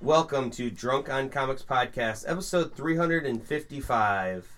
Welcome 0.00 0.50
to 0.52 0.70
Drunk 0.70 1.10
on 1.10 1.28
Comics 1.28 1.62
Podcast, 1.62 2.24
episode 2.28 2.72
355. 2.74 4.48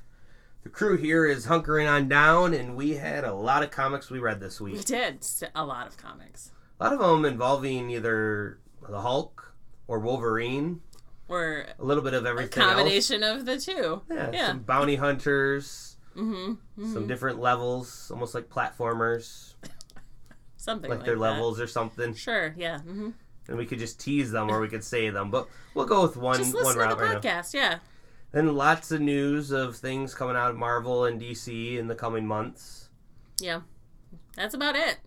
The 0.63 0.68
crew 0.68 0.99
here 0.99 1.25
is 1.25 1.47
hunkering 1.47 1.91
on 1.91 2.08
down, 2.08 2.52
and 2.52 2.76
we 2.76 2.97
had 2.97 3.25
a 3.25 3.33
lot 3.33 3.63
of 3.63 3.71
comics 3.71 4.11
we 4.11 4.18
read 4.18 4.41
this 4.41 4.61
week. 4.61 4.75
We 4.76 4.83
did 4.83 5.26
a 5.55 5.65
lot 5.65 5.87
of 5.87 5.97
comics. 5.97 6.53
A 6.79 6.84
lot 6.84 6.92
of 6.92 6.99
them 6.99 7.25
involving 7.25 7.89
either 7.91 8.59
the 8.87 9.00
Hulk 9.00 9.55
or 9.89 9.98
Wolverine, 9.98 10.82
Or 11.29 11.64
a 11.79 11.84
little 11.84 12.02
bit 12.02 12.12
of 12.14 12.27
a 12.27 12.29
everything 12.29 12.62
else. 12.62 12.75
combination 12.75 13.22
of 13.22 13.46
the 13.46 13.59
two. 13.59 14.02
Yeah, 14.11 14.30
Yeah. 14.32 14.46
some 14.48 14.61
bounty 14.61 14.96
hunters, 14.96 15.96
Mm-hmm. 16.16 16.93
some 16.93 17.07
different 17.07 17.38
levels, 17.41 18.11
almost 18.11 18.34
like 18.34 18.50
platformers, 18.50 19.54
Something 20.59 20.91
like, 20.91 20.98
like, 20.98 21.07
their 21.07 21.14
that. 21.14 21.20
levels 21.20 21.59
or 21.61 21.66
something. 21.66 22.12
Sure. 22.14 22.52
Yeah. 22.59 22.80
hmm 22.80 23.11
And 23.48 23.57
we 23.59 23.66
could 23.66 23.79
just 23.80 23.98
tease 24.00 24.30
them 24.30 24.48
or 24.50 24.61
we 24.61 24.68
could 24.68 24.84
say 24.84 25.11
them, 25.11 25.30
but 25.30 25.48
we'll 25.75 25.86
go 25.86 26.03
with 26.03 26.17
one 26.17 26.36
Just 26.39 26.54
one 26.54 26.62
listen 26.64 26.79
to 26.81 26.86
route 26.86 26.98
the 26.98 27.04
right 27.04 27.12
now. 27.14 27.21
podcast. 27.40 27.53
Yeah. 27.54 27.79
Then 28.32 28.54
lots 28.54 28.93
of 28.93 29.00
news 29.00 29.50
of 29.50 29.75
things 29.76 30.14
coming 30.14 30.36
out 30.36 30.50
of 30.50 30.57
Marvel 30.57 31.04
and 31.04 31.21
DC 31.21 31.76
in 31.76 31.89
the 31.89 31.96
coming 31.96 32.26
months. 32.26 32.88
Yeah. 33.40 33.62
That's 34.36 34.54
about 34.54 34.76
it. 34.76 34.98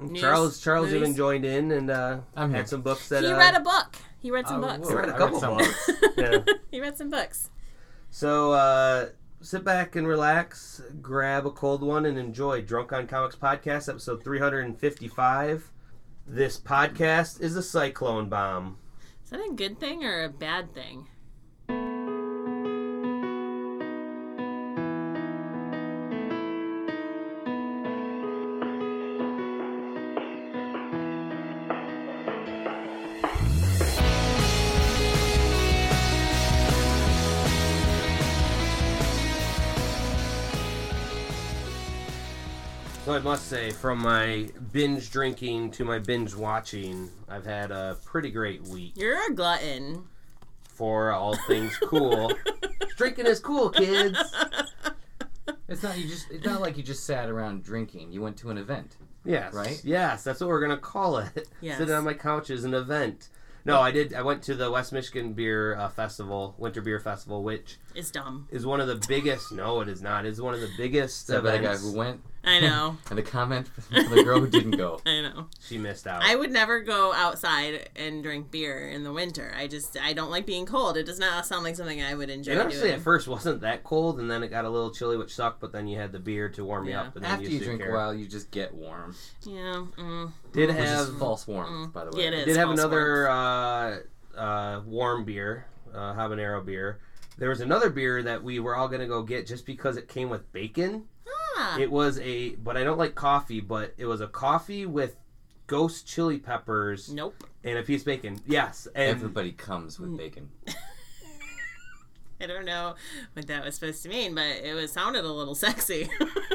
News, 0.00 0.20
Charles 0.20 0.60
Charles 0.60 0.86
movies. 0.86 1.00
even 1.02 1.14
joined 1.16 1.44
in 1.44 1.70
and 1.70 1.88
uh, 1.88 2.18
I'm 2.34 2.50
had 2.50 2.56
here. 2.56 2.66
some 2.66 2.82
books 2.82 3.08
that 3.10 3.22
he 3.22 3.30
uh, 3.30 3.36
read 3.38 3.54
a 3.54 3.60
book. 3.60 3.94
He 4.18 4.32
read 4.32 4.48
some 4.48 4.64
Oh, 4.64 4.66
books. 4.76 4.88
he 4.88 4.94
read 4.96 5.04
a 5.08 5.08
I 5.08 5.10
read 5.12 5.18
couple 5.18 5.38
some 5.40 5.56
books. 5.58 5.90
yeah. 6.16 6.38
he 6.72 6.80
read 6.80 6.98
some 6.98 7.10
books. 7.10 7.50
So 8.10 8.52
uh, 8.52 9.08
sit 9.40 9.62
back 9.62 9.94
and 9.94 10.08
relax, 10.08 10.82
grab 11.00 11.46
a 11.46 11.50
cold 11.52 11.82
one, 11.82 12.06
and 12.06 12.18
enjoy 12.18 12.62
Drunk 12.62 12.92
on 12.92 13.06
Comics 13.06 13.36
podcast 13.36 13.88
episode 13.88 14.24
355. 14.24 15.70
This 16.26 16.58
podcast 16.58 17.42
is 17.42 17.54
a 17.54 17.62
cyclone 17.62 18.30
bomb. 18.30 18.78
Is 19.22 19.30
that 19.30 19.40
a 19.40 19.52
good 19.52 19.78
thing 19.78 20.04
or 20.04 20.24
a 20.24 20.30
bad 20.30 20.74
thing? 20.74 21.06
I 43.14 43.20
must 43.20 43.46
say, 43.48 43.70
from 43.70 43.98
my 43.98 44.48
binge 44.72 45.10
drinking 45.12 45.70
to 45.72 45.84
my 45.84 46.00
binge 46.00 46.34
watching, 46.34 47.10
I've 47.28 47.46
had 47.46 47.70
a 47.70 47.96
pretty 48.04 48.30
great 48.30 48.62
week 48.66 48.94
You're 48.96 49.30
a 49.30 49.32
glutton. 49.32 50.04
for 50.68 51.12
all 51.12 51.36
things 51.46 51.76
cool. 51.84 52.32
Drinking 52.96 53.26
is 53.26 53.38
cool, 53.40 53.70
kids. 53.70 54.18
It's 55.68 55.82
not 55.82 55.98
you 55.98 56.08
just. 56.08 56.30
It's 56.30 56.44
not 56.44 56.60
like 56.60 56.76
you 56.76 56.82
just 56.82 57.04
sat 57.04 57.28
around 57.28 57.64
drinking. 57.64 58.12
You 58.12 58.20
went 58.22 58.36
to 58.38 58.50
an 58.50 58.58
event. 58.58 58.96
Yes. 59.24 59.52
Right? 59.52 59.80
Yes, 59.84 60.22
that's 60.22 60.40
what 60.40 60.48
we're 60.48 60.60
gonna 60.60 60.76
call 60.78 61.18
it. 61.18 61.48
Yes. 61.60 61.78
Sitting 61.78 61.94
on 61.94 62.04
my 62.04 62.14
couch 62.14 62.48
is 62.50 62.64
an 62.64 62.74
event. 62.74 63.28
No, 63.64 63.80
I 63.80 63.90
did. 63.90 64.14
I 64.14 64.22
went 64.22 64.42
to 64.44 64.54
the 64.54 64.70
West 64.70 64.92
Michigan 64.92 65.32
Beer 65.32 65.74
uh, 65.76 65.88
Festival, 65.88 66.54
Winter 66.58 66.80
Beer 66.82 67.00
Festival, 67.00 67.42
which 67.42 67.78
is 67.94 68.10
dumb. 68.10 68.46
is 68.50 68.64
one 68.66 68.80
of 68.80 68.88
the 68.88 69.02
biggest. 69.08 69.52
No, 69.52 69.80
it 69.80 69.88
is 69.88 70.00
not. 70.02 70.24
It's 70.26 70.40
one 70.40 70.54
of 70.54 70.60
the 70.60 70.70
biggest 70.78 71.26
So 71.26 71.40
that 71.40 71.50
guy 71.50 71.56
events. 71.56 71.82
who 71.82 71.96
went 71.96 72.20
I 72.44 72.60
know. 72.60 72.98
and 73.08 73.18
the 73.18 73.22
comment 73.22 73.68
from 73.68 74.14
the 74.14 74.22
girl 74.22 74.40
who 74.40 74.48
didn't 74.48 74.72
go. 74.72 75.00
I 75.06 75.22
know. 75.22 75.48
She 75.60 75.78
missed 75.78 76.06
out. 76.06 76.22
I 76.22 76.36
would 76.36 76.52
never 76.52 76.80
go 76.80 77.12
outside 77.12 77.88
and 77.96 78.22
drink 78.22 78.50
beer 78.50 78.88
in 78.88 79.02
the 79.02 79.12
winter. 79.12 79.54
I 79.56 79.66
just 79.66 79.96
I 79.98 80.12
don't 80.12 80.30
like 80.30 80.46
being 80.46 80.66
cold. 80.66 80.96
It 80.96 81.04
does 81.04 81.18
not 81.18 81.46
sound 81.46 81.64
like 81.64 81.76
something 81.76 82.02
I 82.02 82.14
would 82.14 82.30
enjoy 82.30 82.52
and 82.52 82.60
honestly, 82.60 82.82
doing. 82.82 82.94
at 82.94 83.00
first 83.00 83.26
wasn't 83.28 83.62
that 83.62 83.84
cold, 83.84 84.20
and 84.20 84.30
then 84.30 84.42
it 84.42 84.48
got 84.48 84.64
a 84.64 84.70
little 84.70 84.90
chilly, 84.90 85.16
which 85.16 85.34
sucked. 85.34 85.60
But 85.60 85.72
then 85.72 85.86
you 85.86 85.98
had 85.98 86.12
the 86.12 86.18
beer 86.20 86.48
to 86.50 86.64
warm 86.64 86.86
you 86.86 86.94
up, 86.94 87.16
and 87.16 87.24
then 87.24 87.30
After 87.30 87.44
you 87.44 87.58
didn't 87.58 87.76
drink 87.78 87.90
a 87.90 87.92
while, 87.94 88.14
you 88.14 88.26
just 88.26 88.50
get 88.50 88.74
warm, 88.74 89.14
yeah. 89.44 89.84
Mm, 89.98 90.32
Did 90.52 90.68
which 90.68 90.76
have 90.78 91.08
is 91.08 91.14
false 91.18 91.46
warmth, 91.46 91.92
by 91.92 92.04
the 92.04 92.10
way. 92.16 92.24
Yeah, 92.24 92.28
it 92.28 92.34
is. 92.34 92.44
did 92.46 92.56
have 92.56 92.68
false 92.68 92.78
another 92.80 93.28
uh, 93.28 93.98
uh, 94.36 94.82
warm 94.86 95.24
beer, 95.24 95.66
uh, 95.94 96.14
habanero 96.14 96.64
beer. 96.64 97.00
There 97.36 97.48
was 97.48 97.60
another 97.60 97.90
beer 97.90 98.22
that 98.22 98.44
we 98.44 98.60
were 98.60 98.76
all 98.76 98.88
gonna 98.88 99.08
go 99.08 99.22
get 99.22 99.46
just 99.46 99.66
because 99.66 99.96
it 99.96 100.08
came 100.08 100.30
with 100.30 100.52
bacon. 100.52 101.04
It 101.78 101.90
was 101.90 102.18
a, 102.20 102.50
but 102.56 102.76
I 102.76 102.84
don't 102.84 102.98
like 102.98 103.14
coffee, 103.14 103.60
but 103.60 103.94
it 103.96 104.06
was 104.06 104.20
a 104.20 104.26
coffee 104.26 104.86
with 104.86 105.16
ghost 105.66 106.06
chili 106.06 106.38
peppers 106.38 107.12
nope. 107.12 107.42
and 107.62 107.78
a 107.78 107.82
piece 107.82 108.02
of 108.02 108.06
bacon. 108.06 108.40
Yes, 108.46 108.86
and 108.94 109.10
Everybody 109.10 109.52
comes 109.52 109.98
with 109.98 110.16
bacon. 110.16 110.50
I 112.40 112.46
don't 112.46 112.64
know 112.64 112.94
what 113.32 113.46
that 113.46 113.64
was 113.64 113.76
supposed 113.76 114.02
to 114.02 114.08
mean, 114.08 114.34
but 114.34 114.44
it 114.44 114.74
was 114.74 114.92
sounded 114.92 115.24
a 115.24 115.32
little 115.32 115.54
sexy. 115.54 116.10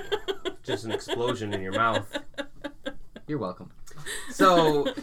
just 0.63 0.85
an 0.85 0.91
explosion 0.91 1.53
in 1.53 1.61
your 1.61 1.71
mouth. 1.71 2.05
You're 3.27 3.39
welcome. 3.39 3.71
So 4.29 4.93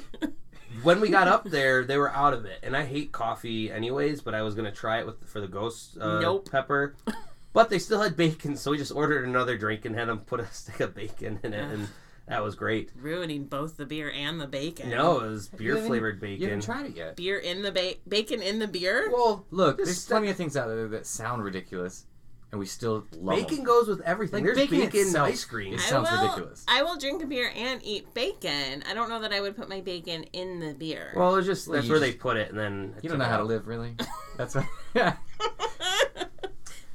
when 0.82 1.00
we 1.00 1.08
got 1.08 1.28
up 1.28 1.44
there, 1.44 1.84
they 1.84 1.96
were 1.96 2.10
out 2.10 2.34
of 2.34 2.44
it, 2.44 2.60
and 2.62 2.76
I 2.76 2.84
hate 2.84 3.10
coffee 3.10 3.70
anyways. 3.72 4.20
But 4.20 4.34
I 4.34 4.42
was 4.42 4.54
gonna 4.54 4.70
try 4.72 5.00
it 5.00 5.06
with 5.06 5.26
for 5.28 5.40
the 5.40 5.48
ghost 5.48 5.96
uh, 5.98 6.20
Nope. 6.20 6.50
pepper. 6.50 6.94
But 7.56 7.70
they 7.70 7.78
still 7.78 8.02
had 8.02 8.18
bacon, 8.18 8.54
so 8.58 8.70
we 8.72 8.76
just 8.76 8.92
ordered 8.92 9.24
another 9.24 9.56
drink 9.56 9.86
and 9.86 9.94
had 9.96 10.08
them 10.08 10.18
put 10.18 10.40
a 10.40 10.46
stick 10.52 10.78
of 10.80 10.94
bacon 10.94 11.40
in 11.42 11.54
it, 11.54 11.64
and 11.72 11.88
that 12.28 12.44
was 12.44 12.54
great. 12.54 12.90
Ruining 12.94 13.44
both 13.46 13.78
the 13.78 13.86
beer 13.86 14.10
and 14.14 14.38
the 14.38 14.46
bacon. 14.46 14.90
No, 14.90 15.20
it 15.20 15.30
was 15.30 15.48
beer 15.48 15.72
haven't- 15.72 15.88
flavored 15.88 16.22
You 16.22 16.48
haven't 16.48 16.64
tried 16.64 16.84
it 16.84 16.96
yet. 16.96 17.16
Beer 17.16 17.38
in 17.38 17.62
the 17.62 17.72
ba- 17.72 17.94
bacon 18.06 18.42
in 18.42 18.58
the 18.58 18.68
beer. 18.68 19.08
Well, 19.10 19.46
Look, 19.50 19.78
there's 19.78 19.96
stuck- 20.02 20.18
plenty 20.18 20.28
of 20.28 20.36
things 20.36 20.54
out 20.54 20.68
there 20.68 20.86
that 20.88 21.06
sound 21.06 21.44
ridiculous, 21.44 22.04
and 22.52 22.58
we 22.60 22.66
still 22.66 23.06
love 23.18 23.38
bacon 23.38 23.56
them. 23.56 23.64
goes 23.64 23.88
with 23.88 24.02
everything. 24.02 24.44
Like 24.44 24.54
There's 24.54 24.68
bacon 24.68 24.90
bacon, 24.90 25.16
ice 25.16 25.44
cream. 25.46 25.72
is- 25.72 25.80
I 25.80 25.86
sounds 25.86 26.10
will, 26.10 26.20
ridiculous. 26.20 26.62
I 26.68 26.82
will 26.82 26.98
drink 26.98 27.22
a 27.22 27.26
beer 27.26 27.50
and 27.56 27.80
eat 27.82 28.12
bacon. 28.12 28.82
I 28.86 28.92
don't 28.92 29.08
know 29.08 29.20
that 29.22 29.32
I 29.32 29.40
would 29.40 29.56
put 29.56 29.70
my 29.70 29.80
bacon 29.80 30.24
in 30.34 30.60
the 30.60 30.74
beer. 30.74 31.14
Well, 31.16 31.32
it 31.32 31.36
was 31.36 31.46
just 31.46 31.68
Well, 31.68 31.76
that's 31.76 31.88
where 31.88 32.00
just- 32.00 32.12
they 32.12 32.18
put 32.18 32.36
it, 32.36 32.50
and 32.50 32.58
then 32.58 32.96
You 33.00 33.08
don't 33.08 33.18
know 33.18 33.24
how 33.24 33.38
to 33.38 33.44
live, 33.44 33.66
really. 33.66 33.96
That's 34.36 34.54
what. 34.54 34.66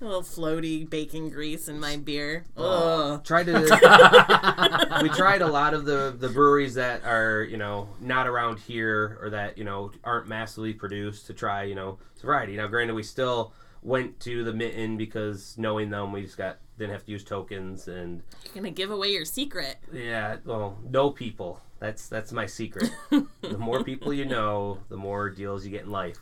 a 0.02 0.06
little 0.06 0.22
floaty 0.24 0.90
bacon 0.90 1.30
grease 1.30 1.68
in 1.68 1.80
my 1.80 1.98
beer. 1.98 2.46
Oh. 2.58 3.14
Ugh. 3.14 3.24
Tried 3.24 3.46
to. 3.48 5.00
we 5.02 5.10
tried 5.10 5.42
a 5.42 5.48
lot 5.48 5.74
of 5.74 5.86
the 5.86 6.16
the 6.18 6.30
breweries 6.30 6.74
that 6.76 7.04
are 7.06 7.44
you 7.44 7.58
know 7.58 7.90
not 8.00 8.28
around 8.28 8.60
here 8.60 9.18
or 9.22 9.30
that 9.30 9.58
you 9.58 9.64
know 9.64 9.92
aren't 10.04 10.28
massively 10.28 10.74
produced 10.74 11.28
to 11.28 11.34
try 11.34 11.64
you 11.64 11.76
know 11.76 12.00
variety. 12.22 12.56
Now, 12.56 12.68
granted, 12.68 12.94
we 12.94 13.04
still 13.04 13.54
went 13.84 14.20
to 14.22 14.44
the 14.44 14.54
Mitten 14.54 14.98
because 14.98 15.56
knowing 15.58 15.90
them, 15.90 16.12
we 16.12 16.22
just 16.24 16.38
got 16.38 16.58
didn't 16.78 16.94
have 16.94 17.06
to 17.06 17.12
use 17.12 17.24
tokens 17.24 17.88
and 17.88 18.22
You're 18.46 18.56
gonna 18.56 18.72
give 18.72 18.92
away 18.92 19.10
your 19.10 19.26
secret. 19.26 19.78
yeah, 19.94 20.38
well, 20.46 20.78
know 20.90 21.12
people. 21.12 21.62
That's 21.80 22.08
that's 22.08 22.32
my 22.32 22.46
secret. 22.46 22.92
the 23.10 23.58
more 23.58 23.84
people 23.86 24.14
you 24.14 24.26
know, 24.26 24.80
the 24.90 24.98
more 24.98 25.30
deals 25.30 25.66
you 25.66 25.72
get 25.72 25.84
in 25.84 25.92
life. 25.92 26.18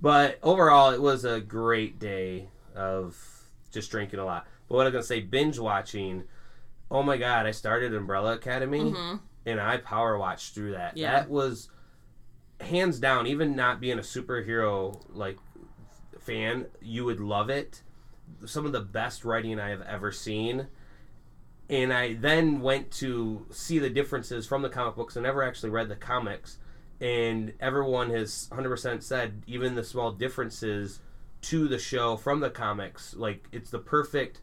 But 0.00 0.38
overall, 0.42 0.90
it 0.90 1.00
was 1.00 1.24
a 1.24 1.40
great 1.40 1.98
day 2.00 2.48
of 2.74 3.16
just 3.70 3.90
drinking 3.90 4.20
a 4.20 4.24
lot. 4.24 4.46
But 4.68 4.76
what 4.76 4.86
I'm 4.86 4.92
gonna 4.92 5.04
say, 5.04 5.20
binge 5.20 5.58
watching. 5.58 6.24
Oh 6.90 7.02
my 7.02 7.16
god, 7.16 7.46
I 7.46 7.52
started 7.52 7.94
Umbrella 7.94 8.34
Academy 8.34 8.90
hmm 8.90 9.16
and 9.46 9.60
I 9.60 9.76
power 9.78 10.18
watched 10.18 10.54
through 10.54 10.72
that. 10.72 10.96
Yeah. 10.96 11.12
That 11.12 11.30
was 11.30 11.68
hands 12.60 12.98
down. 12.98 13.26
Even 13.26 13.56
not 13.56 13.80
being 13.80 13.98
a 13.98 14.02
superhero 14.02 15.00
like 15.10 15.38
fan, 16.20 16.66
you 16.80 17.04
would 17.04 17.20
love 17.20 17.50
it. 17.50 17.82
Some 18.46 18.66
of 18.66 18.72
the 18.72 18.80
best 18.80 19.24
writing 19.24 19.58
I 19.58 19.70
have 19.70 19.82
ever 19.82 20.12
seen. 20.12 20.68
And 21.68 21.92
I 21.92 22.14
then 22.14 22.60
went 22.60 22.90
to 22.92 23.46
see 23.50 23.78
the 23.78 23.90
differences 23.90 24.46
from 24.46 24.62
the 24.62 24.68
comic 24.68 24.94
books. 24.94 25.16
I 25.16 25.20
never 25.20 25.42
actually 25.42 25.70
read 25.70 25.88
the 25.88 25.96
comics, 25.96 26.58
and 27.00 27.54
everyone 27.60 28.10
has 28.10 28.48
100% 28.52 29.02
said 29.02 29.42
even 29.46 29.74
the 29.74 29.84
small 29.84 30.12
differences 30.12 31.00
to 31.42 31.68
the 31.68 31.78
show 31.78 32.16
from 32.16 32.40
the 32.40 32.50
comics, 32.50 33.14
like 33.14 33.46
it's 33.52 33.70
the 33.70 33.78
perfect 33.78 34.40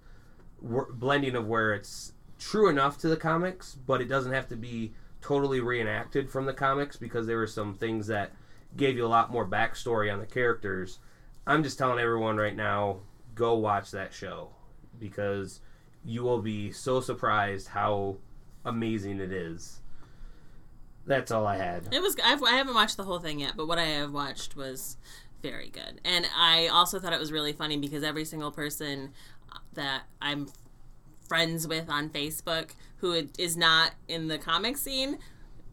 wor- 0.61 0.91
blending 0.91 1.35
of 1.35 1.47
where 1.47 1.73
it's 1.73 2.13
true 2.37 2.69
enough 2.69 2.97
to 2.99 3.07
the 3.07 3.17
comics, 3.17 3.75
but 3.85 4.01
it 4.01 4.07
doesn't 4.07 4.33
have 4.33 4.47
to 4.49 4.55
be 4.55 4.93
totally 5.21 5.59
reenacted 5.59 6.29
from 6.29 6.45
the 6.45 6.53
comics 6.53 6.95
because 6.95 7.27
there 7.27 7.37
were 7.37 7.47
some 7.47 7.73
things 7.73 8.07
that 8.07 8.31
gave 8.77 8.95
you 8.95 9.05
a 9.05 9.07
lot 9.07 9.31
more 9.31 9.47
backstory 9.47 10.11
on 10.11 10.19
the 10.19 10.25
characters. 10.25 10.99
I'm 11.47 11.63
just 11.63 11.77
telling 11.77 11.99
everyone 11.99 12.37
right 12.37 12.55
now, 12.55 12.99
go 13.35 13.55
watch 13.55 13.91
that 13.91 14.13
show 14.13 14.49
because 14.99 15.61
you 16.05 16.23
will 16.23 16.41
be 16.41 16.71
so 16.71 17.01
surprised 17.01 17.69
how 17.69 18.17
amazing 18.65 19.19
it 19.19 19.31
is. 19.31 19.79
That's 21.05 21.31
all 21.31 21.47
I 21.47 21.57
had. 21.57 21.87
It 21.91 22.01
was. 22.01 22.15
I've, 22.23 22.43
I 22.43 22.51
haven't 22.51 22.75
watched 22.75 22.97
the 22.97 23.03
whole 23.03 23.19
thing 23.19 23.39
yet, 23.39 23.53
but 23.57 23.67
what 23.67 23.79
I 23.79 23.85
have 23.85 24.11
watched 24.13 24.55
was 24.55 24.97
very 25.41 25.69
good. 25.69 26.01
And 26.03 26.25
I 26.37 26.67
also 26.67 26.99
thought 26.99 27.13
it 27.13 27.19
was 27.19 27.31
really 27.31 27.53
funny 27.53 27.77
because 27.77 28.03
every 28.03 28.25
single 28.25 28.51
person 28.51 29.11
that 29.73 30.03
I'm 30.21 30.47
friends 31.27 31.67
with 31.67 31.89
on 31.89 32.09
Facebook 32.09 32.71
who 32.97 33.27
is 33.37 33.55
not 33.55 33.91
in 34.07 34.27
the 34.27 34.37
comic 34.37 34.77
scene 34.77 35.17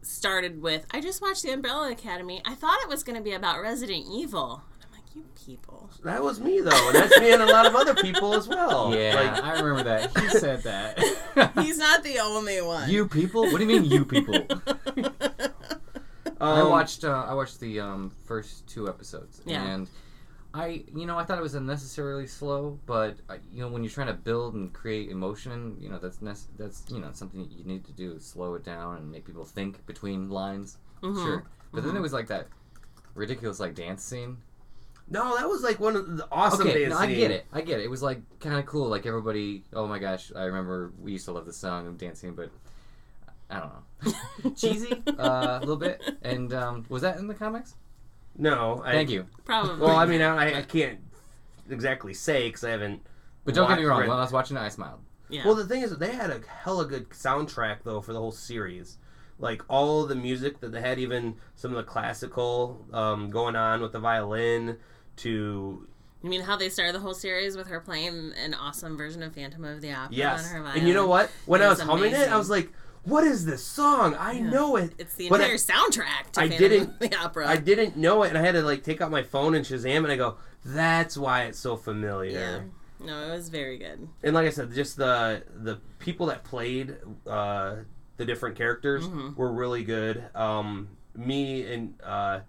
started 0.01 0.61
with, 0.61 0.85
"I 0.91 1.01
just 1.01 1.21
watched 1.21 1.43
the 1.43 1.51
Umbrella 1.51 1.91
Academy. 1.91 2.41
I 2.45 2.55
thought 2.55 2.79
it 2.83 2.87
was 2.89 3.03
going 3.03 3.17
to 3.17 3.23
be 3.23 3.33
about 3.33 3.61
Resident 3.61 4.05
Evil." 4.09 4.63
And 4.75 4.85
I'm 4.85 4.91
like, 4.93 5.15
"You 5.15 5.25
people." 5.35 5.89
That 6.03 6.23
was 6.23 6.39
me 6.39 6.61
though, 6.61 6.87
and 6.87 6.95
that's 6.95 7.19
me 7.19 7.33
and 7.33 7.41
a 7.41 7.47
lot 7.47 7.65
of 7.65 7.75
other 7.75 7.95
people 7.95 8.33
as 8.35 8.47
well. 8.47 8.93
Yeah, 8.95 9.15
Like, 9.15 9.43
I 9.43 9.59
remember 9.59 9.83
that. 9.83 10.17
He 10.17 10.29
said 10.29 10.63
that. 10.63 10.99
He's 11.59 11.77
not 11.79 12.03
the 12.03 12.19
only 12.19 12.61
one. 12.61 12.89
you 12.89 13.07
people? 13.07 13.41
What 13.41 13.57
do 13.57 13.65
you 13.65 13.67
mean, 13.67 13.83
you 13.85 14.05
people? 14.05 14.35
I 16.39 16.61
um, 16.61 16.69
watched. 16.69 17.03
Uh, 17.03 17.25
I 17.27 17.33
watched 17.33 17.59
the 17.59 17.79
um, 17.79 18.11
first 18.25 18.67
two 18.67 18.87
episodes, 18.87 19.41
Yeah. 19.45 19.63
and 19.63 19.89
I, 20.53 20.83
you 20.95 21.05
know, 21.05 21.17
I 21.17 21.23
thought 21.23 21.37
it 21.37 21.41
was 21.41 21.55
unnecessarily 21.55 22.27
slow. 22.27 22.79
But 22.85 23.17
I, 23.29 23.35
you 23.51 23.61
know, 23.61 23.69
when 23.69 23.83
you're 23.83 23.91
trying 23.91 24.07
to 24.07 24.13
build 24.13 24.53
and 24.55 24.71
create 24.73 25.09
emotion, 25.09 25.77
you 25.79 25.89
know, 25.89 25.97
that's 25.99 26.21
nec- 26.21 26.37
that's 26.57 26.83
you 26.89 26.99
know 26.99 27.09
something 27.13 27.47
you 27.51 27.63
need 27.65 27.85
to 27.85 27.91
do. 27.91 28.19
Slow 28.19 28.55
it 28.55 28.63
down 28.63 28.97
and 28.97 29.11
make 29.11 29.25
people 29.25 29.45
think 29.45 29.85
between 29.85 30.29
lines. 30.29 30.77
Mhm. 31.01 31.15
Sure, 31.23 31.43
but 31.73 31.83
then 31.83 31.95
it 31.95 32.01
was 32.01 32.13
like 32.13 32.27
that 32.27 32.47
ridiculous 33.15 33.59
like 33.59 33.75
dance 33.75 34.03
scene. 34.03 34.37
No, 35.09 35.37
that 35.37 35.47
was 35.47 35.63
like 35.63 35.79
one 35.79 35.95
of 35.95 36.17
the 36.17 36.27
awesome 36.31 36.67
okay, 36.67 36.81
dance 36.81 36.93
no, 36.93 36.97
I 36.99 37.07
scenes. 37.07 37.17
get 37.19 37.31
it. 37.31 37.45
I 37.53 37.61
get 37.61 37.79
it. 37.79 37.83
It 37.85 37.89
was 37.89 38.03
like 38.03 38.19
kind 38.39 38.55
of 38.55 38.65
cool. 38.65 38.89
Like 38.89 39.05
everybody. 39.05 39.63
Oh 39.73 39.87
my 39.87 39.99
gosh, 39.99 40.31
I 40.35 40.43
remember 40.43 40.91
we 40.99 41.13
used 41.13 41.25
to 41.25 41.31
love 41.31 41.45
the 41.45 41.53
song 41.53 41.87
of 41.87 41.97
dancing, 41.97 42.35
but 42.35 42.49
I 43.49 43.59
don't 43.59 43.71
know, 44.43 44.51
cheesy 44.55 45.01
uh, 45.17 45.57
a 45.57 45.59
little 45.61 45.77
bit. 45.77 46.01
And 46.21 46.53
um, 46.53 46.85
was 46.89 47.01
that 47.01 47.17
in 47.17 47.27
the 47.27 47.33
comics? 47.33 47.75
No, 48.37 48.81
I, 48.85 48.91
Thank 48.91 49.09
you. 49.09 49.25
Probably. 49.45 49.79
Well, 49.85 49.95
I 49.95 50.05
mean, 50.05 50.21
I, 50.21 50.59
I 50.59 50.61
can't 50.61 50.99
exactly 51.69 52.13
say 52.13 52.47
because 52.49 52.63
I 52.63 52.71
haven't. 52.71 53.01
But 53.45 53.55
don't 53.55 53.67
get 53.69 53.79
me 53.79 53.85
wrong. 53.85 54.01
read- 54.01 54.09
While 54.09 54.17
I 54.17 54.21
was 54.21 54.31
watching 54.33 54.57
it, 54.57 54.59
I 54.61 54.69
smiled. 54.69 54.99
yeah. 55.29 55.45
Well, 55.45 55.55
the 55.55 55.65
thing 55.65 55.81
is, 55.81 55.95
they 55.97 56.11
had 56.13 56.29
a 56.29 56.41
hella 56.47 56.85
good 56.85 57.09
soundtrack 57.09 57.77
though 57.83 58.01
for 58.01 58.13
the 58.13 58.19
whole 58.19 58.31
series. 58.31 58.97
Like 59.39 59.61
all 59.69 60.05
the 60.05 60.15
music 60.15 60.59
that 60.61 60.71
they 60.71 60.81
had, 60.81 60.99
even 60.99 61.35
some 61.55 61.71
of 61.71 61.77
the 61.77 61.83
classical 61.83 62.85
um, 62.91 63.29
going 63.29 63.55
on 63.55 63.81
with 63.81 63.91
the 63.91 63.99
violin 63.99 64.77
to 65.17 65.87
you 66.23 66.29
mean 66.31 66.41
how 66.41 66.57
they 66.57 66.69
started 66.69 66.95
the 66.95 66.99
whole 66.99 67.13
series 67.13 67.55
with 67.55 67.67
her 67.67 67.79
playing 67.79 68.33
an 68.43 68.53
awesome 68.55 68.97
version 68.97 69.21
of 69.21 69.35
Phantom 69.35 69.63
of 69.63 69.81
the 69.81 69.93
Opera 69.93 70.15
yes. 70.15 70.45
on 70.45 70.51
her 70.51 70.61
violin? 70.63 70.79
And 70.79 70.87
you 70.87 70.93
know 70.95 71.05
what? 71.07 71.29
When 71.45 71.61
It 71.61 71.65
I 71.65 71.69
was 71.69 71.77
was 71.79 71.87
humming 71.87 72.13
it. 72.13 72.29
I 72.29 72.37
was 72.37 72.49
like, 72.49 72.71
"What 73.07 73.23
is 73.23 73.45
this 73.45 73.63
song? 73.63 74.15
I 74.15 74.33
Yeah. 74.33 74.49
know 74.49 74.75
it." 74.75 74.93
It's 74.97 75.15
the 75.15 75.29
But 75.29 75.41
I- 75.41 75.45
entire 75.45 75.57
soundtrack 75.57 76.31
to 76.33 76.41
I 76.41 76.49
Phantom 76.49 76.57
didn't- 76.57 76.99
the 76.99 77.15
Opera. 77.15 77.47
I 77.47 77.57
didn't 77.57 77.95
know 77.97 78.23
it, 78.23 78.29
and 78.29 78.37
I 78.37 78.41
had 78.41 78.53
to 78.53 78.61
like 78.61 78.83
take 78.83 79.01
out 79.01 79.11
my 79.11 79.23
phone 79.23 79.55
and 79.55 79.65
Shazam, 79.65 79.97
and 80.03 80.07
I 80.11 80.15
go, 80.17 80.37
"That's 80.65 81.17
why 81.17 81.43
it's 81.43 81.59
so 81.59 81.77
familiar." 81.77 82.39
yeah. 82.39 82.59
No, 82.99 83.27
it 83.27 83.31
was 83.31 83.49
very 83.49 83.77
good. 83.77 84.07
and 84.23 84.33
like 84.33 84.47
I 84.47 84.49
said, 84.49 84.73
just 84.73 84.97
the 84.97 85.43
the 85.55 85.79
people 85.99 86.25
that 86.27 86.43
played 86.43 86.97
uh, 87.27 87.75
the 88.17 88.25
different 88.25 88.55
characters 88.55 89.05
Mhm. 89.07 89.35
were 89.35 89.51
really 89.51 89.83
good. 89.83 90.23
Um, 90.33 90.89
me 91.15 91.71
and 91.71 91.93
uh, 92.03 92.39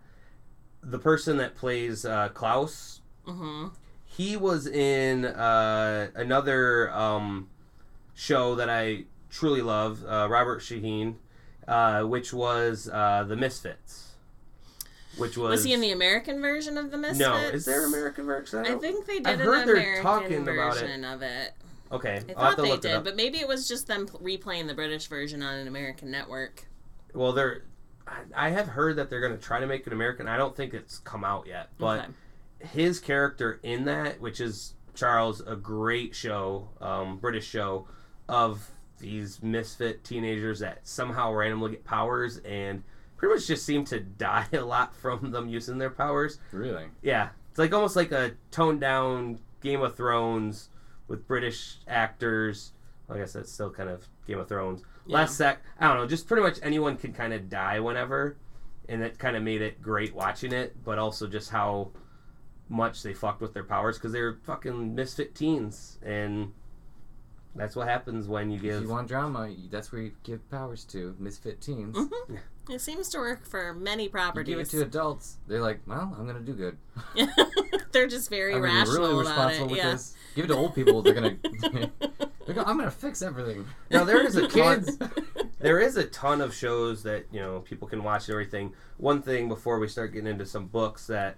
the 0.83 0.99
person 0.99 1.37
that 1.39 1.55
plays 1.55 2.05
uh, 2.07 2.29
Klaus, 2.31 3.01
hmm 3.27 3.67
he 4.11 4.37
was 4.37 4.67
in 4.67 5.25
uh, 5.27 6.09
another 6.15 6.91
um, 6.93 7.49
show 8.15 8.55
that 8.57 8.69
I 8.71 9.05
truly 9.31 9.63
love, 9.63 10.05
uh, 10.05 10.27
Robert 10.31 10.61
Sheehan, 10.61 11.17
uh, 11.67 12.03
which 12.05 12.33
was 12.33 12.89
uh, 12.93 13.25
The 13.27 13.37
Misfits. 13.37 14.05
Which 15.17 15.37
was, 15.37 15.51
Was 15.51 15.65
he 15.65 15.73
in 15.73 15.81
the 15.81 15.91
American 15.91 16.41
version 16.41 16.79
of 16.79 16.91
the 16.93 16.97
Misfits? 16.99 17.19
No, 17.19 17.35
is 17.37 17.65
there 17.65 17.85
American 17.87 18.25
version? 18.27 18.61
I 18.67 18.77
think 18.77 19.05
they 19.07 19.17
did 19.17 19.27
I've 19.27 19.41
an 19.41 19.47
heard 19.47 19.67
they're 19.67 19.75
American 19.77 20.03
talking 20.05 20.43
about 20.49 20.77
it. 20.77 20.81
version 20.81 21.05
of 21.05 21.23
it. 21.23 21.53
Okay, 21.91 22.23
I 22.37 22.55
thought 22.55 22.59
they 22.59 22.77
did, 22.77 23.03
but 23.03 23.17
maybe 23.17 23.39
it 23.39 23.49
was 23.49 23.67
just 23.67 23.87
them 23.87 24.07
replaying 24.09 24.67
the 24.69 24.75
British 24.75 25.07
version 25.09 25.43
on 25.43 25.55
an 25.57 25.67
American 25.67 26.11
network. 26.11 26.67
Well, 27.15 27.33
they're. 27.33 27.63
I- 28.07 28.47
I 28.47 28.49
have 28.51 28.69
heard 28.69 28.97
that 28.97 29.11
they're 29.11 29.21
going 29.21 29.37
to 29.37 29.43
try 29.43 29.59
to 29.61 29.67
make 29.67 29.87
an 29.87 29.93
American. 29.93 30.29
I 30.29 30.37
don't 30.37 30.55
think 30.55 30.73
it's 30.75 30.99
come 30.99 31.25
out 31.25 31.47
yet, 31.47 31.71
but 31.79 32.01
Okay. 32.01 32.69
his 32.75 33.01
character 33.01 33.59
in 33.63 33.85
that, 33.87 34.21
which 34.21 34.41
is 34.41 34.75
Charles, 34.95 35.41
a 35.47 35.57
great 35.57 36.15
show, 36.15 36.69
um, 36.81 37.17
British 37.19 37.47
show, 37.49 37.89
of 38.29 38.71
these 38.99 39.43
misfit 39.43 40.05
teenagers 40.05 40.61
that 40.61 40.87
somehow 40.87 41.33
randomly 41.33 41.73
get 41.73 41.85
powers 41.85 42.39
and 42.39 42.83
pretty 43.17 43.35
much 43.35 43.47
just 43.47 43.65
seem 43.67 43.85
to 43.87 44.01
die 44.19 44.47
a 44.53 44.61
lot 44.61 44.95
from 44.95 45.31
them 45.31 45.49
using 45.49 45.79
their 45.79 45.91
powers. 45.91 46.39
Really? 46.53 46.87
Yeah, 47.03 47.31
it's 47.51 47.59
like 47.59 47.73
almost 47.75 47.97
like 47.97 48.13
a 48.13 48.33
toned 48.51 48.81
down 48.81 49.41
Game 49.61 49.83
of 49.83 49.97
Thrones 49.97 50.71
with 51.09 51.27
British 51.27 51.79
actors. 51.87 52.73
Well, 53.07 53.19
I 53.19 53.21
guess 53.21 53.33
that's 53.33 53.53
still 53.53 53.71
kind 53.71 53.89
of 53.89 54.07
Game 54.27 54.39
of 54.39 54.49
Thrones. 54.49 54.83
Yeah. 55.07 55.17
Last 55.17 55.37
sec, 55.37 55.63
I 55.81 55.89
don't 55.89 55.97
know. 55.97 56.07
Just 56.07 56.29
pretty 56.29 56.43
much 56.43 56.59
anyone 56.63 56.97
can 56.97 57.13
kind 57.13 57.33
of 57.33 57.49
die 57.49 57.81
whenever, 57.81 58.37
and 58.89 59.03
that 59.03 59.19
kind 59.19 59.37
of 59.37 59.43
made 59.43 59.63
it 59.63 59.83
great 59.83 60.15
watching 60.15 60.53
it. 60.53 60.77
But 60.85 60.99
also 60.99 61.27
just 61.27 61.51
how 61.51 61.91
much 62.69 63.03
they 63.03 63.15
fucked 63.15 63.41
with 63.41 63.55
their 63.55 63.65
powers 63.65 63.97
because 63.97 64.13
they're 64.13 64.39
fucking 64.45 64.95
misfit 64.95 65.35
teens, 65.35 65.99
and 66.05 66.53
that's 67.59 67.77
what 67.77 67.89
happens 67.89 68.27
when 68.29 68.51
you 68.51 68.57
If 68.57 68.63
give. 68.63 68.83
you 68.83 68.89
want 68.89 69.09
drama, 69.09 69.51
that's 69.71 69.93
where 69.93 70.01
you 70.03 70.13
give 70.23 70.49
powers 70.51 70.85
to 70.87 71.15
misfit 71.19 71.61
teens. 71.61 71.97
hmm 71.99 72.35
It 72.71 72.81
seems 72.81 73.09
to 73.11 73.19
work 73.19 73.47
for 73.47 73.75
many 73.75 74.05
You 74.05 74.11
properties. 74.11 74.53
give 74.55 74.61
it 74.61 74.69
to 74.71 74.83
adults, 74.83 75.39
they're 75.47 75.61
like, 75.61 75.81
"Well, 75.87 76.15
I'm 76.19 76.27
gonna 76.27 76.41
do 76.41 76.53
good. 76.55 76.77
They're 77.93 78.07
just 78.07 78.29
very 78.29 78.55
I'm 78.55 78.63
rational 78.63 78.99
really 78.99 79.11
about 79.13 79.19
responsible 79.21 79.67
it. 79.67 79.71
with 79.71 79.79
yeah. 79.79 79.91
this." 79.93 80.15
Give 80.35 80.45
it 80.45 80.49
to 80.49 80.55
old 80.57 80.75
people. 80.75 81.03
They're 81.03 81.15
gonna. 81.15 81.37
they're 82.47 82.55
gonna 82.55 82.69
I'm 82.69 82.77
gonna 82.79 82.91
fix 82.91 83.23
everything. 83.23 83.65
Now 83.91 84.05
there 84.05 84.25
is 84.25 84.37
a 84.37 84.47
ton, 84.49 84.85
Kids. 84.85 84.99
there 85.59 85.81
is 85.81 85.97
a 85.97 86.05
ton 86.05 86.41
of 86.43 86.55
shows 86.55 87.03
that 87.05 87.25
you 87.33 87.41
know 87.41 87.61
people 87.61 87.89
can 87.89 88.05
watch 88.05 88.27
and 88.29 88.35
everything. 88.35 88.75
One 88.99 89.23
thing 89.23 89.49
before 89.49 89.79
we 89.79 89.89
start 89.89 90.13
getting 90.13 90.29
into 90.29 90.45
some 90.47 90.67
books 90.67 91.07
that 91.07 91.37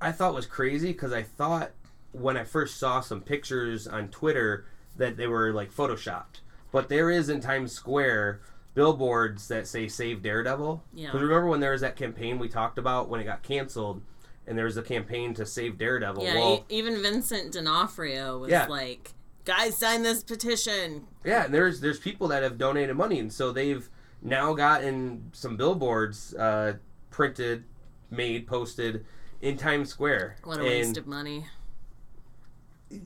I 0.00 0.10
thought 0.12 0.34
was 0.34 0.46
crazy 0.46 0.88
because 0.88 1.12
I 1.12 1.22
thought 1.22 1.70
when 2.12 2.36
I 2.36 2.44
first 2.44 2.78
saw 2.78 3.00
some 3.00 3.20
pictures 3.20 3.86
on 3.86 4.08
Twitter 4.08 4.66
that 4.98 5.16
they 5.16 5.26
were 5.26 5.52
like 5.52 5.72
photoshopped, 5.72 6.40
but 6.72 6.88
there 6.88 7.10
is 7.10 7.28
in 7.28 7.40
Times 7.40 7.72
Square 7.72 8.40
billboards 8.74 9.48
that 9.48 9.66
say 9.66 9.88
"Save 9.88 10.22
Daredevil." 10.22 10.82
Yeah. 10.94 11.06
Because 11.08 11.22
remember 11.22 11.48
when 11.48 11.60
there 11.60 11.72
was 11.72 11.80
that 11.80 11.96
campaign 11.96 12.38
we 12.38 12.48
talked 12.48 12.78
about 12.78 13.08
when 13.08 13.20
it 13.20 13.24
got 13.24 13.42
canceled, 13.42 14.02
and 14.46 14.56
there 14.56 14.64
was 14.66 14.76
a 14.76 14.82
campaign 14.82 15.34
to 15.34 15.46
save 15.46 15.78
Daredevil. 15.78 16.22
Yeah, 16.24 16.34
well, 16.34 16.64
e- 16.68 16.76
even 16.76 17.00
Vincent 17.02 17.52
D'Onofrio 17.52 18.38
was 18.38 18.50
Yeah. 18.50 18.66
like, 18.66 19.14
"Guys, 19.44 19.76
sign 19.76 20.02
this 20.02 20.22
petition." 20.22 21.06
Yeah, 21.24 21.44
and 21.46 21.54
there's 21.54 21.80
there's 21.80 21.98
people 21.98 22.28
that 22.28 22.42
have 22.42 22.58
donated 22.58 22.96
money, 22.96 23.18
and 23.18 23.32
so 23.32 23.50
they've 23.52 23.88
now 24.22 24.54
gotten 24.54 25.30
some 25.32 25.56
billboards 25.56 26.34
uh, 26.34 26.74
printed, 27.10 27.64
made, 28.10 28.46
posted 28.46 29.04
in 29.40 29.56
Times 29.56 29.88
Square. 29.90 30.36
What 30.44 30.56
a 30.58 30.60
And 30.60 30.68
waste 30.68 30.96
of 30.96 31.06
money. 31.06 31.46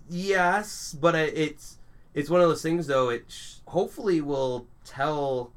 Yes, 0.08 0.96
but 0.98 1.14
it's 1.14 1.78
it's 2.14 2.30
one 2.30 2.40
of 2.40 2.48
those 2.48 2.62
things 2.62 2.86
though. 2.86 3.08
It 3.10 3.24
sh- 3.28 3.54
hopefully 3.66 4.20
will 4.20 4.66
tell 4.84 5.52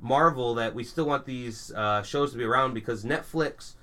Marvel 0.00 0.54
that 0.54 0.74
we 0.74 0.84
still 0.84 1.06
want 1.06 1.24
these 1.26 1.72
uh, 1.74 2.02
shows 2.02 2.32
to 2.32 2.38
be 2.38 2.44
around 2.44 2.74
because 2.74 3.04
Netflix. 3.04 3.74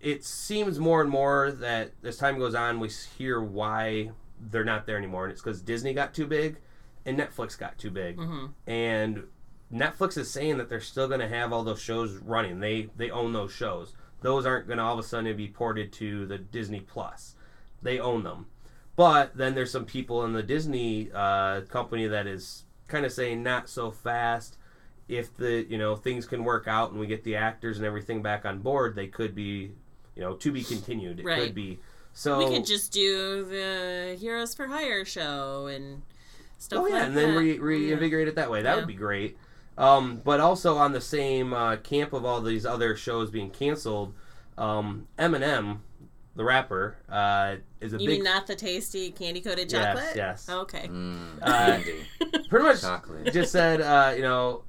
It 0.00 0.24
seems 0.24 0.78
more 0.78 1.00
and 1.00 1.10
more 1.10 1.50
that 1.50 1.90
as 2.04 2.18
time 2.18 2.38
goes 2.38 2.54
on, 2.54 2.78
we 2.78 2.88
hear 3.16 3.40
why 3.42 4.12
they're 4.40 4.64
not 4.64 4.86
there 4.86 4.96
anymore, 4.96 5.24
and 5.24 5.32
it's 5.32 5.42
because 5.42 5.60
Disney 5.60 5.92
got 5.92 6.14
too 6.14 6.26
big, 6.26 6.58
and 7.04 7.18
Netflix 7.18 7.58
got 7.58 7.78
too 7.78 7.90
big, 7.90 8.16
hmm 8.16 8.46
and 8.68 9.24
Netflix 9.72 10.16
is 10.16 10.30
saying 10.30 10.56
that 10.58 10.68
they're 10.70 10.80
still 10.80 11.08
going 11.08 11.20
to 11.20 11.28
have 11.28 11.52
all 11.52 11.62
those 11.64 11.82
shows 11.82 12.14
running. 12.18 12.60
They 12.60 12.88
they 12.96 13.10
own 13.10 13.32
those 13.32 13.52
shows. 13.52 13.94
Those 14.20 14.46
aren't 14.46 14.66
going 14.66 14.78
to 14.78 14.84
all 14.84 14.94
of 14.98 15.04
a 15.04 15.08
sudden 15.08 15.36
be 15.36 15.48
ported 15.48 15.92
to 15.94 16.26
the 16.26 16.38
Disney 16.38 16.80
Plus. 16.80 17.34
They 17.82 17.98
own 17.98 18.22
them. 18.22 18.46
But 18.98 19.36
then 19.36 19.54
there's 19.54 19.70
some 19.70 19.84
people 19.84 20.24
in 20.24 20.32
the 20.32 20.42
Disney 20.42 21.08
uh, 21.14 21.60
company 21.68 22.08
that 22.08 22.26
is 22.26 22.64
kind 22.88 23.06
of 23.06 23.12
saying 23.12 23.44
not 23.44 23.68
so 23.68 23.92
fast. 23.92 24.56
If 25.06 25.36
the 25.36 25.64
you 25.70 25.78
know 25.78 25.94
things 25.94 26.26
can 26.26 26.42
work 26.42 26.66
out 26.66 26.90
and 26.90 26.98
we 26.98 27.06
get 27.06 27.22
the 27.22 27.36
actors 27.36 27.76
and 27.78 27.86
everything 27.86 28.22
back 28.22 28.44
on 28.44 28.58
board, 28.58 28.96
they 28.96 29.06
could 29.06 29.36
be 29.36 29.70
you 30.16 30.22
know 30.22 30.34
to 30.34 30.50
be 30.50 30.64
continued. 30.64 31.20
It 31.20 31.24
Right. 31.26 31.44
could 31.44 31.54
be. 31.54 31.78
So 32.12 32.38
We 32.38 32.52
could 32.56 32.66
just 32.66 32.90
do 32.92 33.44
the 33.44 34.16
Heroes 34.18 34.52
for 34.52 34.66
Hire 34.66 35.04
show 35.04 35.68
and 35.68 36.02
stuff 36.58 36.82
like 36.82 36.90
that. 36.90 36.96
Oh 36.96 36.96
yeah, 36.96 36.98
like 36.98 37.06
and 37.06 37.16
then 37.16 37.34
that. 37.34 37.40
re- 37.40 37.54
Yeah. 37.54 37.60
reinvigorate 37.60 38.26
it 38.26 38.34
that 38.34 38.50
way. 38.50 38.62
That 38.62 38.70
Yeah. 38.72 38.76
would 38.78 38.88
be 38.88 38.94
great. 38.94 39.38
Um, 39.78 40.20
but 40.24 40.40
also 40.40 40.76
on 40.76 40.90
the 40.90 41.00
same 41.00 41.54
uh, 41.54 41.76
camp 41.76 42.12
of 42.12 42.24
all 42.24 42.40
these 42.40 42.66
other 42.66 42.96
shows 42.96 43.30
being 43.30 43.50
canceled, 43.50 44.12
um, 44.58 45.06
Eminem, 45.16 45.78
the 46.38 46.44
rapper, 46.44 46.96
uh, 47.10 47.56
is 47.80 47.92
a 47.94 47.98
You 47.98 48.06
big, 48.06 48.18
mean 48.20 48.22
not 48.22 48.46
the 48.46 48.54
tasty 48.54 49.10
candy 49.10 49.40
coated 49.40 49.70
Yes, 49.72 49.96
chocolate? 49.96 50.16
yes. 50.16 50.48
Okay. 50.48 50.86
Mm, 50.86 51.38
Uh, 51.42 51.80
pretty 52.48 52.64
much 52.64 52.80
chocolate. 52.80 53.32
just 53.32 53.50
said, 53.50 53.80
uh, 53.80 54.14
you 54.14 54.22
know, 54.22 54.62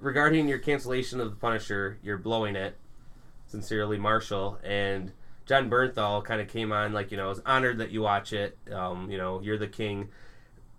regarding 0.00 0.48
your 0.48 0.58
cancellation 0.58 1.20
of 1.20 1.30
the 1.30 1.36
Punisher, 1.36 1.98
you're 2.02 2.18
blowing 2.18 2.56
it. 2.56 2.76
Sincerely, 3.46 3.96
Marshall 3.96 4.58
and 4.64 5.12
Jon 5.46 5.70
Bernthal 5.70 6.24
kind 6.24 6.40
of 6.40 6.48
came 6.48 6.72
on 6.72 6.92
like, 6.92 7.12
you 7.12 7.16
know, 7.16 7.26
I 7.26 7.28
was 7.28 7.40
honored 7.46 7.78
that 7.78 7.92
you 7.92 8.02
watch 8.02 8.32
it. 8.32 8.58
Um, 8.72 9.08
you 9.08 9.16
know, 9.16 9.40
you're 9.40 9.56
the 9.58 9.68
king. 9.68 10.08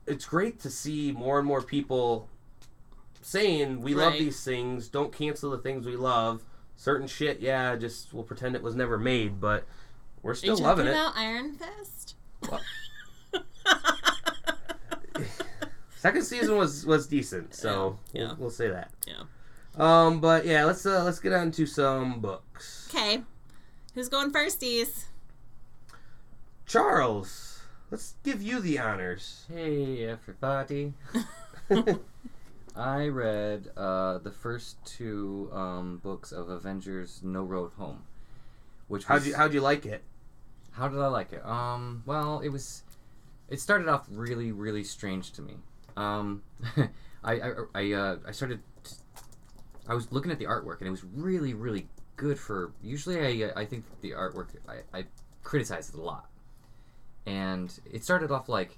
It's 0.05 0.25
great 0.25 0.59
to 0.59 0.69
see 0.69 1.13
more 1.13 1.39
and 1.39 1.47
more 1.47 1.61
people 1.61 2.27
saying 3.21 3.79
we 3.79 3.95
love 3.95 4.13
these 4.13 4.43
things. 4.43 4.89
Don't 4.89 5.13
cancel 5.13 5.49
the 5.51 5.59
things 5.59 5.85
we 5.85 5.95
love. 5.95 6.43
Certain 6.75 7.07
shit, 7.07 7.39
yeah, 7.39 7.77
just 7.77 8.13
we'll 8.13 8.23
pretend 8.25 8.53
it 8.53 8.61
was 8.61 8.75
never 8.75 8.97
made, 8.97 9.39
but 9.39 9.65
we're 10.25 10.31
Are 10.31 10.33
you 10.33 10.55
still 10.55 10.57
loving 10.57 10.87
it. 10.87 10.89
about 10.89 11.15
Iron 11.15 11.53
Fist? 11.53 12.15
What? 12.49 12.61
Second 15.97 16.23
season 16.23 16.57
was 16.57 16.83
was 16.83 17.05
decent, 17.05 17.53
so 17.53 17.99
Yeah, 18.11 18.21
yeah. 18.21 18.27
We'll, 18.29 18.37
we'll 18.37 18.49
say 18.49 18.69
that. 18.69 18.89
Yeah. 19.07 19.21
Um, 19.77 20.19
but 20.19 20.47
yeah, 20.47 20.65
let's 20.65 20.83
uh, 20.83 21.03
let's 21.03 21.19
get 21.19 21.31
on 21.31 21.51
to 21.51 21.67
some 21.67 22.21
books. 22.21 22.89
Okay. 22.89 23.21
Who's 23.93 24.09
going 24.09 24.31
firsties? 24.31 25.03
Charles, 26.65 27.61
let's 27.91 28.15
give 28.23 28.41
you 28.41 28.59
the 28.59 28.79
honors. 28.79 29.45
Hey 29.53 30.05
everybody! 30.05 30.93
I 32.75 33.09
read 33.09 33.69
uh, 33.77 34.17
the 34.17 34.31
first 34.31 34.83
two 34.85 35.51
um, 35.53 35.99
books 36.03 36.31
of 36.31 36.49
Avengers: 36.49 37.21
No 37.23 37.43
Road 37.43 37.73
Home, 37.77 38.05
which 38.87 39.07
was 39.07 39.19
How'd 39.19 39.27
you 39.27 39.35
how'd 39.35 39.53
you 39.53 39.61
like 39.61 39.85
it? 39.85 40.03
How 40.75 40.89
did 40.89 40.99
I 40.99 41.07
like 41.07 41.31
it? 41.31 41.45
Um, 41.45 42.03
well, 42.05 42.41
it 42.41 42.49
was. 42.49 42.83
It 43.49 43.59
started 43.59 43.87
off 43.87 44.07
really, 44.09 44.51
really 44.51 44.83
strange 44.83 45.31
to 45.33 45.41
me. 45.41 45.55
Um, 45.95 46.41
I, 47.23 47.33
I, 47.33 47.51
I, 47.73 47.91
uh, 47.93 48.17
I 48.27 48.31
started. 48.31 48.59
I 49.87 49.93
was 49.93 50.11
looking 50.11 50.31
at 50.31 50.39
the 50.39 50.45
artwork, 50.45 50.79
and 50.79 50.87
it 50.87 50.91
was 50.91 51.03
really, 51.03 51.53
really 51.53 51.87
good 52.17 52.37
for. 52.37 52.73
Usually, 52.83 53.43
I, 53.43 53.47
uh, 53.47 53.53
I 53.55 53.65
think 53.65 53.85
the 54.01 54.11
artwork 54.11 54.47
I, 54.67 54.97
I 54.97 55.05
criticize 55.43 55.89
it 55.89 55.95
a 55.95 56.01
lot, 56.01 56.29
and 57.25 57.77
it 57.91 58.03
started 58.03 58.31
off 58.31 58.49
like. 58.49 58.77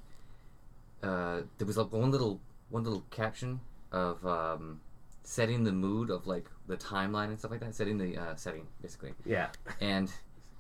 Uh, 1.01 1.41
there 1.57 1.67
was 1.67 1.77
like 1.77 1.91
one 1.91 2.11
little, 2.11 2.39
one 2.69 2.83
little 2.83 3.03
caption 3.11 3.59
of 3.91 4.25
um, 4.25 4.81
setting 5.23 5.63
the 5.63 5.71
mood 5.71 6.09
of 6.09 6.25
like 6.27 6.45
the 6.67 6.77
timeline 6.77 7.25
and 7.25 7.39
stuff 7.39 7.51
like 7.51 7.59
that, 7.59 7.73
setting 7.73 7.97
the 7.97 8.17
uh, 8.17 8.35
setting 8.35 8.67
basically 8.81 9.13
Yeah, 9.25 9.49
and 9.81 10.11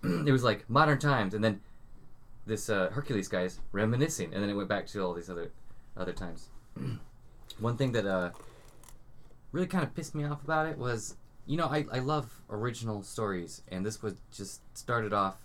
it 0.25 0.31
was 0.31 0.43
like 0.43 0.69
modern 0.69 0.99
times, 0.99 1.33
and 1.33 1.43
then 1.43 1.61
this 2.45 2.69
uh, 2.69 2.89
Hercules 2.93 3.31
is 3.31 3.59
reminiscing, 3.71 4.33
and 4.33 4.41
then 4.41 4.49
it 4.49 4.53
went 4.53 4.69
back 4.69 4.87
to 4.87 5.03
all 5.03 5.13
these 5.13 5.29
other 5.29 5.51
other 5.95 6.13
times. 6.13 6.49
One 7.59 7.75
thing 7.77 7.91
that 7.93 8.05
uh, 8.05 8.31
really 9.51 9.67
kind 9.67 9.83
of 9.83 9.95
pissed 9.95 10.13
me 10.15 10.23
off 10.23 10.43
about 10.43 10.67
it 10.67 10.77
was, 10.77 11.15
you 11.45 11.57
know, 11.57 11.65
I, 11.67 11.85
I 11.91 11.99
love 11.99 12.31
original 12.49 13.01
stories, 13.03 13.61
and 13.69 13.85
this 13.85 14.01
was 14.03 14.15
just 14.31 14.61
started 14.77 15.13
off 15.13 15.37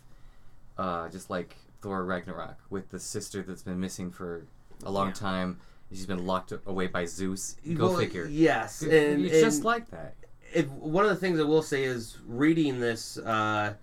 uh, 0.78 1.08
just 1.08 1.30
like 1.30 1.56
Thor 1.80 2.04
Ragnarok 2.04 2.58
with 2.70 2.90
the 2.90 3.00
sister 3.00 3.42
that's 3.42 3.62
been 3.62 3.80
missing 3.80 4.10
for 4.10 4.44
a 4.84 4.90
long 4.90 5.08
Yeah. 5.08 5.14
time. 5.14 5.60
She's 5.90 6.06
been 6.06 6.26
locked 6.26 6.52
away 6.66 6.86
by 6.86 7.04
Zeus. 7.04 7.56
Go 7.74 7.88
Well, 7.90 7.98
figure. 7.98 8.26
Yes, 8.26 8.82
It- 8.82 9.12
and, 9.12 9.24
it's 9.26 9.40
just 9.40 9.62
like 9.64 9.90
that. 9.90 10.14
it, 10.52 10.68
one 10.70 11.04
of 11.04 11.10
the 11.10 11.16
things 11.16 11.38
I 11.38 11.42
will 11.42 11.62
say 11.62 11.84
is 11.84 12.16
reading 12.26 12.80
this. 12.80 13.18
Uh, 13.18 13.74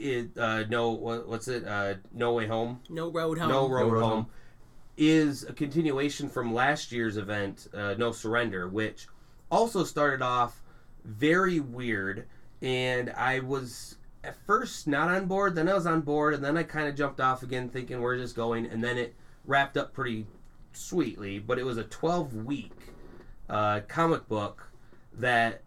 it 0.00 0.38
uh, 0.38 0.64
no 0.68 0.90
what, 0.90 1.28
what's 1.28 1.48
it? 1.48 1.66
Uh, 1.66 1.94
no 2.12 2.32
way 2.32 2.46
home. 2.46 2.80
No 2.88 3.10
road 3.10 3.38
home. 3.38 3.48
No 3.48 3.68
road, 3.68 3.92
Road 3.92 4.00
home. 4.02 4.10
Home. 4.10 4.26
is 4.96 5.44
a 5.44 5.52
continuation 5.52 6.28
from 6.28 6.52
last 6.54 6.92
year's 6.92 7.16
event, 7.16 7.68
uh, 7.74 7.94
No 7.98 8.12
Surrender, 8.12 8.68
which 8.68 9.06
also 9.50 9.84
started 9.84 10.22
off 10.22 10.62
very 11.04 11.60
weird, 11.60 12.26
and 12.62 13.10
I 13.10 13.40
was 13.40 13.96
at 14.22 14.36
first 14.46 14.86
not 14.86 15.08
on 15.08 15.26
board, 15.26 15.54
then 15.54 15.68
I 15.68 15.74
was 15.74 15.86
on 15.86 16.02
board, 16.02 16.34
and 16.34 16.44
then 16.44 16.56
I 16.56 16.62
kind 16.62 16.88
of 16.88 16.94
jumped 16.94 17.20
off 17.20 17.42
again, 17.42 17.68
thinking 17.68 18.00
where's 18.00 18.20
this 18.20 18.32
going, 18.32 18.66
and 18.66 18.82
then 18.82 18.98
it 18.98 19.14
wrapped 19.46 19.76
up 19.76 19.92
pretty 19.92 20.26
sweetly. 20.72 21.38
But 21.38 21.58
it 21.58 21.64
was 21.64 21.78
a 21.78 21.84
12 21.84 22.44
week 22.44 22.72
uh, 23.48 23.80
comic 23.88 24.28
book 24.28 24.70
that 25.14 25.62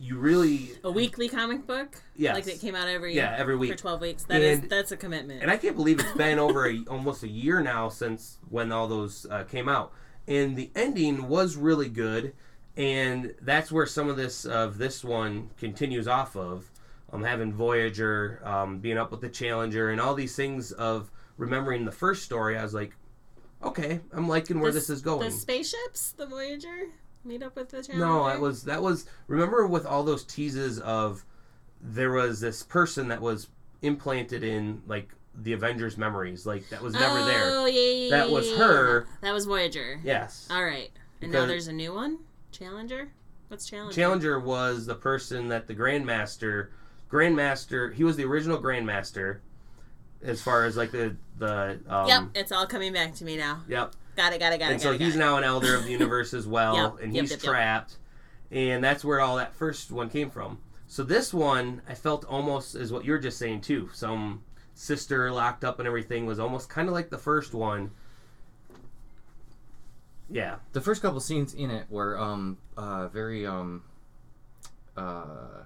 you 0.00 0.16
really 0.18 0.70
A 0.82 0.90
weekly 0.90 1.28
comic 1.28 1.66
book. 1.66 2.02
Yeah, 2.16 2.34
Like 2.34 2.44
that 2.44 2.60
came 2.60 2.74
out 2.74 2.88
every 2.88 3.14
yeah 3.14 3.34
every 3.38 3.56
week 3.56 3.72
for 3.72 3.78
twelve 3.78 4.00
weeks. 4.00 4.24
That 4.24 4.40
is 4.42 4.60
And- 4.60 4.70
that's 4.70 4.92
a 4.92 4.96
commitment. 4.96 5.42
and 5.42 5.50
I 5.50 5.56
can't 5.56 5.76
believe 5.76 6.00
it's 6.00 6.12
been 6.12 6.38
over 6.38 6.68
a, 6.68 6.84
almost 6.90 7.22
a 7.22 7.28
year 7.28 7.60
now 7.60 7.88
since 7.88 8.38
when 8.50 8.72
all 8.72 8.86
those 8.88 9.26
uh, 9.30 9.44
came 9.44 9.68
out. 9.68 9.92
And 10.26 10.56
the 10.56 10.70
ending 10.74 11.28
was 11.28 11.56
really 11.56 11.88
good, 11.88 12.32
and 12.76 13.34
that's 13.42 13.70
where 13.70 13.86
some 13.86 14.08
of 14.08 14.16
this 14.16 14.44
of 14.44 14.78
this 14.78 15.04
one 15.04 15.50
continues 15.58 16.08
off 16.08 16.36
of. 16.36 16.70
Um, 17.12 17.22
having 17.22 17.52
Voyager, 17.52 18.40
um, 18.42 18.78
being 18.80 18.98
up 18.98 19.12
with 19.12 19.20
the 19.20 19.28
Challenger, 19.28 19.90
and 19.90 20.00
all 20.00 20.14
these 20.14 20.34
things 20.34 20.72
of 20.72 21.10
remembering 21.36 21.84
the 21.84 21.92
first 21.92 22.24
story. 22.24 22.58
I 22.58 22.62
was 22.64 22.74
like, 22.74 22.96
okay, 23.62 24.00
I'm 24.12 24.26
liking 24.26 24.58
where 24.60 24.72
The 24.72 24.80
this 24.80 24.90
is 24.90 25.00
going. 25.02 25.20
The 25.20 25.30
spaceships, 25.30 26.12
the 26.12 26.26
Voyager, 26.26 26.86
meet 27.24 27.42
up 27.42 27.56
with 27.56 27.70
the 27.70 27.82
Challenger. 27.82 28.04
No, 28.06 28.26
that 28.26 28.40
was 28.40 28.64
that 28.64 28.82
was. 28.82 29.06
Remember 29.26 29.66
with 29.66 29.86
all 29.86 30.02
those 30.04 30.24
teases 30.24 30.78
of 30.80 31.24
there 31.80 32.12
was 32.12 32.40
this 32.40 32.62
person 32.62 33.08
that 33.08 33.20
was 33.20 33.48
implanted 33.82 34.42
in 34.42 34.82
like 34.86 35.10
the 35.34 35.52
Avengers 35.52 35.96
memories, 35.98 36.46
like 36.46 36.68
that 36.70 36.80
was 36.82 36.94
never 36.94 37.24
there. 37.24 37.42
Oh 37.44 37.66
yeah, 37.66 37.80
yeah, 37.80 38.10
That 38.10 38.30
was 38.30 38.50
her. 38.56 39.06
That 39.20 39.32
was 39.32 39.46
Voyager. 39.46 40.00
Yes, 40.04 40.48
All 40.50 40.64
right, 40.64 40.90
and 41.20 41.32
now 41.32 41.46
there's 41.46 41.68
a 41.68 41.72
new 41.72 41.92
one. 41.94 42.18
Challenger. 42.52 43.10
What's 43.48 43.68
Challenger? 43.68 43.94
Challenger 43.94 44.40
was 44.40 44.86
the 44.86 44.94
person 44.94 45.48
that 45.48 45.66
the 45.66 45.74
Grandmaster, 45.74 46.68
Grandmaster, 47.10 47.92
he 47.92 48.04
was 48.04 48.16
the 48.16 48.24
original 48.24 48.60
Grandmaster, 48.62 49.38
as 50.22 50.40
far 50.40 50.64
as 50.64 50.76
like 50.76 50.92
the 50.92 51.16
the 51.38 51.80
um, 51.88 52.08
Yep, 52.08 52.22
it's 52.34 52.52
all 52.52 52.66
coming 52.66 52.92
back 52.92 53.14
to 53.16 53.24
me 53.24 53.36
now. 53.36 53.62
yep. 53.68 53.94
Got 54.16 54.32
it. 54.32 54.40
Got 54.40 54.52
it. 54.52 54.58
Got 54.58 54.72
and 54.72 54.76
it. 54.76 54.80
so 54.80 54.92
got 54.92 55.00
it, 55.00 55.04
he's 55.04 55.16
it. 55.16 55.18
now 55.18 55.36
an 55.36 55.44
elder 55.44 55.74
of 55.74 55.84
the 55.84 55.90
universe 55.90 56.34
as 56.34 56.46
well, 56.56 56.76
Yep, 56.76 57.02
and 57.02 57.12
he's 57.12 57.30
yep, 57.30 57.42
yep. 57.42 57.50
trapped, 57.50 57.96
and 58.50 58.82
that's 58.82 59.04
where 59.04 59.20
all 59.20 59.36
that 59.36 59.54
first 59.54 59.90
one 59.90 60.08
came 60.08 60.30
from. 60.30 60.58
So 60.86 61.02
this 61.02 61.34
one, 61.34 61.82
I 61.88 61.94
felt 61.94 62.24
almost 62.26 62.74
is 62.76 62.92
what 62.92 63.04
you're 63.04 63.18
just 63.18 63.38
saying 63.38 63.62
too. 63.62 63.88
Some 63.92 64.44
sister 64.74 65.30
locked 65.32 65.64
up 65.64 65.78
and 65.78 65.88
everything 65.88 66.26
was 66.26 66.38
almost 66.38 66.68
kind 66.68 66.88
of 66.88 66.94
like 66.94 67.10
the 67.10 67.18
first 67.18 67.54
one. 67.54 67.90
Yeah, 70.30 70.56
the 70.72 70.80
first 70.80 71.02
couple 71.02 71.20
scenes 71.20 71.54
in 71.54 71.70
it 71.70 71.86
were 71.90 72.18
um 72.18 72.58
uh 72.76 73.08
very 73.08 73.46
um 73.46 73.82
uh 74.96 75.62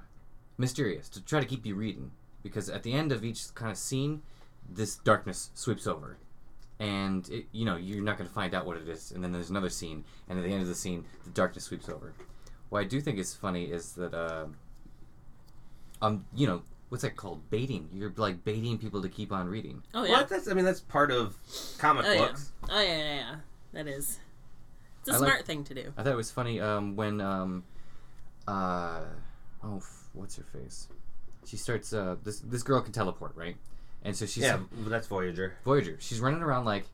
mysterious 0.56 1.08
to 1.10 1.24
try 1.24 1.40
to 1.40 1.46
keep 1.46 1.64
you 1.64 1.74
reading 1.74 2.10
because 2.42 2.68
at 2.68 2.82
the 2.82 2.92
end 2.92 3.12
of 3.12 3.24
each 3.24 3.54
kind 3.54 3.70
of 3.70 3.78
scene 3.78 4.22
this 4.68 4.96
darkness 4.96 5.50
sweeps 5.54 5.86
over 5.86 6.16
and 6.80 7.28
it, 7.30 7.46
you 7.52 7.64
know 7.64 7.76
you're 7.76 8.02
not 8.02 8.16
going 8.18 8.28
to 8.28 8.34
find 8.34 8.54
out 8.54 8.64
what 8.66 8.76
it 8.76 8.88
is 8.88 9.10
and 9.12 9.22
then 9.24 9.32
there's 9.32 9.50
another 9.50 9.68
scene 9.70 10.04
and 10.28 10.38
at 10.38 10.44
the 10.44 10.50
end 10.52 10.62
of 10.62 10.68
the 10.68 10.74
scene 10.74 11.04
the 11.24 11.30
darkness 11.30 11.64
sweeps 11.64 11.88
over 11.88 12.12
what 12.68 12.78
i 12.80 12.84
do 12.84 13.00
think 13.00 13.18
is 13.18 13.34
funny 13.34 13.64
is 13.64 13.92
that 13.94 14.14
uh, 14.14 14.46
um 16.02 16.24
you 16.34 16.46
know 16.46 16.62
what's 16.88 17.02
that 17.02 17.16
called 17.16 17.48
baiting 17.50 17.88
you're 17.92 18.12
like 18.16 18.44
baiting 18.44 18.78
people 18.78 19.02
to 19.02 19.08
keep 19.08 19.32
on 19.32 19.48
reading 19.48 19.82
Oh 19.94 20.02
well, 20.02 20.10
yeah. 20.10 20.22
that's 20.24 20.48
I 20.48 20.54
mean 20.54 20.64
that's 20.64 20.80
part 20.80 21.10
of 21.10 21.36
comic 21.78 22.04
Oh 22.06 22.12
yeah. 22.12 22.18
books. 22.18 22.52
Oh 22.70 22.80
yeah, 22.80 22.96
yeah, 22.96 23.14
yeah. 23.16 23.34
That 23.72 23.86
is. 23.88 24.18
It's 25.00 25.10
a 25.10 25.12
I 25.12 25.16
like- 25.18 25.28
smart 25.30 25.46
thing 25.46 25.64
to 25.64 25.74
do. 25.74 25.92
I 25.96 26.02
thought 26.02 26.12
it 26.12 26.16
was 26.16 26.30
funny 26.30 26.60
um, 26.60 26.96
when 26.96 27.20
um, 27.20 27.64
uh, 28.46 29.00
oh, 29.62 29.76
f- 29.76 30.08
what's 30.14 30.36
her 30.36 30.44
face? 30.44 30.88
She 31.44 31.56
starts. 31.58 31.92
Uh, 31.92 32.16
this 32.24 32.40
this 32.40 32.62
girl 32.62 32.80
can 32.80 32.92
teleport, 32.92 33.32
right? 33.36 33.56
And 34.02 34.16
so 34.16 34.26
she's 34.26 34.44
Yeah, 34.44 34.60
that's 34.72 35.06
Voyager. 35.06 35.56
Voyager. 35.64 35.96
She's 36.00 36.20
running 36.20 36.42
around 36.42 36.64
like 36.64 36.84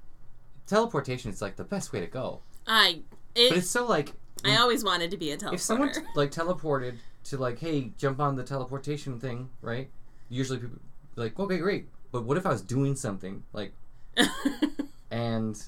teleportation. 0.66 1.30
is 1.30 1.42
like 1.42 1.56
the 1.56 1.64
best 1.64 1.92
way 1.92 2.00
to 2.00 2.06
go, 2.06 2.40
I. 2.66 3.00
but 3.34 3.58
it's 3.58 3.70
so 3.70 3.87
like 3.87 4.12
I 4.44 4.56
always 4.56 4.84
wanted 4.84 5.11
to 5.11 5.16
be 5.16 5.30
a 5.30 5.37
teleporter. 5.37 5.54
if 5.54 5.61
someone 5.61 5.90
like 6.14 6.30
teleported 6.30 6.96
to 7.25 7.38
like, 7.38 7.58
hey, 7.58 7.92
jump 7.99 8.20
on 8.20 8.37
the 8.37 8.42
teleportation 8.42 9.18
thing, 9.18 9.49
right? 9.62 9.90
Usually 10.28 10.58
people 10.58 10.78
like, 11.16 11.38
okay, 11.38 11.58
great. 11.58 11.88
But 12.12 12.25
what 12.25 12.37
if 12.37 12.46
I 12.46 12.50
was 12.50 12.62
doing 12.62 12.94
something 12.94 13.42
like 13.52 13.73
and 15.11 15.61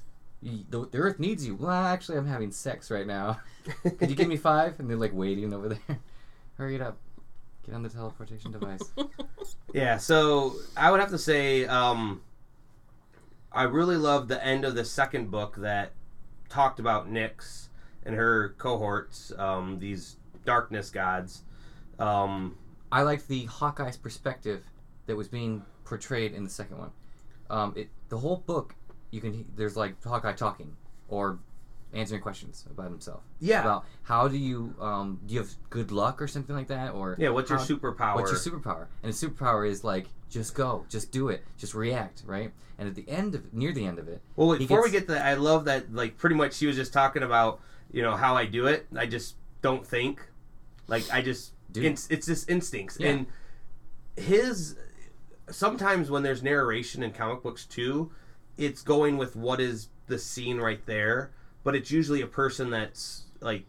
the, 0.43 0.89
the 0.91 0.99
Earth 0.99 1.19
needs 1.19 1.47
you? 1.47 1.57
Well, 1.57 1.71
actually, 1.71 2.19
I'm 2.19 2.27
having 2.27 2.53
sex 2.53 2.91
right 2.91 3.07
now. 3.07 3.41
Could 3.83 4.11
you 4.11 4.17
give 4.17 4.29
me 4.29 4.37
five? 4.37 4.79
And 4.79 4.89
they're 4.89 4.97
like 4.97 5.15
waiting 5.15 5.53
over 5.53 5.71
there. 5.71 5.99
Hurry 6.59 6.77
it 6.77 6.81
up. 6.81 6.99
Get 7.67 7.75
on 7.75 7.83
the 7.83 7.89
teleportation 7.89 8.53
device. 8.53 8.83
Yeah, 9.73 9.99
so 9.99 10.55
I 10.77 10.91
would 10.91 11.01
have 11.01 11.11
to 11.11 11.19
say 11.19 11.67
um, 11.67 12.23
I 13.53 13.65
really 13.65 13.97
loved 13.99 14.29
the 14.29 14.43
end 14.43 14.65
of 14.65 14.75
the 14.75 14.85
second 14.85 15.31
book 15.31 15.57
that 15.57 15.93
talked 16.49 16.81
about 16.81 17.11
Nyx 17.11 17.69
and 18.05 18.15
her 18.15 18.55
cohorts, 18.57 19.33
um, 19.37 19.79
these 19.79 20.17
darkness 20.47 20.89
gods. 20.89 21.43
Um, 21.99 22.57
I 22.91 23.03
liked 23.03 23.29
the 23.29 23.45
Hawkeye's 23.45 23.99
perspective 23.99 24.65
that 25.07 25.17
was 25.17 25.29
being 25.29 25.63
portrayed 25.85 26.33
in 26.33 26.43
the 26.45 26.51
second 26.51 26.79
one. 26.79 26.91
Um, 27.51 27.75
it 27.77 27.89
the 28.09 28.19
whole 28.19 28.37
book 28.39 28.75
you 29.11 29.21
can 29.21 29.33
he- 29.33 29.47
there's 29.57 29.77
like 29.77 30.03
Hawkeye 30.03 30.33
talking 30.33 30.75
or 31.09 31.39
answering 31.97 32.21
questions 32.21 32.65
about 32.71 32.91
himself. 32.91 33.23
yeah, 33.41 33.61
About 33.61 33.85
how 34.03 34.29
do 34.29 34.37
you 34.37 34.75
um, 34.81 35.21
do 35.27 35.35
you 35.35 35.41
have 35.41 35.51
good 35.71 35.91
luck 35.91 36.21
or 36.23 36.29
something 36.29 36.55
like 36.55 36.69
that 36.69 36.93
or 36.93 37.17
yeah. 37.19 37.31
What's 37.31 37.51
your 37.51 37.59
how- 37.59 37.65
superpower? 37.65 38.15
What's 38.17 38.31
your 38.31 38.41
superpower? 38.61 38.87
And 39.03 39.07
his 39.13 39.21
superpower 39.23 39.69
is 39.69 39.83
like 39.85 40.07
just 40.31 40.55
go, 40.55 40.85
just 40.89 41.11
do 41.13 41.29
it, 41.29 41.45
just 41.59 41.75
react, 41.75 42.23
right? 42.27 42.51
And 42.79 42.89
at 42.89 42.95
the 42.95 43.09
end 43.09 43.35
of 43.35 43.55
near 43.55 43.73
the 43.73 43.85
end 43.87 43.99
of 43.99 44.09
it, 44.09 44.21
well, 44.37 44.53
he 44.53 44.59
before 44.59 44.83
we 44.83 44.91
get 44.91 45.07
to 45.07 45.15
that, 45.15 45.25
I 45.25 45.35
love 45.35 45.65
that. 45.65 45.95
Like, 45.95 46.19
pretty 46.19 46.37
much, 46.37 46.53
she 46.55 46.67
was 46.67 46.77
just 46.77 46.93
talking 46.93 47.23
about 47.23 47.61
you 47.91 48.03
know 48.03 48.17
how 48.17 48.37
I 48.37 48.45
do 48.47 48.67
it. 48.67 48.87
I 48.97 49.07
just 49.07 49.37
don't 49.63 49.87
think. 49.87 50.21
Like 50.89 51.05
I 51.13 51.23
just 51.23 51.53
Dude. 51.73 51.85
it's, 51.87 52.07
it's 52.11 52.27
just 52.27 52.49
instincts 52.51 52.97
Yeah. 53.01 53.09
and 53.11 53.27
his 54.17 54.77
sometimes 55.51 56.11
when 56.11 56.23
there's 56.23 56.43
narration 56.43 57.03
in 57.03 57.13
comic 57.13 57.43
books 57.43 57.65
too, 57.65 58.11
it's 58.57 58.83
going 58.83 59.17
with 59.17 59.37
what 59.37 59.61
is 59.61 59.89
the 60.07 60.19
scene 60.19 60.59
right 60.59 60.85
there, 60.87 61.31
but 61.67 61.75
it's 61.75 61.91
usually 61.91 62.23
a 62.23 62.27
person 62.29 62.71
that's 62.71 63.25
like 63.41 63.67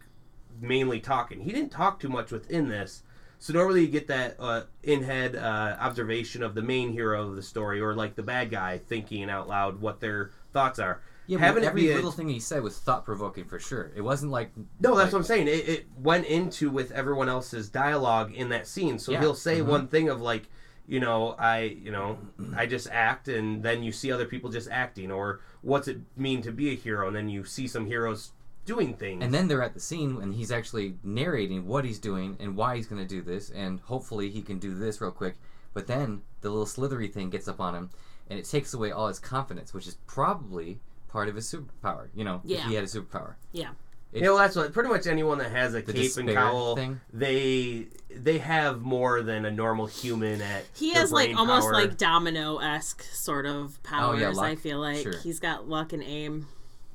mainly 0.60 1.00
talking. 1.00 1.40
He 1.40 1.50
didn't 1.52 1.72
talk 1.72 1.98
too 1.98 2.08
much 2.08 2.30
within 2.30 2.68
this. 2.68 3.02
So 3.40 3.52
normally 3.52 3.82
you 3.82 3.88
get 3.88 4.06
that 4.08 4.36
uh, 4.38 4.62
in-head 4.84 5.34
uh, 5.36 5.76
observation 5.80 6.42
of 6.44 6.54
the 6.54 6.62
main 6.62 6.92
hero 6.92 7.28
of 7.28 7.34
the 7.36 7.42
story, 7.42 7.80
or 7.80 7.94
like 7.94 8.14
the 8.14 8.22
bad 8.22 8.50
guy 8.50 8.78
thinking 8.78 9.28
out 9.28 9.48
loud 9.48 9.80
what 9.80 9.98
their 10.00 10.30
thoughts 10.52 10.78
are. 10.78 11.00
Yeah, 11.26 11.38
Having 11.38 11.62
but 11.64 11.68
every 11.68 11.90
a- 11.90 11.94
little 11.96 12.10
thing 12.12 12.28
he 12.28 12.38
said 12.40 12.62
was 12.62 12.78
thought 12.78 13.04
provoking 13.04 13.44
for 13.44 13.58
sure. 13.58 13.90
It 13.96 14.00
wasn't 14.00 14.30
like 14.32 14.50
No, 14.80 14.94
that's 14.96 15.06
like- 15.06 15.12
what 15.12 15.18
I'm 15.18 15.24
saying. 15.24 15.48
It, 15.48 15.68
it 15.68 15.86
went 15.98 16.26
into 16.26 16.70
with 16.70 16.90
everyone 16.92 17.28
else's 17.28 17.68
dialogue 17.68 18.32
in 18.32 18.48
that 18.50 18.66
scene. 18.68 18.98
So 19.00 19.10
Yeah. 19.12 19.20
he'll 19.20 19.34
say 19.34 19.60
Mhm. 19.60 19.66
one 19.66 19.88
thing 19.88 20.08
of 20.08 20.20
like, 20.20 20.48
you 20.86 21.00
know, 21.00 21.34
I, 21.38 21.60
you 21.84 21.90
know, 21.92 22.18
I 22.56 22.66
just 22.66 22.88
act, 22.90 23.28
and 23.28 23.62
then 23.62 23.82
you 23.82 23.92
see 23.92 24.10
other 24.10 24.24
people 24.24 24.50
just 24.50 24.68
acting, 24.70 25.10
or 25.12 25.40
what's 25.62 25.88
it 25.88 25.98
mean 26.16 26.42
to 26.42 26.52
be 26.52 26.70
a 26.70 26.74
hero, 26.74 27.06
and 27.06 27.16
then 27.16 27.28
you 27.28 27.44
see 27.44 27.66
some 27.66 27.86
heroes 27.86 28.32
doing 28.64 28.94
things. 28.94 29.24
And 29.24 29.32
then 29.32 29.48
they're 29.48 29.62
at 29.62 29.72
the 29.72 29.80
scene 29.80 30.20
and 30.20 30.34
he's 30.34 30.52
actually 30.52 30.96
narrating 31.02 31.66
what 31.66 31.86
he's 31.86 31.98
doing 31.98 32.36
and 32.38 32.54
why 32.54 32.76
he's 32.76 32.86
going 32.86 33.00
to 33.00 33.08
do 33.08 33.22
this, 33.22 33.50
and 33.50 33.80
hopefully 33.80 34.28
he 34.30 34.42
can 34.42 34.58
do 34.58 34.74
this 34.74 35.00
real 35.00 35.10
quick. 35.10 35.36
But 35.72 35.86
then 35.86 36.22
the 36.42 36.50
little 36.50 36.66
slithery 36.66 37.08
thing 37.08 37.30
gets 37.30 37.48
up 37.48 37.60
on 37.60 37.74
him, 37.74 37.90
and 38.28 38.38
it 38.38 38.44
takes 38.44 38.74
away 38.74 38.90
all 38.90 39.08
his 39.08 39.18
confidence, 39.18 39.72
which 39.72 39.86
is 39.86 39.96
probably 40.06 40.80
part 41.08 41.28
of 41.28 41.36
his 41.36 41.50
superpower. 41.50 42.08
You 42.14 42.24
know, 42.24 42.42
if 42.44 42.62
he 42.64 42.74
had 42.74 42.84
a 42.84 42.88
superpower. 42.88 43.34
Yeah. 43.52 43.70
You 44.12 44.22
know, 44.22 44.36
that's 44.38 44.56
what 44.56 44.72
pretty 44.72 44.88
much 44.88 45.06
anyone 45.06 45.38
that 45.38 45.50
has 45.50 45.74
a 45.74 45.82
The 45.82 45.92
cape 45.92 46.16
and 46.16 46.28
cowl, 46.30 46.76
thing. 46.76 47.00
they 47.12 47.88
they 48.10 48.38
have 48.38 48.80
more 48.82 49.22
than 49.22 49.44
a 49.44 49.50
normal 49.50 49.86
human 49.86 50.40
at. 50.40 50.64
He 50.74 50.92
their 50.92 51.00
has 51.02 51.12
like 51.12 51.26
brain 51.28 51.36
almost 51.38 51.70
like 51.70 51.96
domino 51.98 52.58
esque 52.58 53.02
sort 53.12 53.46
of 53.46 53.82
powers. 53.82 54.22
Oh, 54.22 54.30
luck. 54.30 54.44
I 54.46 54.54
feel 54.56 54.78
like 54.80 55.02
Sure. 55.02 55.18
he's 55.18 55.38
got 55.40 55.68
luck 55.68 55.92
and 55.92 56.02
aim. 56.02 56.46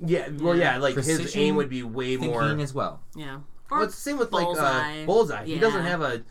yeah, 0.02 0.28
well, 0.40 0.58
yeah, 0.58 0.78
like 0.78 0.96
his 0.96 1.36
aim 1.36 1.56
would 1.56 1.70
be 1.70 1.84
way 1.84 2.18
more. 2.18 2.44
as 2.44 2.74
well. 2.74 3.02
Yeah. 3.16 3.40
Well, 3.70 3.84
it's 3.84 3.96
the 3.96 4.02
same 4.02 4.18
with 4.18 4.32
like 4.32 4.44
Bullseye. 4.46 5.04
uh, 5.04 5.06
Bullseye. 5.06 5.46
He 5.46 5.58
doesn't 5.60 5.84
have 5.86 6.02
a 6.02 6.24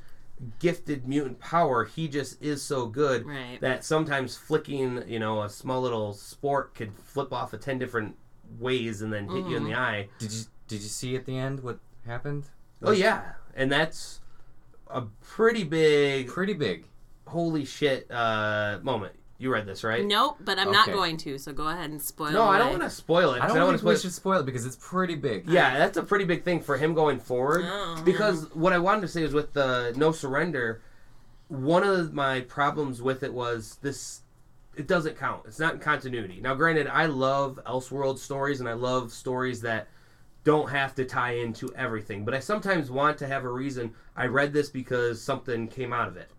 gifted 0.59 1.07
mutant 1.07 1.39
power. 1.41 1.85
He 1.85 2.09
just 2.09 2.43
is 2.43 2.63
so 2.63 2.87
good 2.87 3.25
Right. 3.27 3.59
that 3.61 3.85
sometimes 3.85 4.37
flicking, 4.37 5.03
you 5.09 5.19
know, 5.21 5.43
a 5.43 5.49
small 5.49 5.81
little 5.81 6.13
sport 6.13 6.75
could 6.75 6.93
flip 7.05 7.33
off 7.33 7.53
a 7.53 7.59
ten 7.59 7.79
different 7.79 8.17
ways 8.59 9.03
and 9.03 9.13
then 9.13 9.29
hit 9.29 9.47
you 9.47 9.57
in 9.57 9.65
the 9.65 9.75
eye. 9.75 10.09
Did 10.19 10.33
you 10.33 10.43
did 10.73 10.83
you 10.83 10.89
see 10.89 11.15
at 11.17 11.27
the 11.27 11.37
end 11.37 11.61
what 11.63 11.79
happened? 12.07 12.45
Oh 12.83 12.93
yeah, 12.93 13.33
and 13.55 13.71
that's 13.71 14.21
a 14.89 15.03
pretty 15.23 15.65
big 15.65 16.29
Pretty 16.29 16.55
big. 16.55 16.87
holy 17.27 17.65
shit 17.67 18.11
uh, 18.11 18.79
moment. 18.83 19.13
You 19.39 19.53
read 19.53 19.67
this, 19.67 19.83
right? 19.85 20.05
Nope, 20.05 20.39
but 20.41 20.59
I'm 20.59 20.71
not 20.73 20.87
Okay. 20.89 20.97
going 20.97 21.17
to. 21.19 21.37
So 21.37 21.53
go 21.53 21.67
ahead 21.69 21.91
and 21.91 22.01
spoil. 22.01 22.29
It. 22.29 22.33
No, 22.33 22.45
I 22.45 22.59
don't 22.59 22.71
want 22.71 22.83
to 22.85 22.91
spoil 22.91 23.35
it. 23.35 23.41
'cause 23.41 23.51
I 23.51 23.55
don't 23.55 23.59
wanna 23.67 23.71
think 23.73 23.81
spoil 23.81 23.91
we 23.91 23.95
it. 23.97 24.01
should 24.01 24.13
spoil 24.13 24.41
it 24.41 24.47
because 24.47 24.65
it's 24.65 24.77
pretty 24.81 25.15
big. 25.17 25.47
Yeah, 25.49 25.79
that's 25.79 25.97
a 25.99 26.03
pretty 26.03 26.25
big 26.25 26.43
thing 26.45 26.61
for 26.61 26.77
him 26.79 26.95
going 26.95 27.19
forward. 27.21 27.65
Oh, 27.67 28.01
because 28.05 28.47
what 28.55 28.73
I 28.73 28.79
wanted 28.79 29.03
to 29.03 29.09
say 29.09 29.23
is 29.25 29.35
with 29.35 29.53
the 29.53 29.93
no 29.97 30.11
surrender, 30.13 30.81
one 31.49 31.83
of 31.83 32.15
my 32.15 32.41
problems 32.43 33.03
with 33.03 33.23
it 33.23 33.33
was 33.35 33.79
this. 33.83 34.21
It 34.77 34.87
doesn't 34.87 35.19
count. 35.19 35.43
It's 35.47 35.59
not 35.59 35.75
in 35.75 35.81
continuity. 35.81 36.41
Now, 36.41 36.55
granted, 36.55 36.87
I 36.87 37.05
love 37.07 37.61
Elseworld 37.67 38.19
stories 38.19 38.61
and 38.61 38.69
I 38.69 38.73
love 38.73 39.13
stories 39.13 39.61
that 39.63 39.89
don't 40.45 40.71
have 40.71 40.95
to 40.97 41.05
tie 41.05 41.33
into 41.37 41.73
everything, 41.75 42.25
but 42.25 42.35
I 42.35 42.41
sometimes 42.41 42.91
want 42.91 43.19
to 43.19 43.27
have 43.29 43.45
a 43.45 43.49
reason. 43.49 43.93
I 44.17 44.27
read 44.27 44.53
this 44.53 44.69
because 44.69 45.23
something 45.23 45.69
came 45.69 45.93
out 45.93 46.09
of 46.09 46.17
it. 46.17 46.31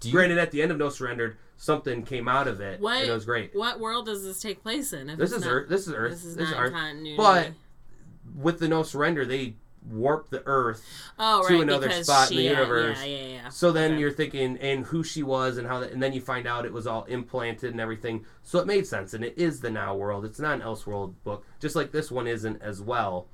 Do 0.00 0.08
you, 0.08 0.14
Granted, 0.14 0.38
at 0.38 0.50
the 0.50 0.62
end 0.62 0.72
of 0.72 0.78
No 0.78 0.88
Surrender, 0.88 1.38
something 1.56 2.02
came 2.04 2.26
out 2.26 2.48
of 2.48 2.60
it, 2.60 2.80
What? 2.80 3.02
and 3.02 3.10
it 3.10 3.12
was 3.12 3.24
great. 3.24 3.54
What 3.54 3.78
world 3.80 4.06
does 4.06 4.24
this 4.24 4.40
take 4.40 4.62
place 4.62 4.92
in? 4.92 5.10
If 5.10 5.18
This 5.18 5.32
is 5.32 5.42
not, 5.44 5.50
Earth. 5.50 5.68
This 5.68 5.86
is 5.86 5.94
Earth. 5.94 6.10
This 6.10 6.24
is 6.24 6.36
this 6.36 6.50
not 6.50 6.54
is 6.54 6.60
Earth. 6.60 6.72
continuity. 6.72 7.16
But 7.16 7.52
with 8.34 8.58
the 8.58 8.68
No 8.68 8.82
Surrender, 8.82 9.24
they 9.24 9.54
warp 9.90 10.30
the 10.30 10.42
Earth 10.46 10.84
oh, 11.18 11.46
to 11.48 11.54
right, 11.54 11.62
another 11.62 11.88
because 11.88 12.06
spot 12.06 12.30
in 12.30 12.36
the 12.36 12.42
universe. 12.44 12.98
Yeah, 13.00 13.04
yeah, 13.06 13.26
yeah. 13.26 13.48
So 13.48 13.72
then 13.72 13.92
Okay. 13.92 14.00
you're 14.00 14.12
thinking, 14.12 14.56
and 14.58 14.84
who 14.86 15.02
she 15.02 15.22
was, 15.22 15.58
and 15.58 15.66
how 15.66 15.80
that, 15.80 15.92
and 15.92 16.02
then 16.02 16.12
you 16.12 16.20
find 16.20 16.46
out 16.46 16.64
it 16.64 16.72
was 16.72 16.86
all 16.86 17.04
implanted 17.04 17.72
and 17.72 17.80
everything. 17.80 18.24
So 18.42 18.58
it 18.60 18.66
made 18.66 18.86
sense, 18.86 19.12
and 19.14 19.24
it 19.24 19.34
is 19.36 19.60
the 19.60 19.70
Now 19.70 19.94
World. 19.94 20.24
It's 20.24 20.38
not 20.38 20.54
an 20.54 20.60
Elseworld 20.60 21.14
book, 21.24 21.44
just 21.60 21.74
like 21.76 21.90
this 21.92 22.10
one 22.10 22.26
isn't 22.26 22.62
as 22.62 22.80
well. 22.80 23.26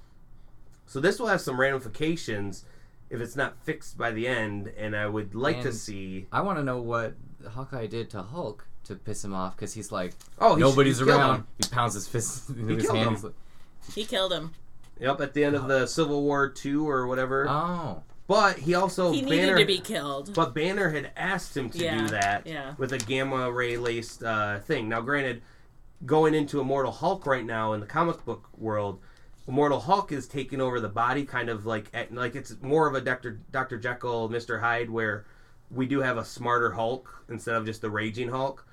So 0.87 1.01
this 1.01 1.19
will 1.21 1.27
have 1.27 1.41
some 1.43 1.61
ramifications 1.61 2.65
if 3.11 3.21
it's 3.21 3.37
not 3.37 3.57
fixed 3.63 3.97
by 3.99 4.11
the 4.11 4.27
end, 4.27 4.73
and 4.77 4.95
I 4.97 5.07
would 5.07 5.35
like 5.35 5.61
to 5.63 5.73
see. 5.73 6.27
I 6.33 6.41
want 6.41 6.59
to 6.59 6.65
know 6.65 6.81
what 6.81 7.15
Hawkeye 7.51 7.87
did 7.87 8.11
to 8.11 8.23
Hulk 8.23 8.67
to 8.85 8.95
piss 8.97 9.23
him 9.25 9.35
off 9.35 9.55
because 9.57 9.75
he's 9.75 9.93
like, 9.93 10.15
Oh, 10.39 10.55
he- 10.55 10.61
nobody's 10.63 10.99
he 10.99 11.05
killed 11.05 11.19
around. 11.21 11.45
He 11.63 11.69
pounds 11.71 11.93
his 11.95 12.09
fist 12.09 12.49
into 12.51 12.63
He 12.69 12.75
his 12.77 12.85
killed 12.87 12.97
hand. 12.99 13.17
him. 13.19 13.35
He 13.95 14.05
killed 14.05 14.33
him. 14.33 14.53
Yep, 15.01 15.21
at 15.21 15.35
the 15.35 15.45
end 15.45 15.55
of 15.57 15.69
the 15.69 15.87
Civil 15.87 16.23
War 16.23 16.49
two 16.49 16.89
or 16.89 17.07
whatever. 17.07 17.47
oh, 17.49 18.03
but 18.27 18.59
he 18.59 18.75
also 18.75 19.13
He 19.13 19.23
needed 19.23 19.47
Banner, 19.47 19.59
to 19.59 19.65
be 19.65 19.79
killed. 19.79 20.35
But 20.35 20.55
Banner 20.55 20.91
had 20.91 21.11
asked 21.17 21.57
him 21.57 21.71
to 21.71 21.79
Yeah, 21.79 21.99
do 22.03 22.09
that 22.09 22.47
yeah. 22.47 22.75
with 22.77 22.93
a 22.93 22.99
gamma 22.99 23.51
ray 23.51 23.77
laced 23.79 24.23
uh, 24.23 24.59
thing. 24.61 24.89
Now, 24.89 25.01
granted, 25.01 25.41
going 26.05 26.35
into 26.35 26.61
Immortal 26.61 26.93
Hulk 26.93 27.25
right 27.27 27.45
now 27.45 27.73
in 27.73 27.81
the 27.81 27.87
comic 27.87 28.25
book 28.25 28.49
world, 28.59 29.01
Immortal 29.47 29.81
Hulk 29.81 30.13
is 30.13 30.27
taking 30.29 30.61
over 30.61 30.79
the 30.79 30.91
body, 30.91 31.25
kind 31.25 31.49
of 31.49 31.65
like 31.65 31.87
at, 31.95 32.13
like 32.15 32.35
it's 32.37 32.55
more 32.61 32.87
of 32.87 32.95
a 32.95 33.01
Doctor 33.01 33.41
Doctor 33.51 33.79
Jekyll, 33.79 34.29
Mister 34.29 34.59
Hyde, 34.61 34.91
where 34.91 35.25
we 35.71 35.87
do 35.87 36.01
have 36.01 36.19
a 36.19 36.25
smarter 36.25 36.73
Hulk 36.73 37.25
instead 37.31 37.55
of 37.55 37.65
just 37.65 37.81
the 37.81 37.89
raging 37.91 38.29
Hulk. 38.29 38.67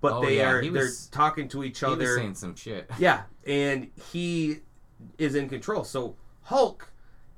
But 0.00 0.14
Oh, 0.14 0.24
they 0.24 0.38
yeah, 0.38 0.50
are 0.50 0.60
he 0.62 0.70
they're 0.70 0.84
was- 0.84 1.06
talking 1.08 1.48
to 1.48 1.62
each 1.64 1.80
he 1.80 1.84
was 1.86 1.94
other. 1.94 2.16
saying 2.16 2.34
some 2.36 2.54
shit. 2.56 2.90
Yeah, 2.98 3.22
and 3.46 3.90
he 4.12 4.60
is 5.18 5.34
in 5.34 5.48
control. 5.48 5.84
So 5.84 6.16
Hulk 6.42 6.90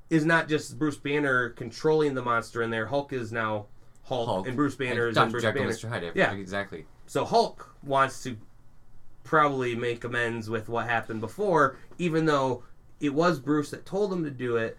is 0.09 0.25
not 0.25 0.47
just 0.47 0.77
Bruce 0.79 0.97
Banner 0.97 1.49
controlling 1.49 2.13
the 2.13 2.21
monster 2.21 2.61
in 2.61 2.69
there. 2.69 2.85
Hulk 2.85 3.13
is 3.13 3.31
now 3.31 3.65
Hulk, 4.03 4.27
Hulk 4.27 4.47
and 4.47 4.55
Bruce 4.55 4.75
Banner 4.75 5.07
is 5.07 5.15
Dr. 5.15 5.25
in 5.25 5.31
Bruce 5.31 5.43
Jekyll, 5.43 5.61
Banner. 5.63 5.73
Mr. 5.73 5.89
Hyde. 5.89 6.11
Yeah. 6.15 6.33
exactly. 6.33 6.85
So 7.07 7.25
Hulk 7.25 7.75
wants 7.83 8.23
to 8.23 8.37
probably 9.23 9.75
make 9.75 10.03
amends 10.03 10.49
with 10.49 10.69
what 10.69 10.87
happened 10.87 11.19
before, 11.19 11.77
even 11.97 12.25
though 12.25 12.63
it 12.99 13.13
was 13.13 13.39
Bruce 13.39 13.71
that 13.71 13.85
told 13.85 14.11
him 14.11 14.23
to 14.23 14.31
do 14.31 14.57
it. 14.57 14.77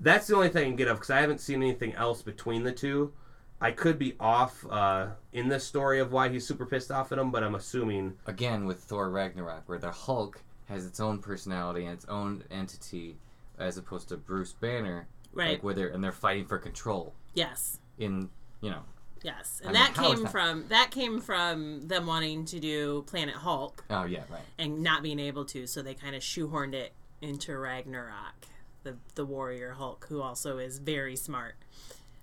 That's 0.00 0.28
the 0.28 0.36
only 0.36 0.48
thing 0.48 0.62
I 0.62 0.66
can 0.68 0.76
get 0.76 0.88
of 0.88 0.96
because 0.96 1.10
I 1.10 1.20
haven't 1.20 1.40
seen 1.40 1.62
anything 1.62 1.92
else 1.94 2.22
between 2.22 2.62
the 2.62 2.72
two. 2.72 3.12
I 3.60 3.72
could 3.72 3.98
be 3.98 4.14
off 4.20 4.64
uh, 4.70 5.08
in 5.32 5.48
this 5.48 5.64
story 5.64 5.98
of 5.98 6.12
why 6.12 6.28
he's 6.28 6.46
super 6.46 6.64
pissed 6.64 6.92
off 6.92 7.10
at 7.10 7.18
him, 7.18 7.32
but 7.32 7.42
I'm 7.42 7.56
assuming 7.56 8.14
Again, 8.26 8.66
with 8.66 8.78
Thor 8.78 9.10
Ragnarok, 9.10 9.68
where 9.68 9.78
the 9.78 9.90
Hulk 9.90 10.40
has 10.68 10.86
its 10.86 11.00
own 11.00 11.18
personality 11.18 11.84
and 11.84 11.94
its 11.94 12.04
own 12.06 12.44
entity, 12.50 13.16
as 13.58 13.78
opposed 13.78 14.08
to 14.10 14.16
Bruce 14.16 14.52
Banner, 14.52 15.08
right. 15.32 15.52
like 15.52 15.64
where 15.64 15.74
they're 15.74 15.88
and 15.88 16.02
they're 16.04 16.12
fighting 16.12 16.46
for 16.46 16.58
control 16.58 17.14
yes. 17.34 17.78
in 17.98 18.28
you 18.60 18.70
know. 18.70 18.82
Yes. 19.22 19.60
And 19.64 19.72
mean, 19.72 19.82
that 19.82 19.90
is 19.92 19.98
came 19.98 20.22
that- 20.24 20.30
from 20.32 20.68
that 20.68 20.90
came 20.90 21.20
from 21.20 21.88
them 21.88 22.06
wanting 22.06 22.44
to 22.46 22.60
do 22.60 23.02
Planet 23.06 23.34
Hulk 23.34 23.84
Oh 23.90 24.04
yeah, 24.04 24.22
right. 24.30 24.42
and 24.58 24.82
not 24.82 25.02
being 25.02 25.18
able 25.18 25.44
to, 25.46 25.66
so 25.66 25.82
they 25.82 25.94
kind 25.94 26.14
of 26.14 26.22
shoehorned 26.22 26.74
it 26.74 26.92
into 27.20 27.56
Ragnarok, 27.58 28.46
the 28.84 28.96
the 29.14 29.24
warrior 29.24 29.72
Hulk, 29.72 30.06
who 30.08 30.20
also 30.22 30.58
is 30.58 30.78
very 30.78 31.16
smart. 31.16 31.56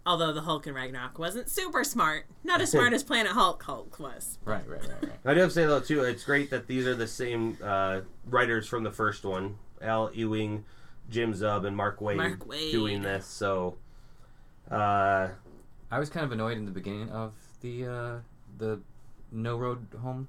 Although 0.05 0.33
the 0.33 0.41
Hulk 0.41 0.67
in 0.67 0.75
Ragnarok 0.75 1.17
wasn't 1.17 1.49
super 1.49 1.83
smart, 1.83 2.25
not 2.43 2.61
as 2.61 2.71
smart 2.71 2.93
as 2.93 3.03
Planet 3.03 3.31
Hulk 3.31 3.63
Hulk 3.63 3.99
was. 3.99 4.37
Right, 4.45 4.67
right, 4.67 4.81
right, 4.81 5.03
right. 5.03 5.11
I 5.25 5.33
do 5.33 5.39
have 5.39 5.49
to 5.49 5.53
say 5.55 5.65
though 5.65 5.79
too, 5.79 6.03
it's 6.03 6.23
great 6.23 6.51
that 6.51 6.67
these 6.67 6.85
are 6.85 6.95
the 6.95 7.07
same 7.07 7.57
uh, 7.63 8.01
writers 8.25 8.67
from 8.67 8.83
the 8.83 8.91
first 8.91 9.23
one, 9.23 9.55
Al 9.81 10.11
Ewing, 10.13 10.63
Jim 11.09 11.33
Zub, 11.33 11.65
and 11.65 11.75
Mark 11.75 11.99
Waid, 11.99 12.17
Mark 12.17 12.47
Waid. 12.47 12.71
doing 12.71 13.01
this. 13.01 13.25
So, 13.25 13.77
uh, 14.69 15.29
I 15.89 15.99
was 15.99 16.09
kind 16.09 16.25
of 16.25 16.31
annoyed 16.31 16.57
in 16.57 16.65
the 16.65 16.71
beginning 16.71 17.09
of 17.09 17.33
the 17.61 17.85
uh, 17.87 18.15
the 18.57 18.81
No 19.31 19.57
Road 19.57 19.87
Home 20.01 20.27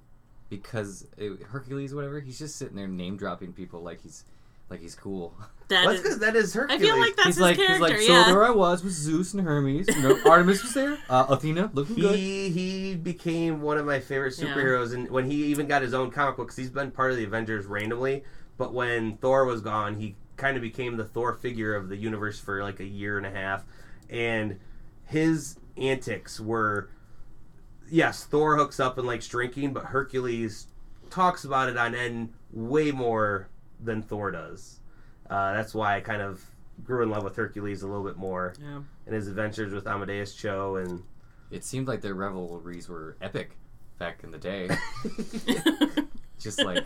because 0.48 1.06
it, 1.18 1.42
Hercules, 1.42 1.92
whatever, 1.94 2.20
he's 2.20 2.38
just 2.38 2.56
sitting 2.56 2.76
there 2.76 2.86
name 2.86 3.16
dropping 3.16 3.52
people 3.52 3.82
like 3.82 4.00
he's 4.02 4.24
like 4.70 4.80
he's 4.80 4.94
cool. 4.94 5.34
That 5.68 5.84
well, 5.84 5.94
that's 5.94 5.96
is- 5.96 6.02
because 6.02 6.18
that 6.20 6.36
is 6.36 6.56
I 6.56 6.60
Hercules. 6.60 6.82
feel 6.82 6.98
like 7.00 7.16
that's 7.16 7.26
he's 7.26 7.34
his 7.36 7.40
like 7.42 7.56
character. 7.56 7.72
he's 7.74 7.80
like 7.80 8.00
so 8.06 8.12
yeah. 8.12 8.24
there 8.26 8.44
I 8.44 8.50
was 8.50 8.84
with 8.84 8.92
Zeus 8.92 9.34
and 9.34 9.42
Hermes. 9.42 9.88
You 9.88 10.00
know, 10.02 10.18
Artemis 10.30 10.62
was 10.62 10.74
there. 10.74 10.96
Uh, 11.10 11.26
Athena 11.28 11.70
looking 11.74 11.96
good. 11.96 12.14
he 12.16 12.50
he 12.50 12.94
became 12.94 13.60
one 13.62 13.76
of 13.78 13.84
my 13.86 13.98
favorite 14.00 14.34
Yeah. 14.38 14.46
superheroes, 14.46 14.94
and 14.94 15.10
when 15.10 15.28
he 15.28 15.46
even 15.46 15.66
got 15.66 15.82
his 15.82 15.92
own 15.94 16.10
comic 16.10 16.36
books, 16.36 16.54
he's 16.56 16.70
been 16.70 16.90
part 16.92 17.10
of 17.10 17.16
the 17.16 17.24
Avengers 17.24 17.66
randomly. 17.66 18.22
But 18.58 18.72
when 18.72 19.16
Thor 19.16 19.44
was 19.44 19.60
gone, 19.60 19.96
he 19.96 20.14
kind 20.36 20.56
of 20.56 20.62
became 20.62 20.96
the 20.96 21.04
Thor 21.04 21.34
figure 21.34 21.74
of 21.74 21.88
the 21.88 21.96
universe 21.96 22.38
for 22.38 22.62
like 22.62 22.78
a 22.80 22.84
year 22.84 23.16
and 23.18 23.26
a 23.26 23.30
half, 23.30 23.64
and 24.08 24.58
his 25.04 25.56
antics 25.76 26.38
were 26.40 26.88
yes, 27.90 28.24
Thor 28.24 28.56
hooks 28.56 28.78
up 28.80 28.98
and 28.98 29.06
likes 29.06 29.26
drinking, 29.28 29.72
but 29.72 29.84
Hercules 29.86 30.68
talks 31.10 31.44
about 31.44 31.68
it 31.68 31.76
on 31.76 31.94
end 31.94 32.32
way 32.52 32.90
more 32.92 33.48
than 33.82 34.02
Thor 34.02 34.30
does. 34.30 34.80
Uh, 35.30 35.54
that's 35.54 35.74
why 35.74 35.96
I 35.96 36.00
kind 36.00 36.22
of 36.22 36.44
grew 36.84 37.02
in 37.02 37.10
love 37.10 37.24
with 37.24 37.36
Hercules 37.36 37.82
a 37.82 37.86
little 37.86 38.04
bit 38.04 38.16
more 38.16 38.54
Yeah. 38.60 38.80
and 39.06 39.14
his 39.14 39.28
adventures 39.28 39.72
with 39.72 39.86
Amadeus 39.86 40.34
Cho 40.34 40.76
and 40.76 41.02
It 41.50 41.64
seemed 41.64 41.88
like 41.88 42.00
their 42.00 42.14
revelries 42.14 42.88
were 42.88 43.16
epic 43.22 43.56
back 43.98 44.22
in 44.24 44.30
the 44.30 44.38
day. 44.38 44.68
Just 46.38 46.62
like 46.62 46.84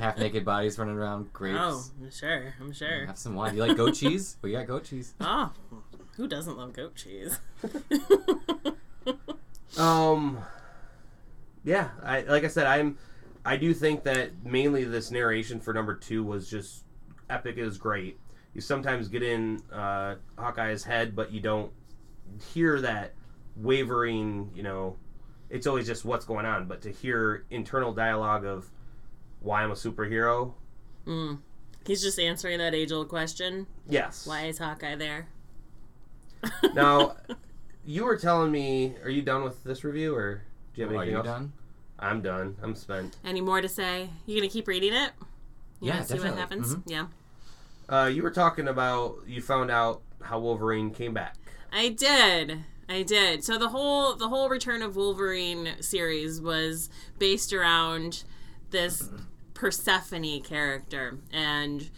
half 0.00 0.16
naked 0.18 0.44
bodies 0.44 0.78
running 0.78 0.96
around, 0.96 1.30
grapes. 1.34 1.58
Oh, 1.60 1.84
I'm 2.00 2.10
sure. 2.10 2.54
I'm 2.60 2.72
sure. 2.72 3.04
Have 3.06 3.18
some 3.18 3.34
wine. 3.34 3.54
You 3.54 3.60
like 3.66 3.76
goat 3.76 3.94
cheese? 3.94 4.36
We 4.40 4.52
got 4.52 4.66
goat 4.66 4.84
cheese. 4.84 5.12
Oh, 5.20 5.52
who 6.16 6.26
doesn't 6.26 6.56
love 6.56 6.72
goat 6.72 6.94
cheese? 6.94 7.38
Um, 9.76 10.38
yeah, 11.64 11.90
I 12.02 12.22
like 12.22 12.44
I 12.44 12.48
said, 12.48 12.66
I'm, 12.66 12.96
I 13.44 13.56
do 13.58 13.74
think 13.74 14.04
that 14.04 14.30
mainly 14.44 14.84
this 14.84 15.10
narration 15.10 15.60
for 15.60 15.74
number 15.74 15.94
two 15.94 16.24
was 16.24 16.48
just 16.48 16.84
epic. 17.30 17.58
Is 17.58 17.78
great. 17.78 18.18
You 18.54 18.60
sometimes 18.60 19.08
get 19.08 19.22
in 19.22 19.60
uh, 19.72 20.16
Hawkeye's 20.38 20.82
head, 20.84 21.14
but 21.14 21.30
you 21.32 21.40
don't 21.40 21.70
hear 22.52 22.80
that 22.80 23.12
wavering. 23.56 24.50
You 24.54 24.62
know, 24.62 24.96
it's 25.50 25.66
always 25.66 25.86
just 25.86 26.04
what's 26.04 26.24
going 26.24 26.46
on. 26.46 26.66
But 26.66 26.82
to 26.82 26.90
hear 26.90 27.44
internal 27.50 27.92
dialogue 27.92 28.44
of 28.44 28.70
why 29.40 29.62
I'm 29.62 29.70
a 29.70 29.74
superhero, 29.74 30.52
Mm. 31.06 31.38
He's 31.86 32.02
just 32.02 32.18
answering 32.18 32.58
that 32.58 32.74
age 32.74 32.90
old 32.90 33.08
question. 33.08 33.68
yes. 33.88 34.26
Why 34.26 34.46
is 34.46 34.58
Hawkeye 34.58 34.96
there? 34.96 35.28
Now, 36.74 37.16
you 37.84 38.04
were 38.04 38.16
telling 38.16 38.50
me, 38.50 38.94
are 39.04 39.08
you 39.10 39.22
done 39.22 39.44
with 39.44 39.62
this 39.62 39.84
review, 39.84 40.14
or 40.14 40.42
do 40.74 40.80
you 40.80 40.86
have 40.88 40.92
Are 40.92 40.96
anything 40.96 41.12
you 41.12 41.18
else? 41.18 41.26
done? 41.26 41.52
I'm 41.98 42.22
done. 42.22 42.56
I'm 42.62 42.74
spent. 42.74 43.16
Any 43.24 43.40
more 43.40 43.60
to 43.60 43.68
say? 43.68 44.10
You 44.26 44.36
gonna 44.40 44.50
keep 44.50 44.66
reading 44.68 44.92
it? 44.94 45.12
You 45.80 45.88
Yeah, 45.88 45.94
wanna 45.94 46.06
see 46.06 46.14
what 46.14 46.22
definitely. 46.24 46.40
happens? 46.40 46.74
Mhm. 46.74 46.82
Yeah. 46.86 47.06
Uh, 47.88 48.10
you 48.12 48.22
were 48.22 48.30
talking 48.30 48.68
about 48.68 49.16
you 49.26 49.40
found 49.40 49.70
out 49.70 50.02
how 50.22 50.38
Wolverine 50.38 50.90
came 50.90 51.14
back. 51.14 51.36
I 51.72 51.88
did. 51.90 52.64
I 52.88 53.02
did. 53.02 53.44
So 53.44 53.58
the 53.58 53.68
whole 53.68 54.14
the 54.14 54.28
whole 54.28 54.48
Return 54.48 54.82
of 54.82 54.96
Wolverine 54.96 55.76
series 55.80 56.40
was 56.40 56.88
based 57.18 57.52
around 57.52 58.24
this 58.70 59.08
Persephone 59.54 60.40
character 60.42 61.18
and 61.32 61.90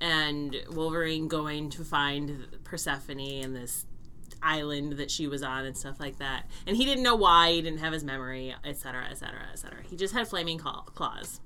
and 0.00 0.56
Wolverine 0.70 1.28
going 1.28 1.70
to 1.70 1.84
find 1.84 2.48
Persephone 2.64 3.20
in 3.20 3.54
this 3.54 3.86
island 4.42 4.94
that 4.94 5.10
she 5.10 5.28
was 5.28 5.42
on 5.42 5.64
and 5.64 5.76
stuff 5.76 6.00
like 6.00 6.18
that. 6.18 6.46
And 6.66 6.76
he 6.76 6.84
didn't 6.84 7.04
know 7.04 7.14
why, 7.14 7.52
he 7.52 7.62
didn't 7.62 7.78
have 7.78 7.92
his 7.92 8.02
memory, 8.02 8.54
etc., 8.64 9.06
etc., 9.10 9.38
etc. 9.52 9.78
He 9.88 9.96
just 9.96 10.12
had 10.12 10.26
flaming 10.26 10.58
claws. 10.58 11.40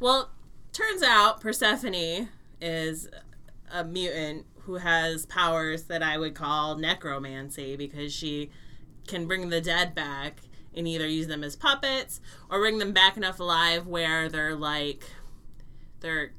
Well, 0.00 0.30
turns 0.72 1.02
out 1.02 1.40
Persephone 1.40 2.28
is 2.60 3.08
a 3.72 3.84
mutant 3.84 4.46
who 4.62 4.76
has 4.76 5.26
powers 5.26 5.84
that 5.84 6.02
I 6.02 6.18
would 6.18 6.34
call 6.34 6.76
necromancy 6.76 7.76
because 7.76 8.12
she 8.12 8.50
can 9.06 9.26
bring 9.26 9.48
the 9.48 9.60
dead 9.60 9.94
back 9.94 10.40
and 10.74 10.86
either 10.86 11.06
use 11.06 11.26
them 11.26 11.42
as 11.42 11.56
puppets 11.56 12.20
or 12.50 12.58
bring 12.58 12.78
them 12.78 12.92
back 12.92 13.16
enough 13.16 13.40
alive 13.40 13.86
where 13.86 14.28
they're 14.28 14.54
like 14.54 15.04
they're 16.00 16.32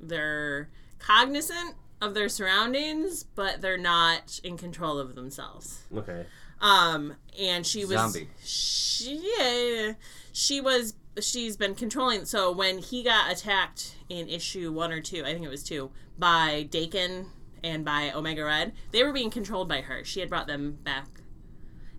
they're 0.00 0.68
cognizant 0.98 1.74
of 2.00 2.14
their 2.14 2.28
surroundings 2.28 3.22
but 3.22 3.60
they're 3.60 3.78
not 3.78 4.40
in 4.42 4.56
control 4.56 4.98
of 4.98 5.14
themselves. 5.14 5.84
Okay. 5.94 6.26
Um, 6.60 7.14
and 7.38 7.66
she 7.66 7.84
was 7.84 7.96
Zombie. 7.96 8.28
She, 8.44 9.22
yeah, 9.38 9.92
she 10.32 10.60
was. 10.60 10.94
She's 11.20 11.56
been 11.56 11.74
controlling. 11.74 12.24
So 12.24 12.50
when 12.52 12.78
he 12.78 13.02
got 13.02 13.30
attacked 13.32 13.96
in 14.08 14.28
issue 14.28 14.72
one 14.72 14.92
or 14.92 15.00
two, 15.00 15.24
I 15.24 15.32
think 15.32 15.44
it 15.44 15.48
was 15.50 15.62
two, 15.62 15.90
by 16.18 16.66
Daken 16.70 17.26
and 17.64 17.84
by 17.84 18.12
Omega 18.12 18.44
Red, 18.44 18.72
they 18.92 19.02
were 19.02 19.12
being 19.12 19.30
controlled 19.30 19.68
by 19.68 19.80
her. 19.82 20.04
She 20.04 20.20
had 20.20 20.28
brought 20.28 20.46
them 20.46 20.78
back 20.82 21.06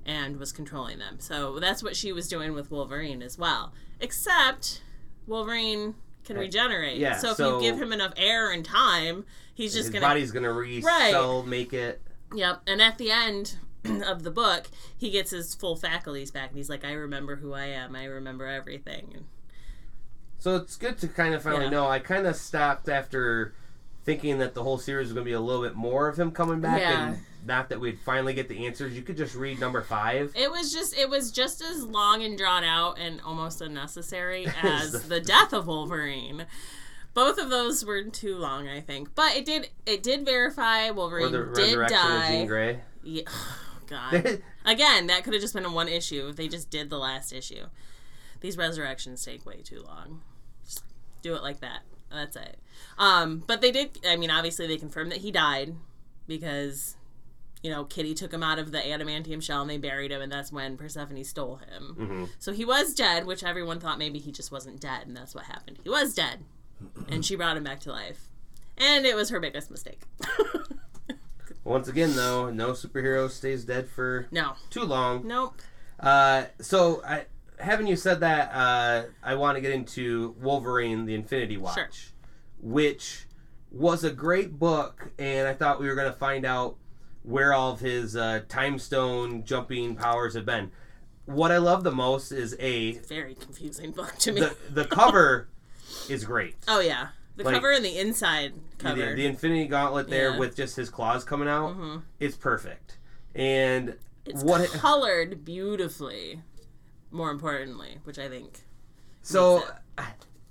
and 0.05 0.37
was 0.37 0.51
controlling 0.51 0.99
them. 0.99 1.17
So 1.19 1.59
that's 1.59 1.83
what 1.83 1.95
she 1.95 2.11
was 2.11 2.27
doing 2.27 2.53
with 2.53 2.71
Wolverine 2.71 3.21
as 3.21 3.37
well. 3.37 3.73
Except 3.99 4.81
Wolverine 5.27 5.95
can 6.23 6.37
regenerate. 6.37 6.97
yeah, 6.97 7.17
So 7.17 7.31
if 7.31 7.37
so- 7.37 7.55
you 7.59 7.61
give 7.71 7.81
him 7.81 7.91
enough 7.91 8.13
air 8.17 8.51
and 8.51 8.63
time, 8.65 9.25
he's 9.53 9.73
just 9.73 9.85
His 9.87 9.93
gonna 9.93 10.05
body's 10.05 10.31
gonna 10.31 10.53
resell, 10.53 11.43
make 11.43 11.73
it. 11.73 12.01
Yep. 12.33 12.61
And 12.67 12.81
at 12.81 12.97
the 12.97 13.11
end 13.11 13.57
of 14.05 14.23
the 14.23 14.31
book, 14.31 14.67
he 14.97 15.09
gets 15.09 15.31
his 15.31 15.53
full 15.55 15.75
faculties 15.75 16.31
back, 16.31 16.49
and 16.49 16.57
he's 16.57 16.69
like, 16.69 16.83
"I 16.85 16.93
remember 16.93 17.37
who 17.37 17.53
I 17.53 17.65
am. 17.65 17.95
I 17.95 18.05
remember 18.05 18.45
everything." 18.45 19.11
And 19.13 19.25
So 20.39 20.55
it's 20.55 20.75
good 20.77 20.97
to 20.99 21.07
kind 21.07 21.33
of 21.33 21.41
finally 21.43 21.65
Yeah. 21.65 21.69
know. 21.71 21.87
I 21.87 21.99
kind 21.99 22.25
of 22.27 22.35
stopped 22.35 22.87
after 22.89 23.53
thinking 24.05 24.39
that 24.39 24.53
the 24.53 24.63
whole 24.63 24.77
series 24.77 25.07
was 25.07 25.13
gonna 25.13 25.25
be 25.25 25.33
a 25.33 25.39
little 25.39 25.61
bit 25.61 25.75
more 25.75 26.07
of 26.07 26.17
him 26.17 26.31
coming 26.31 26.61
back, 26.61 26.79
Yeah. 26.81 27.09
and 27.09 27.19
not 27.45 27.69
that 27.69 27.79
we'd 27.79 27.99
finally 27.99 28.33
get 28.33 28.47
the 28.49 28.65
answers. 28.65 28.93
You 28.95 29.01
could 29.01 29.17
just 29.17 29.35
read 29.35 29.59
number 29.59 29.81
five. 29.81 30.31
it 30.35 30.49
was 30.51 30.73
just, 30.73 30.97
it 30.97 31.09
was 31.09 31.31
just 31.31 31.61
as 31.61 31.83
long 31.83 32.23
and 32.23 32.37
drawn 32.37 32.63
out 32.63 32.97
and 32.99 33.21
almost 33.21 33.61
unnecessary 33.61 34.45
as 34.63 35.07
the 35.07 35.19
death 35.21 35.53
of 35.53 35.67
Wolverine. 35.67 36.45
Both 37.13 37.37
of 37.37 37.49
those 37.49 37.83
were 37.85 38.03
too 38.03 38.35
long, 38.37 38.67
I 38.67 38.81
think. 38.81 39.13
But 39.15 39.35
it 39.35 39.45
did, 39.45 39.69
it 39.85 40.03
did 40.03 40.25
verify 40.25 40.87
Or 40.89 40.93
Wolverine 40.93 41.31
the 41.31 41.37
did 41.39 41.57
resurrection 41.57 41.97
of 41.97 42.21
Jean 42.27 42.39
die. 42.41 42.45
Grey. 42.45 42.79
Yeah. 43.03 43.23
God. 43.89 44.41
Again, 44.65 45.07
that 45.07 45.23
could 45.23 45.33
have 45.33 45.41
just 45.41 45.53
been 45.53 45.65
in 45.65 45.73
one 45.73 45.87
issue 45.87 46.27
if 46.29 46.35
they 46.35 46.47
just 46.47 46.69
did 46.69 46.89
the 46.89 46.97
last 46.99 47.33
issue. 47.33 47.65
These 48.41 48.57
resurrections 48.57 49.23
take 49.25 49.45
way 49.45 49.61
too 49.63 49.81
long. 49.81 50.21
Just 50.63 50.83
do 51.21 51.35
it 51.35 51.41
like 51.43 51.59
that. 51.59 51.81
That's 52.11 52.35
it. 52.35 52.57
Um, 52.97 53.43
but 53.45 53.61
they 53.61 53.71
did. 53.71 53.99
I 54.07 54.15
mean, 54.15 54.31
obviously 54.31 54.67
they 54.67 54.77
confirmed 54.77 55.11
that 55.11 55.19
he 55.19 55.31
died 55.31 55.75
because 56.27 56.95
you 57.61 57.69
know 57.69 57.83
Kitty 57.83 58.13
took 58.13 58.33
him 58.33 58.41
out 58.43 58.57
of 58.59 58.71
the 58.71 58.79
adamantium 58.79 59.43
shell 59.43 59.61
and 59.61 59.69
they 59.69 59.77
buried 59.77 60.11
him, 60.11 60.21
and 60.21 60.31
that's 60.31 60.51
when 60.51 60.77
Persephone 60.77 61.23
stole 61.23 61.57
him. 61.57 61.83
hmm 61.97 62.25
So 62.39 62.51
he 62.53 62.65
was 62.65 62.93
dead, 62.93 63.25
which 63.25 63.43
everyone 63.43 63.79
thought 63.79 63.99
maybe 63.99 64.19
he 64.19 64.31
just 64.31 64.51
wasn't 64.51 64.79
dead, 64.79 65.07
and 65.07 65.15
that's 65.15 65.35
what 65.35 65.45
happened. 65.45 65.79
He 65.83 65.89
was 65.89 66.13
dead, 66.13 66.39
and 67.09 67.23
she 67.25 67.35
brought 67.35 67.57
him 67.57 67.63
back 67.63 67.79
to 67.81 67.91
life, 67.91 68.29
and 68.77 69.05
it 69.05 69.15
was 69.15 69.29
her 69.29 69.39
biggest 69.39 69.69
mistake. 69.69 70.01
Once 71.63 71.87
again, 71.87 72.15
though, 72.15 72.49
no 72.49 72.71
superhero 72.71 73.29
stays 73.29 73.63
dead 73.65 73.87
for 73.87 74.27
no, 74.31 74.53
too 74.69 74.83
long. 74.83 75.27
nope. 75.27 75.55
Uh, 75.99 76.45
so, 76.61 77.03
I, 77.05 77.25
having 77.59 77.85
you 77.87 77.95
said 77.95 78.21
that, 78.21 78.51
uh, 78.53 79.03
I 79.21 79.35
want 79.35 79.55
to 79.57 79.61
get 79.61 79.71
into 79.71 80.35
Wolverine: 80.41 81.05
The 81.05 81.13
Infinity 81.15 81.57
Watch, 81.57 81.75
Sure. 81.75 81.85
which 82.61 83.25
was 83.71 84.03
a 84.03 84.11
great 84.11 84.57
book, 84.57 85.11
and 85.19 85.47
I 85.47 85.53
thought 85.53 85.79
we 85.79 85.87
were 85.87 85.95
going 85.95 86.11
to 86.11 86.17
find 86.17 86.45
out 86.45 86.77
where 87.23 87.53
all 87.53 87.73
of 87.73 87.81
his 87.81 88.15
uh, 88.15 88.41
time 88.47 88.79
stone 88.79 89.43
jumping 89.43 89.95
powers 89.95 90.33
have 90.35 90.45
been. 90.45 90.71
What 91.25 91.51
I 91.51 91.57
love 91.57 91.83
the 91.83 91.91
most 91.91 92.31
is 92.31 92.55
a 92.59 92.93
Very 92.99 93.35
confusing 93.35 93.91
book 93.91 94.15
to 94.19 94.31
me. 94.31 94.41
the 94.41 94.55
the 94.71 94.85
cover 94.85 95.49
is 96.09 96.23
great. 96.25 96.55
Oh 96.67 96.79
yeah, 96.79 97.09
the 97.39 97.45
Like- 97.45 97.55
cover 97.55 97.71
and 97.71 97.83
the 97.83 97.97
inside 97.97 98.53
The, 98.77 98.83
cover. 98.83 99.15
the 99.15 99.25
Infinity 99.25 99.65
Gauntlet 99.67 100.09
there 100.09 100.31
Yeah. 100.31 100.37
with 100.37 100.55
just 100.55 100.75
his 100.75 100.89
claws 100.89 101.23
coming 101.23 101.47
out, 101.47 101.75
Mhm. 101.77 102.03
it's 102.19 102.35
perfect. 102.37 102.97
And 103.35 103.97
It's 104.25 104.43
what 104.43 104.69
colored 104.69 105.43
beautifully. 105.45 106.41
More 107.11 107.31
importantly, 107.31 107.99
which 108.03 108.19
I 108.19 108.29
think. 108.29 108.59
So 109.23 109.63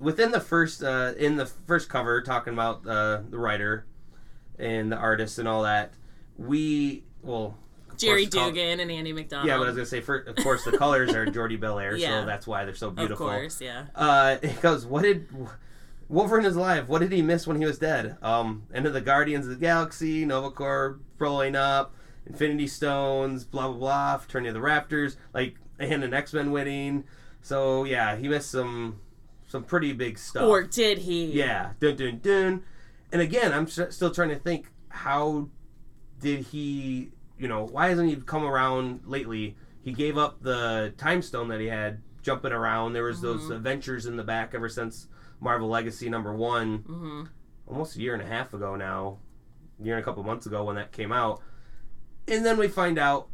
within 0.01 0.33
the 0.33 0.41
first 0.41 0.83
uh, 0.83 1.13
in 1.17 1.37
the 1.37 1.47
first 1.47 1.89
cover, 1.89 2.21
talking 2.23 2.53
about 2.53 2.87
uh, 2.87 3.21
the 3.29 3.39
writer 3.39 3.87
and 4.59 4.91
the 4.91 4.97
artist 4.97 5.39
and 5.39 5.47
all 5.47 5.63
that, 5.63 5.93
we 6.37 7.05
well 7.23 7.57
Jerry 7.97 8.25
course, 8.27 8.35
col- 8.35 8.49
Duggan 8.51 8.81
and 8.81 8.91
Andy 8.91 9.13
MacDonald. 9.13 9.49
Yeah, 9.49 9.57
but 9.59 9.65
I 9.65 9.67
was 9.67 9.77
gonna 9.77 9.87
say, 9.87 10.01
for, 10.01 10.17
of 10.19 10.37
course, 10.37 10.65
the 10.65 10.77
colors 10.77 11.15
are 11.15 11.27
Jordie 11.31 11.59
Bellaire, 11.59 11.97
Yeah. 11.99 12.21
so 12.23 12.27
that's 12.27 12.47
why 12.47 12.65
they're 12.65 12.75
so 12.75 12.91
beautiful. 12.91 13.29
of 13.29 13.33
course, 13.33 13.61
yeah. 13.61 13.87
Uh, 13.95 14.37
it 14.43 14.61
goes, 14.63 14.85
what 14.87 15.03
did 15.03 15.27
Wolverine 16.09 16.47
is 16.47 16.57
alive? 16.57 16.89
What 16.89 17.01
did 17.01 17.13
he 17.13 17.23
miss 17.23 17.47
when 17.47 17.61
he 17.61 17.67
was 17.67 17.79
dead? 17.79 18.17
Um, 18.23 18.65
end 18.73 18.87
of 18.87 18.93
the 18.93 19.01
Guardians 19.01 19.47
of 19.47 19.51
the 19.51 19.57
Galaxy, 19.59 20.25
Nova 20.25 20.51
Corps 20.51 20.99
blowing 21.19 21.55
up, 21.55 21.95
Infinity 22.27 22.67
Stones, 22.67 23.45
blah 23.45 23.69
blah 23.69 23.77
blah, 23.79 24.17
Fraternity 24.19 24.49
of 24.49 24.55
the 24.55 24.61
Raptors, 24.61 25.17
like 25.35 25.57
and 25.79 26.03
an 26.05 26.15
X 26.15 26.33
Men 26.33 26.51
winning. 26.51 27.05
So 27.43 27.85
yeah, 27.85 28.17
he 28.17 28.29
missed 28.29 28.51
some 28.51 29.01
some 29.47 29.65
pretty 29.65 29.93
big 29.93 30.19
stuff. 30.19 30.49
Or 30.49 30.63
did 30.63 30.99
he? 30.99 31.27
yeah, 31.27 31.73
dun 31.81 31.97
dun 31.97 32.19
dun. 32.23 32.63
And 33.13 33.23
again, 33.23 33.53
I'm 33.53 33.65
s- 33.65 33.95
still 33.95 34.11
trying 34.11 34.29
to 34.31 34.37
think 34.37 34.71
how 34.91 35.49
did 36.21 36.41
he, 36.47 37.11
you 37.39 37.49
know, 37.49 37.65
why 37.65 37.89
hasn't 37.89 38.09
he 38.09 38.17
come 38.17 38.45
around 38.45 39.01
lately? 39.07 39.57
He 39.83 39.93
gave 39.93 40.19
up 40.19 40.43
the 40.43 40.93
time 40.99 41.23
stone 41.23 41.49
that 41.49 41.61
he 41.61 41.67
had 41.67 42.03
jumping 42.23 42.53
around. 42.53 42.93
There 42.93 43.05
was 43.05 43.21
those 43.23 43.49
adventures 43.49 44.05
in 44.05 44.17
the 44.17 44.25
back 44.25 44.55
ever 44.55 44.69
since 44.69 45.07
Marvel 45.41 45.69
Legacy 45.69 46.09
number 46.09 46.33
one, 46.33 46.79
hmm 46.79 47.25
almost 47.67 47.97
a 47.97 48.01
year 48.01 48.15
and 48.15 48.23
a 48.23 48.27
half 48.27 48.55
ago 48.55 48.77
now, 48.77 49.19
a 49.81 49.85
year 49.85 49.97
and 49.97 50.03
a 50.03 50.05
couple 50.05 50.23
months 50.23 50.47
ago 50.47 50.65
when 50.65 50.77
that 50.77 50.93
came 50.93 51.13
out. 51.13 51.43
And 52.27 52.45
then 52.45 52.57
we 52.57 52.69
find 52.69 52.99
out 52.99 53.29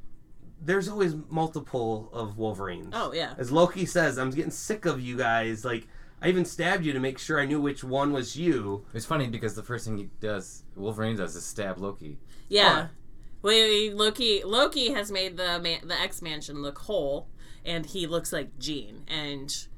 there's 0.60 0.88
always 0.88 1.14
multiple 1.28 2.10
of 2.12 2.36
Wolverines. 2.36 2.92
Oh 2.92 3.12
yeah. 3.12 3.34
As 3.38 3.52
Loki 3.52 3.86
says, 3.86 4.18
I'm 4.18 4.30
getting 4.30 4.50
sick 4.50 4.86
of 4.86 5.00
you 5.00 5.16
guys. 5.16 5.64
Like, 5.64 5.86
I 6.22 6.28
even 6.28 6.44
stabbed 6.44 6.84
you 6.84 6.92
to 6.92 7.00
make 7.00 7.18
sure 7.18 7.38
I 7.38 7.44
knew 7.44 7.60
which 7.60 7.84
one 7.84 8.12
was 8.12 8.36
you. 8.36 8.86
It's 8.94 9.04
funny 9.04 9.26
because 9.28 9.54
the 9.54 9.62
first 9.62 9.84
thing 9.84 9.98
he 9.98 10.10
does, 10.20 10.64
Wolverine 10.74 11.16
does, 11.16 11.36
is 11.36 11.44
stab 11.44 11.78
Loki. 11.78 12.18
Yeah. 12.48 12.88
Well, 13.42 13.90
Loki 13.94 14.42
Loki 14.42 14.92
has 14.92 15.10
made 15.12 15.36
the 15.36 15.60
man, 15.60 15.86
the 15.86 16.00
X 16.00 16.22
Mansion 16.22 16.62
look 16.62 16.78
whole, 16.78 17.28
and 17.64 17.84
he 17.84 18.06
looks 18.06 18.32
like 18.32 18.58
Jean, 18.58 19.04
and 19.06 19.68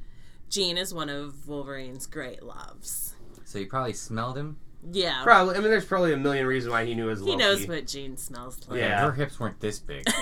Jean 0.51 0.79
is 0.79 0.95
one 0.95 1.09
of 1.09 1.49
Wolverine's 1.49 2.07
great 2.07 2.43
loves. 2.43 3.15
So 3.45 3.59
he 3.59 3.65
probably 3.65 3.93
smelled 3.93 4.37
him. 4.37 4.57
Yeah, 4.93 5.23
Probably. 5.25 5.57
I 5.57 5.59
mean, 5.61 5.71
there's 5.71 5.85
probably 5.85 6.13
a 6.13 6.17
million 6.17 6.47
reasons 6.47 6.71
why 6.71 6.85
he 6.85 6.95
knew 6.95 7.07
it 7.07 7.11
was 7.11 7.21
Loki. 7.21 7.33
he 7.33 7.37
knows 7.37 7.67
what 7.67 7.87
Jean 7.89 8.17
smells 8.17 8.61
like. 8.69 8.79
Yeah. 8.79 9.01
Her 9.05 9.13
hips 9.13 9.41
weren't 9.41 9.59
this 9.61 9.79
big. 9.79 10.05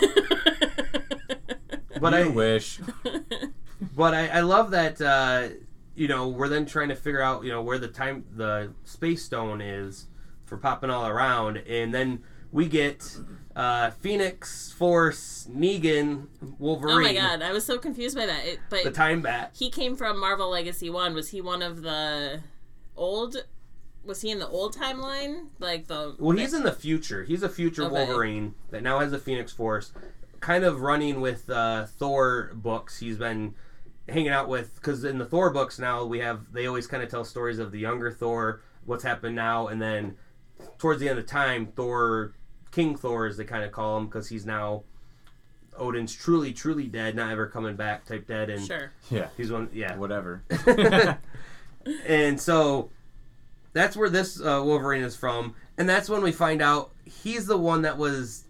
But 2.00 2.12
you 2.12 2.18
I 2.18 2.28
wish. 2.28 2.80
But 3.96 4.14
I, 4.14 4.28
I 4.28 4.40
love 4.40 4.70
that 4.72 5.00
uh, 5.00 5.48
you 5.94 6.08
know 6.08 6.28
we're 6.28 6.48
then 6.48 6.64
trying 6.66 6.88
to 6.88 6.94
figure 6.96 7.20
out 7.22 7.44
you 7.44 7.50
know 7.50 7.62
where 7.62 7.78
the 7.78 7.88
time 7.88 8.24
the 8.34 8.72
space 8.84 9.24
stone 9.24 9.60
is 9.60 10.06
for 10.46 10.56
popping 10.56 10.90
all 10.90 11.06
around, 11.06 11.58
and 11.58 11.94
then 11.94 12.22
we 12.50 12.66
get 12.66 13.16
uh, 13.56 13.90
Phoenix, 13.90 14.72
Force, 14.72 15.48
Negan, 15.50 16.26
Wolverine, 16.58 16.96
oh 16.96 17.00
my 17.00 17.14
god, 17.14 17.42
I 17.42 17.52
was 17.52 17.64
so 17.64 17.78
confused 17.78 18.16
by 18.16 18.26
that. 18.26 18.44
It, 18.44 18.58
but 18.68 18.84
the 18.84 18.90
Time 18.90 19.22
Bat. 19.22 19.52
he 19.56 19.70
came 19.70 19.96
from 19.96 20.18
Marvel 20.18 20.50
Legacy 20.50 20.90
One. 20.90 21.14
Was 21.14 21.30
he 21.30 21.40
one 21.40 21.62
of 21.62 21.82
the 21.82 22.40
old? 22.96 23.36
Was 24.04 24.20
he 24.20 24.30
in 24.30 24.38
the 24.38 24.48
old 24.48 24.76
timeline? 24.76 25.46
Like 25.58 25.86
the 25.86 26.16
Well, 26.18 26.36
he's 26.36 26.52
in 26.52 26.64
the 26.64 26.72
future. 26.72 27.24
He's 27.24 27.42
a 27.42 27.48
future 27.48 27.84
Okay. 27.84 27.92
Wolverine 27.94 28.54
that 28.70 28.82
now 28.82 28.98
has 28.98 29.12
the 29.12 29.18
Phoenix 29.18 29.52
Force, 29.52 29.92
kind 30.40 30.64
of 30.64 30.80
running 30.80 31.20
with 31.20 31.48
uh, 31.48 31.86
Thor 31.86 32.50
books. 32.54 32.98
He's 32.98 33.18
been 33.18 33.54
hanging 34.08 34.28
out 34.28 34.48
with 34.48 34.74
because 34.74 35.04
in 35.04 35.18
the 35.18 35.24
Thor 35.24 35.50
books 35.50 35.78
now 35.78 36.04
we 36.04 36.18
have 36.18 36.52
they 36.52 36.66
always 36.66 36.86
kind 36.86 37.02
of 37.02 37.08
tell 37.08 37.24
stories 37.24 37.58
of 37.58 37.72
the 37.72 37.78
younger 37.78 38.10
Thor, 38.10 38.62
what's 38.84 39.04
happened 39.04 39.36
now, 39.36 39.68
and 39.68 39.80
then 39.80 40.16
towards 40.78 41.00
the 41.00 41.08
end 41.08 41.18
of 41.18 41.26
time, 41.26 41.66
Thor, 41.66 42.34
King 42.74 42.96
Thor, 42.96 43.26
as 43.26 43.36
they 43.36 43.44
kind 43.44 43.62
of 43.62 43.70
call 43.70 43.98
him, 43.98 44.06
because 44.06 44.28
he's 44.28 44.44
now 44.44 44.82
Odin's 45.76 46.12
truly, 46.12 46.52
truly 46.52 46.86
dead, 46.86 47.14
not 47.14 47.30
ever 47.30 47.46
coming 47.46 47.76
back 47.76 48.04
type 48.04 48.26
dead, 48.26 48.50
and 48.50 48.66
sure. 48.66 48.92
yeah. 49.10 49.28
he's 49.36 49.52
one, 49.52 49.68
yeah, 49.72 49.96
Whatever. 49.96 50.42
and 52.06 52.40
so 52.40 52.90
that's 53.72 53.96
where 53.96 54.10
this 54.10 54.40
uh, 54.40 54.60
Wolverine 54.64 55.04
is 55.04 55.14
from, 55.14 55.54
and 55.78 55.88
that's 55.88 56.08
when 56.08 56.22
we 56.22 56.32
find 56.32 56.60
out 56.60 56.90
he's 57.04 57.46
the 57.46 57.56
one 57.56 57.82
that 57.82 57.96
was 57.96 58.44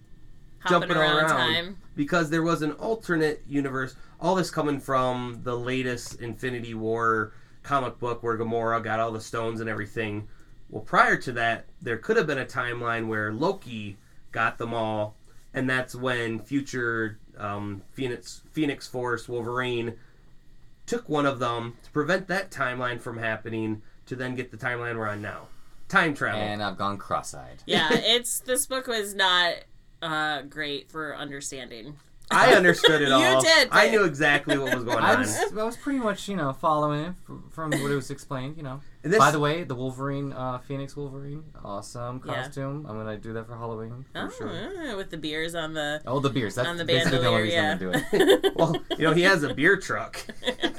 Hopping 0.60 0.80
jumping 0.80 0.96
around, 0.96 1.16
around, 1.16 1.28
time. 1.28 1.76
because 1.94 2.30
there 2.30 2.42
was 2.42 2.62
an 2.62 2.72
alternate 2.72 3.42
universe. 3.46 3.94
All 4.20 4.34
this 4.34 4.50
coming 4.50 4.80
from 4.80 5.40
the 5.42 5.54
latest 5.54 6.22
Infinity 6.22 6.72
War 6.72 7.32
comic 7.62 7.98
book 7.98 8.22
where 8.22 8.38
Gamora 8.38 8.82
got 8.82 9.00
all 9.00 9.12
the 9.12 9.20
stones 9.20 9.60
and 9.60 9.68
everything. 9.68 10.28
Well, 10.70 10.82
prior 10.82 11.16
to 11.18 11.32
that, 11.32 11.66
there 11.82 11.98
could 11.98 12.16
have 12.16 12.26
been 12.26 12.38
a 12.38 12.46
timeline 12.46 13.06
where 13.06 13.30
Loki 13.32 13.98
got 14.34 14.58
them 14.58 14.74
all, 14.74 15.16
and 15.54 15.70
that's 15.70 15.94
when 15.94 16.40
future 16.40 17.18
um, 17.38 17.82
Phoenix 17.92 18.42
Phoenix 18.50 18.86
Force 18.86 19.28
Wolverine 19.28 19.94
took 20.84 21.08
one 21.08 21.24
of 21.24 21.38
them 21.38 21.78
to 21.82 21.90
prevent 21.92 22.28
that 22.28 22.50
timeline 22.50 23.00
from 23.00 23.16
happening 23.16 23.80
to 24.04 24.14
then 24.14 24.34
get 24.34 24.50
the 24.50 24.56
timeline 24.58 24.98
we're 24.98 25.08
on 25.08 25.22
now. 25.22 25.48
Time 25.88 26.12
travel. 26.14 26.40
and 26.40 26.62
I've 26.62 26.76
gone 26.76 26.98
cross-eyed. 26.98 27.62
Yeah, 27.64 27.88
it's 27.92 28.40
this 28.40 28.66
book 28.66 28.86
was 28.86 29.14
not 29.14 29.54
uh, 30.02 30.42
great 30.42 30.90
for 30.90 31.16
understanding. 31.16 31.96
I 32.30 32.54
understood 32.54 33.00
it 33.02 33.12
all. 33.12 33.20
You 33.20 33.40
did, 33.40 33.68
I 33.70 33.90
knew 33.90 34.04
exactly 34.04 34.58
what 34.58 34.74
was 34.74 34.84
going 34.84 34.98
I 34.98 35.14
on. 35.14 35.20
was, 35.20 35.38
I 35.56 35.62
was 35.62 35.76
pretty 35.76 36.00
much, 36.00 36.28
you 36.28 36.36
know, 36.36 36.52
following 36.52 37.04
it 37.04 37.14
from 37.50 37.70
what 37.70 37.90
it 37.90 37.94
was 37.94 38.10
explained, 38.10 38.56
you 38.56 38.62
know. 38.62 38.80
And 39.04 39.12
this- 39.12 39.18
By 39.18 39.30
the 39.30 39.38
way, 39.38 39.64
the 39.64 39.74
Wolverine, 39.74 40.32
uh, 40.32 40.58
Phoenix 40.58 40.96
Wolverine, 40.96 41.44
awesome 41.62 42.22
Yeah. 42.24 42.34
costume. 42.42 42.86
I'm 42.88 42.96
gonna 42.96 43.18
do 43.18 43.34
that 43.34 43.46
for 43.46 43.54
Halloween 43.54 44.06
for 44.12 44.18
Oh, 44.22 44.30
sure. 44.30 44.48
uh, 44.48 44.96
with 44.96 45.10
the 45.10 45.18
beers 45.18 45.54
on 45.54 45.74
the 45.74 46.00
Oh, 46.06 46.20
the 46.20 46.30
beers. 46.30 46.54
That's 46.54 46.66
on 46.68 46.78
the 46.78 46.86
basically 46.86 47.18
the 47.18 47.26
only 47.26 47.42
reason 47.42 47.62
yeah. 47.62 47.72
I'm 47.72 47.78
gonna 47.78 47.98
do 48.10 48.18
it. 48.46 48.52
well, 48.56 48.74
you 48.98 49.04
know, 49.04 49.12
he 49.12 49.22
has 49.22 49.42
a 49.42 49.52
beer 49.54 49.76
truck. 49.76 50.24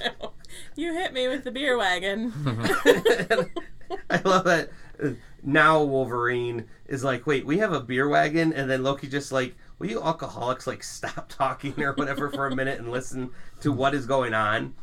you 0.76 0.94
hit 0.94 1.14
me 1.14 1.28
with 1.28 1.44
the 1.44 1.52
beer 1.52 1.78
wagon. 1.78 2.34
I 4.10 4.22
love 4.26 4.46
that 4.46 4.70
uh, 5.04 5.10
now 5.44 5.84
Wolverine 5.84 6.66
is 6.88 7.04
like, 7.04 7.28
wait, 7.28 7.46
we 7.46 7.60
have 7.60 7.74
a 7.74 7.80
beer 7.80 8.08
wagon, 8.10 8.54
and 8.54 8.68
then 8.70 8.82
Loki 8.82 9.08
just 9.08 9.32
like, 9.32 9.56
will 9.78 9.88
you 9.88 10.02
alcoholics 10.02 10.66
like 10.66 10.84
stop 10.84 11.30
talking 11.30 11.80
or 11.84 11.94
whatever 11.94 12.30
for 12.32 12.48
a 12.48 12.56
minute 12.56 12.80
and 12.80 12.92
listen 12.92 13.30
to 13.62 13.72
what 13.72 13.94
is 13.94 14.06
going 14.08 14.34
on? 14.34 14.74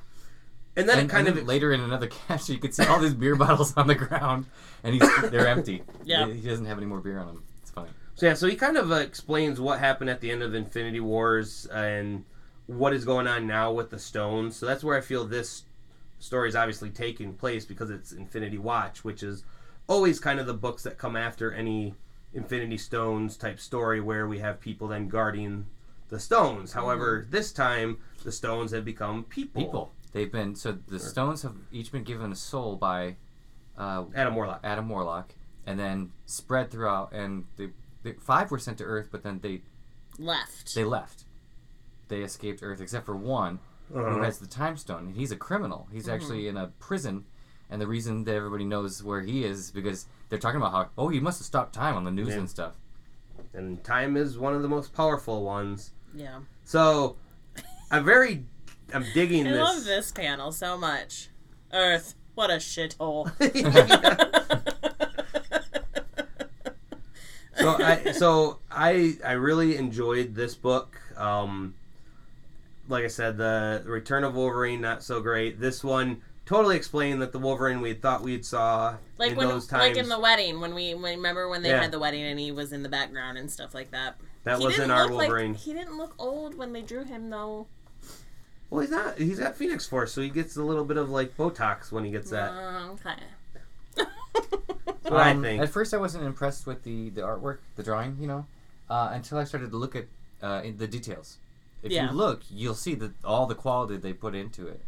And 0.75 0.89
then 0.89 0.99
and, 0.99 1.11
it 1.11 1.13
kind 1.13 1.29
and 1.29 1.39
of 1.39 1.47
later 1.47 1.73
in 1.73 1.81
another 1.81 2.07
cache, 2.29 2.49
you 2.49 2.59
could 2.59 2.75
see 2.75 2.85
all 2.85 3.01
these 3.01 3.15
beer 3.15 3.37
bottles 3.45 3.77
on 3.77 3.87
the 3.87 3.95
ground, 3.95 4.47
and 4.83 4.95
he's 4.95 5.31
they're 5.31 5.47
empty. 5.47 5.83
Yeah. 6.05 6.27
he 6.27 6.49
doesn't 6.49 6.67
have 6.67 6.79
any 6.79 6.87
more 6.87 7.01
beer 7.01 7.19
on 7.19 7.29
him. 7.29 7.43
It's 7.63 7.71
funny. 7.71 7.91
So 8.15 8.27
yeah, 8.27 8.35
so 8.35 8.47
he 8.47 8.57
kind 8.57 8.77
of 8.77 8.91
uh, 8.91 8.97
explains 8.97 9.61
what 9.61 9.79
happened 9.79 10.11
at 10.11 10.21
the 10.21 10.31
end 10.31 10.43
of 10.43 10.55
Infinity 10.55 11.01
Wars 11.01 11.67
and 11.67 12.25
what 12.67 12.93
is 12.93 13.05
going 13.05 13.27
on 13.27 13.47
now 13.47 13.73
with 13.73 13.91
the 13.91 13.99
stones. 13.99 14.57
So 14.57 14.67
that's 14.67 14.83
where 14.83 14.97
I 14.97 15.01
feel 15.01 15.25
this 15.25 15.65
story 16.19 16.49
is 16.49 16.57
obviously 16.57 16.91
taking 16.91 17.35
place 17.35 17.65
because 17.65 17.91
it's 17.91 18.13
Infinity 18.13 18.59
Watch, 18.59 19.05
which 19.05 19.23
is 19.23 19.45
always 19.89 20.21
kind 20.21 20.41
of 20.41 20.47
the 20.47 20.55
books 20.55 20.83
that 20.85 20.99
come 20.99 21.17
after 21.17 21.53
any 21.53 21.95
Infinity 22.35 22.79
Stones 22.79 23.37
type 23.37 23.61
story 23.61 24.01
where 24.01 24.27
we 24.27 24.39
have 24.39 24.61
people 24.61 24.89
then 24.89 25.09
guarding 25.09 25.67
the 26.09 26.19
stones. 26.21 26.73
However, 26.73 27.27
this 27.29 27.53
time 27.53 27.99
the 28.25 28.33
stones 28.33 28.73
have 28.73 28.85
become 28.85 29.25
people. 29.25 29.63
People. 29.63 29.93
They've 30.12 30.31
been 30.31 30.55
so 30.55 30.72
the 30.72 30.98
stones 30.98 31.42
have 31.42 31.55
each 31.70 31.90
been 31.92 32.05
given 32.05 32.33
a 32.33 32.37
soul 32.37 32.77
by 32.77 33.16
uh, 33.79 34.05
Adam 34.14 34.35
Warlock. 34.35 34.61
Adam 34.62 34.88
Warlock, 34.88 35.35
and 35.66 35.79
then 35.79 36.12
spread 36.27 36.70
throughout. 36.70 37.12
And 37.12 37.44
the, 37.57 37.70
the 38.03 38.12
five 38.20 38.51
were 38.51 38.59
sent 38.59 38.79
to 38.79 38.85
Earth, 38.85 39.09
but 39.11 39.22
then 39.22 39.40
they 39.42 39.62
Left. 40.18 40.75
they 40.75 40.85
left. 40.85 41.25
They 42.09 42.20
escaped 42.20 42.61
Earth, 42.62 42.81
except 42.81 43.07
for 43.07 43.16
one 43.16 43.61
Uh-huh. 43.94 44.11
who 44.11 44.22
has 44.22 44.38
the 44.38 44.46
time 44.46 44.77
stone, 44.77 45.07
and 45.07 45.16
he's 45.16 45.33
a 45.33 45.37
criminal. 45.37 45.88
He's 45.90 46.09
actually 46.09 46.46
in 46.48 46.57
a 46.59 46.68
prison, 46.79 47.25
and 47.70 47.81
the 47.81 47.87
reason 47.87 48.25
that 48.25 48.35
everybody 48.35 48.64
knows 48.64 49.03
where 49.03 49.22
he 49.22 49.44
is 49.44 49.59
is 49.61 49.70
because 49.70 50.07
they're 50.29 50.38
talking 50.38 50.61
about 50.61 50.72
how 50.72 50.88
oh 50.98 51.09
he 51.09 51.20
must 51.20 51.38
have 51.40 51.46
stopped 51.46 51.75
time 51.75 51.96
on 51.96 52.05
the 52.05 52.11
news 52.11 52.29
Yeah. 52.29 52.38
and 52.40 52.51
stuff. 52.51 52.75
And 53.55 53.83
time 53.83 54.16
is 54.18 54.38
one 54.38 54.55
of 54.55 54.61
the 54.62 54.68
most 54.68 54.92
powerful 54.92 55.42
ones. 55.42 55.92
yeah. 56.14 56.40
So 56.64 57.16
I'm 57.90 58.05
very 58.05 58.44
I'm 58.94 59.05
digging 59.14 59.44
this 59.44 59.52
I 59.55 59.57
this. 59.57 59.62
love 59.76 59.85
this 59.85 60.12
panel 60.12 60.52
so 60.52 60.76
much. 60.78 61.28
Earth, 61.72 62.14
what 62.35 62.50
a 62.50 62.55
shithole. 62.57 63.31
so 67.55 67.68
I 67.83 68.12
so 68.12 68.59
I 68.70 69.14
I 69.24 69.33
really 69.33 69.76
enjoyed 69.76 70.35
this 70.35 70.55
book. 70.55 70.98
Um, 71.16 71.74
like 72.88 73.05
I 73.05 73.09
said, 73.09 73.37
the 73.37 73.83
Return 73.87 74.24
of 74.24 74.35
Wolverine 74.35 74.81
not 74.81 75.02
so 75.02 75.20
great. 75.20 75.61
This 75.61 75.85
one 75.85 76.22
totally 76.44 76.76
explained 76.76 77.22
that 77.22 77.33
the 77.33 77.38
Wolverine 77.38 77.81
we 77.81 77.94
thought 77.94 78.22
we'd 78.22 78.44
saw 78.44 78.96
like 79.18 79.33
in 79.33 79.37
when, 79.37 79.48
those 79.48 79.66
times 79.66 79.83
like 79.83 79.96
in 79.96 80.09
the 80.09 80.18
wedding 80.18 80.61
when 80.61 80.74
we 80.74 80.94
when, 80.94 81.16
remember 81.16 81.48
when 81.48 81.62
they 81.62 81.70
Yeah. 81.70 81.81
had 81.81 81.92
the 81.92 81.98
wedding 82.00 82.22
and 82.24 82.38
he 82.38 82.50
was 82.52 82.72
in 82.72 82.83
the 82.83 82.88
background 82.88 83.38
and 83.38 83.50
stuff 83.50 83.74
like 83.74 83.92
that. 83.92 84.16
that 84.44 84.59
he 84.59 84.64
wasn't 84.64 84.90
our 84.90 85.05
look 85.05 85.12
like- 85.12 85.28
Wolverine. 85.28 85.55
he 85.55 85.72
didn't 85.72 85.96
look 85.96 86.14
old 86.18 86.57
when 86.57 86.72
they 86.72 86.83
drew 86.83 87.05
him 87.05 87.31
though. 87.31 87.68
Well, 88.73 88.81
he's 88.81 88.91
not. 88.91 89.19
He's 89.19 89.39
got 89.39 89.55
Phoenix 89.55 89.87
Force, 89.87 90.15
so 90.15 90.23
he 90.23 90.31
gets 90.31 90.57
a 90.57 90.63
little 90.63 90.87
bit 90.87 90.97
of 90.97 91.11
like 91.11 91.37
Botox 91.37 91.93
when 91.93 92.07
he 92.07 92.11
gets 92.11 92.31
that. 92.31 92.53
Uh, 92.53 92.93
okay. 92.93 93.17
That's 93.95 94.09
what 95.03 95.13
I 95.13 95.33
Um, 95.33 95.43
think. 95.43 95.61
At 95.63 95.69
first, 95.69 95.93
I 95.93 95.99
wasn't 95.99 96.25
impressed 96.25 96.67
with 96.67 96.83
the, 96.83 97.11
the 97.11 97.21
artwork, 97.21 97.59
the 97.77 97.83
drawing, 97.83 98.17
you 98.19 98.27
know, 98.27 98.47
uh, 98.89 99.11
until 99.13 99.37
I 99.37 99.45
started 99.45 99.73
to 99.73 99.77
look 99.77 99.95
at 99.95 100.07
uh, 100.43 100.63
in 100.65 100.79
the 100.79 100.87
details. 100.87 101.37
If 101.83 101.93
Yeah. 101.93 102.07
you 102.11 102.17
look, 102.17 102.41
you'll 102.51 102.75
see 102.75 102.95
that 102.95 103.13
all 103.23 103.45
the 103.45 103.55
quality 103.55 103.99
they 103.99 104.15
put 104.15 104.35
into 104.35 104.67
it, 104.69 104.81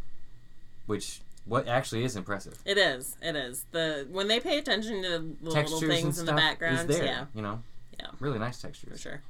which 0.87 1.20
what 1.44 1.68
actually 1.68 2.05
is 2.05 2.16
impressive. 2.16 2.57
It 2.64 2.79
is. 2.79 3.18
It 3.20 3.37
is. 3.37 3.66
The 3.73 4.09
when 4.11 4.29
they 4.29 4.40
pay 4.40 4.57
attention 4.57 5.03
to 5.03 5.09
the 5.11 5.18
little, 5.18 5.53
Textures 5.53 5.83
little 5.83 5.90
and 5.94 6.03
things 6.05 6.18
in 6.20 6.25
stuff 6.25 6.37
the 6.37 6.40
background, 6.40 6.90
is 6.90 6.97
there, 6.97 7.05
yeah, 7.05 7.25
you 7.35 7.42
know. 7.42 7.62
Yeah. 8.01 8.07
Really 8.18 8.38
nice 8.38 8.62
textures. 8.62 8.92
for 8.92 8.99
sure. 8.99 9.20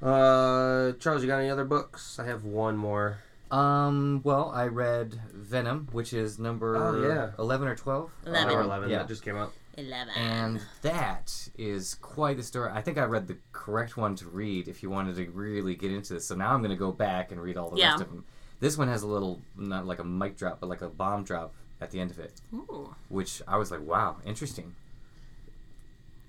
Uh, 0.00 0.92
Charles, 1.00 1.20
you 1.22 1.28
got 1.28 1.40
any 1.40 1.50
other 1.50 1.66
books? 1.66 2.18
I 2.18 2.24
have 2.24 2.44
one 2.44 2.74
more. 2.78 3.18
Um. 3.50 4.20
Well, 4.24 4.50
I 4.54 4.66
read 4.66 5.20
Venom, 5.32 5.88
which 5.92 6.12
is 6.12 6.38
number 6.38 6.76
Oh, 6.76 7.08
yeah. 7.08 7.30
eleven 7.38 7.68
or 7.68 7.74
twelve. 7.76 8.10
Eleven. 8.26 8.48
Number 8.48 8.62
eleven. 8.62 8.90
Yeah. 8.90 8.98
That 8.98 9.08
just 9.08 9.22
came 9.22 9.36
out. 9.36 9.52
Eleven. 9.76 10.12
And 10.16 10.60
that 10.82 11.48
is 11.56 11.94
quite 11.96 12.36
the 12.36 12.42
story. 12.42 12.70
I 12.72 12.82
think 12.82 12.98
I 12.98 13.04
read 13.04 13.28
the 13.28 13.36
correct 13.52 13.96
one 13.96 14.16
to 14.16 14.28
read 14.28 14.66
if 14.68 14.82
you 14.82 14.90
wanted 14.90 15.16
to 15.16 15.30
really 15.30 15.76
get 15.76 15.92
into 15.92 16.14
this. 16.14 16.26
So 16.26 16.34
now 16.34 16.52
I'm 16.52 16.60
going 16.60 16.70
to 16.72 16.76
go 16.76 16.90
back 16.92 17.30
and 17.30 17.40
read 17.40 17.56
all 17.56 17.70
the 17.70 17.78
Yeah. 17.78 17.90
rest 17.92 18.02
of 18.02 18.08
them. 18.10 18.24
This 18.60 18.76
one 18.76 18.88
has 18.88 19.02
a 19.02 19.06
little, 19.06 19.40
not 19.56 19.86
like 19.86 20.00
a 20.00 20.04
mic 20.04 20.36
drop, 20.36 20.58
but 20.60 20.68
like 20.68 20.80
a 20.82 20.88
bomb 20.88 21.22
drop 21.22 21.54
at 21.80 21.92
the 21.92 22.00
end 22.00 22.10
of 22.10 22.18
it, 22.18 22.40
Ooh. 22.52 22.92
which 23.08 23.40
I 23.46 23.56
was 23.56 23.70
like, 23.70 23.86
wow, 23.86 24.16
interesting. 24.26 24.74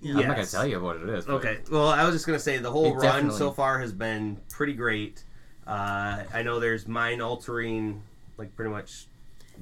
Yeah. 0.00 0.12
I'm 0.12 0.26
not 0.28 0.36
going 0.36 0.46
to 0.46 0.52
tell 0.52 0.66
you 0.66 0.80
what 0.80 0.96
it 0.98 1.08
is. 1.08 1.26
Okay. 1.26 1.58
Well, 1.72 1.88
I 1.88 2.04
was 2.04 2.14
just 2.14 2.26
gonna 2.26 2.38
say 2.38 2.56
the 2.58 2.70
whole 2.70 2.94
run 2.94 3.32
so 3.32 3.50
far 3.50 3.80
has 3.80 3.92
been 3.92 4.38
pretty 4.48 4.74
great. 4.74 5.24
Uh, 5.70 6.24
I 6.34 6.42
know 6.42 6.58
there's 6.58 6.88
mind 6.88 7.22
altering, 7.22 8.02
like 8.36 8.54
pretty 8.56 8.70
much 8.72 9.06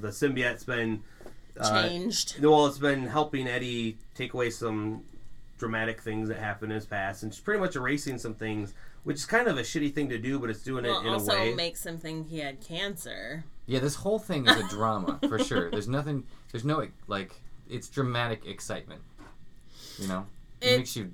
the 0.00 0.08
symbiote's 0.08 0.64
been 0.64 1.02
uh, 1.60 1.82
Changed. 1.88 2.42
well, 2.42 2.66
it's 2.66 2.78
been 2.78 3.06
helping 3.06 3.46
Eddie 3.46 3.98
take 4.14 4.32
away 4.32 4.48
some 4.50 5.02
dramatic 5.58 6.00
things 6.00 6.28
that 6.28 6.38
happened 6.38 6.72
in 6.72 6.76
his 6.76 6.86
past, 6.86 7.22
and 7.24 7.32
just 7.32 7.44
pretty 7.44 7.60
much 7.60 7.76
erasing 7.76 8.16
some 8.16 8.32
things, 8.32 8.72
which 9.04 9.16
is 9.16 9.26
kind 9.26 9.48
of 9.48 9.58
a 9.58 9.62
shitty 9.62 9.92
thing 9.92 10.08
to 10.08 10.16
do, 10.18 10.38
but 10.38 10.48
it's 10.50 10.62
doing 10.62 10.84
Well, 10.84 10.98
it 10.98 11.00
in 11.00 11.06
a 11.06 11.08
way. 11.10 11.12
also 11.14 11.32
way. 11.32 11.54
makes 11.54 11.84
him 11.84 11.98
think 11.98 12.28
he 12.28 12.38
had 12.38 12.60
cancer. 12.60 13.44
Yeah, 13.66 13.80
this 13.80 13.96
whole 13.96 14.18
thing 14.18 14.46
is 14.48 14.56
a 14.56 14.66
drama 14.68 15.18
for 15.28 15.38
sure. 15.44 15.70
There's 15.70 15.88
nothing. 15.88 16.24
There's 16.52 16.64
no 16.64 16.86
like. 17.06 17.32
It's 17.68 17.88
dramatic 17.88 18.46
excitement. 18.46 19.02
You 19.98 20.08
know, 20.08 20.26
it, 20.62 20.68
It- 20.72 20.76
makes 20.78 20.96
you. 20.96 21.12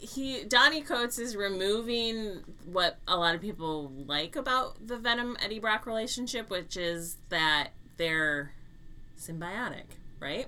He 0.00 0.44
Donny 0.44 0.82
Cates 0.82 1.18
is 1.18 1.36
removing 1.36 2.42
what 2.64 2.98
a 3.06 3.16
lot 3.16 3.34
of 3.34 3.40
people 3.40 3.92
like 4.06 4.36
about 4.36 4.86
the 4.86 4.96
Venom 4.96 5.36
Eddie 5.42 5.58
Brock 5.58 5.86
relationship, 5.86 6.50
which 6.50 6.76
is 6.76 7.16
that 7.28 7.68
they're 7.96 8.52
symbiotic, 9.18 9.84
right? 10.20 10.46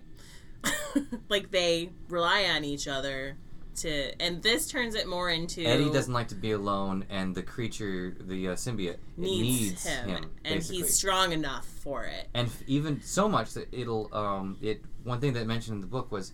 like 1.29 1.51
they 1.51 1.91
rely 2.09 2.45
on 2.45 2.65
each 2.65 2.87
other 2.87 3.37
to, 3.77 4.23
and 4.23 4.43
this 4.43 4.69
turns 4.69 4.95
it 4.95 5.07
more 5.07 5.31
into 5.31 5.63
Eddie 5.65 5.91
doesn't 5.91 6.13
like 6.13 6.29
to 6.29 6.35
be 6.35 6.53
alone, 6.53 7.05
and 7.09 7.35
the 7.35 7.43
creature, 7.43 8.15
the 8.21 8.49
uh, 8.49 8.55
symbiote, 8.55 8.97
needs, 9.17 9.61
needs 9.71 9.87
him, 9.87 10.09
him, 10.09 10.31
and 10.45 10.55
basically. 10.57 10.77
he's 10.79 10.97
strong 10.97 11.33
enough 11.33 11.67
for 11.67 12.05
it. 12.05 12.29
and 12.35 12.49
f- 12.49 12.63
even 12.67 13.01
so 13.03 13.29
much 13.29 13.55
that 13.55 13.69
it'll 13.73 14.13
um 14.15 14.57
it 14.61 14.83
one 15.05 15.21
thing 15.21 15.33
that 15.33 15.47
mentioned 15.47 15.77
in 15.77 15.81
the 15.81 15.87
book 15.87 16.11
was 16.13 16.33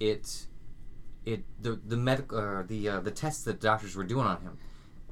it 0.00 0.45
it 1.26 1.44
the 1.60 1.78
the 1.86 1.96
medical 1.96 2.38
uh, 2.38 2.62
the 2.62 2.88
uh, 2.88 3.00
the 3.00 3.10
tests 3.10 3.44
that 3.44 3.60
doctors 3.60 3.94
were 3.96 4.04
doing 4.04 4.26
on 4.26 4.40
him 4.40 4.56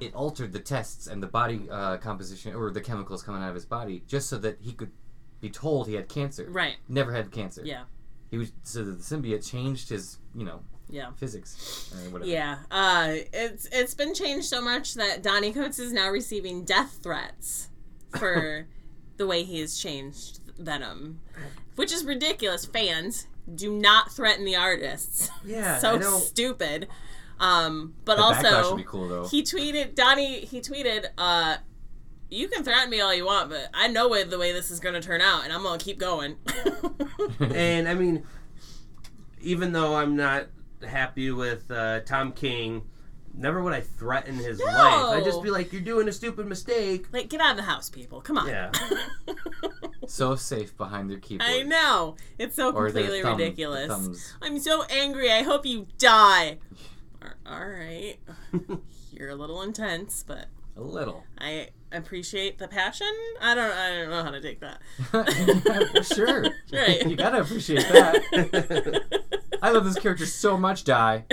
it 0.00 0.14
altered 0.14 0.53
the 0.53 0.59
tests 0.61 1.07
and 1.07 1.22
the 1.22 1.27
body 1.27 1.68
uh, 1.70 1.96
composition 1.98 2.55
or 2.55 2.70
the 2.70 2.81
chemicals 2.81 3.22
coming 3.22 3.42
out 3.42 3.48
of 3.50 3.55
his 3.55 3.66
body 3.66 4.03
just 4.07 4.29
so 4.29 4.38
that 4.38 4.59
he 4.61 4.72
could 4.72 4.90
be 5.40 5.50
told 5.50 5.87
he 5.88 5.94
had 5.94 6.09
cancer 6.09 6.46
Right? 6.48 6.77
never 6.88 7.12
had 7.12 7.31
cancer 7.31 7.62
Yeah. 7.64 7.83
he 8.31 8.38
was 8.38 8.53
so 8.62 8.83
that 8.85 8.92
the 8.92 9.03
symbiote 9.05 9.46
changed 9.48 9.88
his 9.90 10.18
you 10.35 10.44
know 10.44 10.61
Yeah. 10.88 11.11
physics 11.16 11.92
or 11.94 12.11
whatever 12.11 12.31
Yeah, 12.31 12.59
uh, 12.70 13.09
it's 13.33 13.66
it's 13.72 13.94
been 13.94 14.14
changed 14.14 14.46
so 14.48 14.61
much 14.62 14.94
that 14.94 15.22
Donny 15.22 15.53
Cates 15.53 15.79
is 15.79 15.92
now 15.92 16.09
receiving 16.11 16.64
death 16.64 16.98
threats 17.03 17.68
for 18.18 18.66
the 19.16 19.27
way 19.27 19.42
he 19.44 19.61
has 19.61 19.79
changed 19.79 20.40
Venom, 20.59 21.20
which 21.77 21.92
is 21.92 22.05
ridiculous. 22.05 22.64
Fans 22.64 23.27
do 23.53 23.73
not 23.73 24.13
threaten 24.13 24.45
the 24.45 24.57
artists. 24.57 25.31
Yeah, 25.45 25.79
so 25.79 26.01
stupid. 26.01 26.89
Um, 27.41 27.95
but 28.05 28.17
the 28.17 28.23
also 28.23 28.77
be 28.77 28.85
cool 28.85 29.09
though 29.09 29.27
he 29.27 29.43
tweeted 29.43 29.95
Donny. 29.95 30.41
He 30.41 30.61
tweeted, 30.61 31.07
uh, 31.19 31.57
"You 32.31 32.49
can 32.49 32.63
threaten 32.65 32.91
me 32.91 33.01
all 33.01 33.13
you 33.13 33.27
want, 33.27 33.51
but 33.51 33.69
I 33.75 33.89
know 33.89 34.09
way- 34.09 34.25
the 34.25 34.39
way 34.39 34.53
this 34.53 34.71
is 34.71 34.81
going 34.81 34.95
to 34.95 35.01
turn 35.01 35.21
out, 35.21 35.45
and 35.45 35.53
I'm 35.53 35.63
going 35.63 35.79
to 35.79 35.85
keep 35.85 35.99
going." 35.99 36.37
and 37.41 37.89
I 37.89 37.95
mean, 37.95 38.25
even 39.41 39.73
though 39.73 39.97
I'm 39.97 40.17
not 40.17 40.47
happy 40.87 41.31
with 41.31 41.71
uh, 41.71 42.01
Tom 42.01 42.33
King, 42.33 42.83
never 43.37 43.62
would 43.62 43.73
I 43.73 43.81
threaten 43.81 44.37
his 44.37 44.59
No. 44.59 44.64
life. 44.66 45.18
I'd 45.18 45.25
just 45.25 45.42
be 45.42 45.51
like, 45.51 45.73
"You're 45.73 45.83
doing 45.83 46.09
a 46.09 46.12
stupid 46.12 46.47
mistake." 46.47 47.07
like, 47.12 47.29
get 47.29 47.40
out 47.40 47.53
of 47.53 47.57
the 47.57 47.62
house, 47.64 47.90
people. 47.90 48.20
Come 48.20 48.38
on. 48.38 48.49
Yeah. 48.49 48.70
so 50.07 50.37
safe 50.37 50.77
behind 50.77 51.11
their 51.11 51.18
keyboard 51.18 51.51
I 51.51 51.62
know. 51.62 52.16
It's 52.38 52.57
so 52.57 52.73
or 52.73 52.87
completely 52.87 53.23
thumb- 53.23 53.37
ridiculous. 53.38 54.35
I'm 54.42 54.59
so 54.59 54.83
angry. 54.85 55.31
I 55.33 55.42
hope 55.42 55.66
you 55.66 55.87
die. 55.99 56.59
All 57.47 57.66
right. 57.66 58.16
You're 59.12 59.31
a 59.31 59.35
little 59.35 59.62
intense, 59.62 60.25
but 60.27 60.47
a 60.77 60.81
little 60.83 61.25
I 61.38 61.68
appreciate 61.92 62.59
the 62.59 62.66
passion. 62.68 63.07
I 63.40 63.55
don't 63.55 63.70
I 63.73 63.90
don't 63.94 64.11
know 64.11 64.23
how 64.25 64.31
to 64.33 64.40
take 64.40 64.61
that. 64.61 64.81
Yeah, 65.94 66.03
sure 66.03 66.44
Right. 66.73 67.07
you 67.09 67.16
gotta 67.16 67.40
appreciate 67.40 67.87
that 67.88 69.23
I 69.62 69.70
love 69.70 69.85
this 69.85 69.99
character 69.99 70.27
so 70.27 70.57
much, 70.59 70.85
Die. 70.85 71.25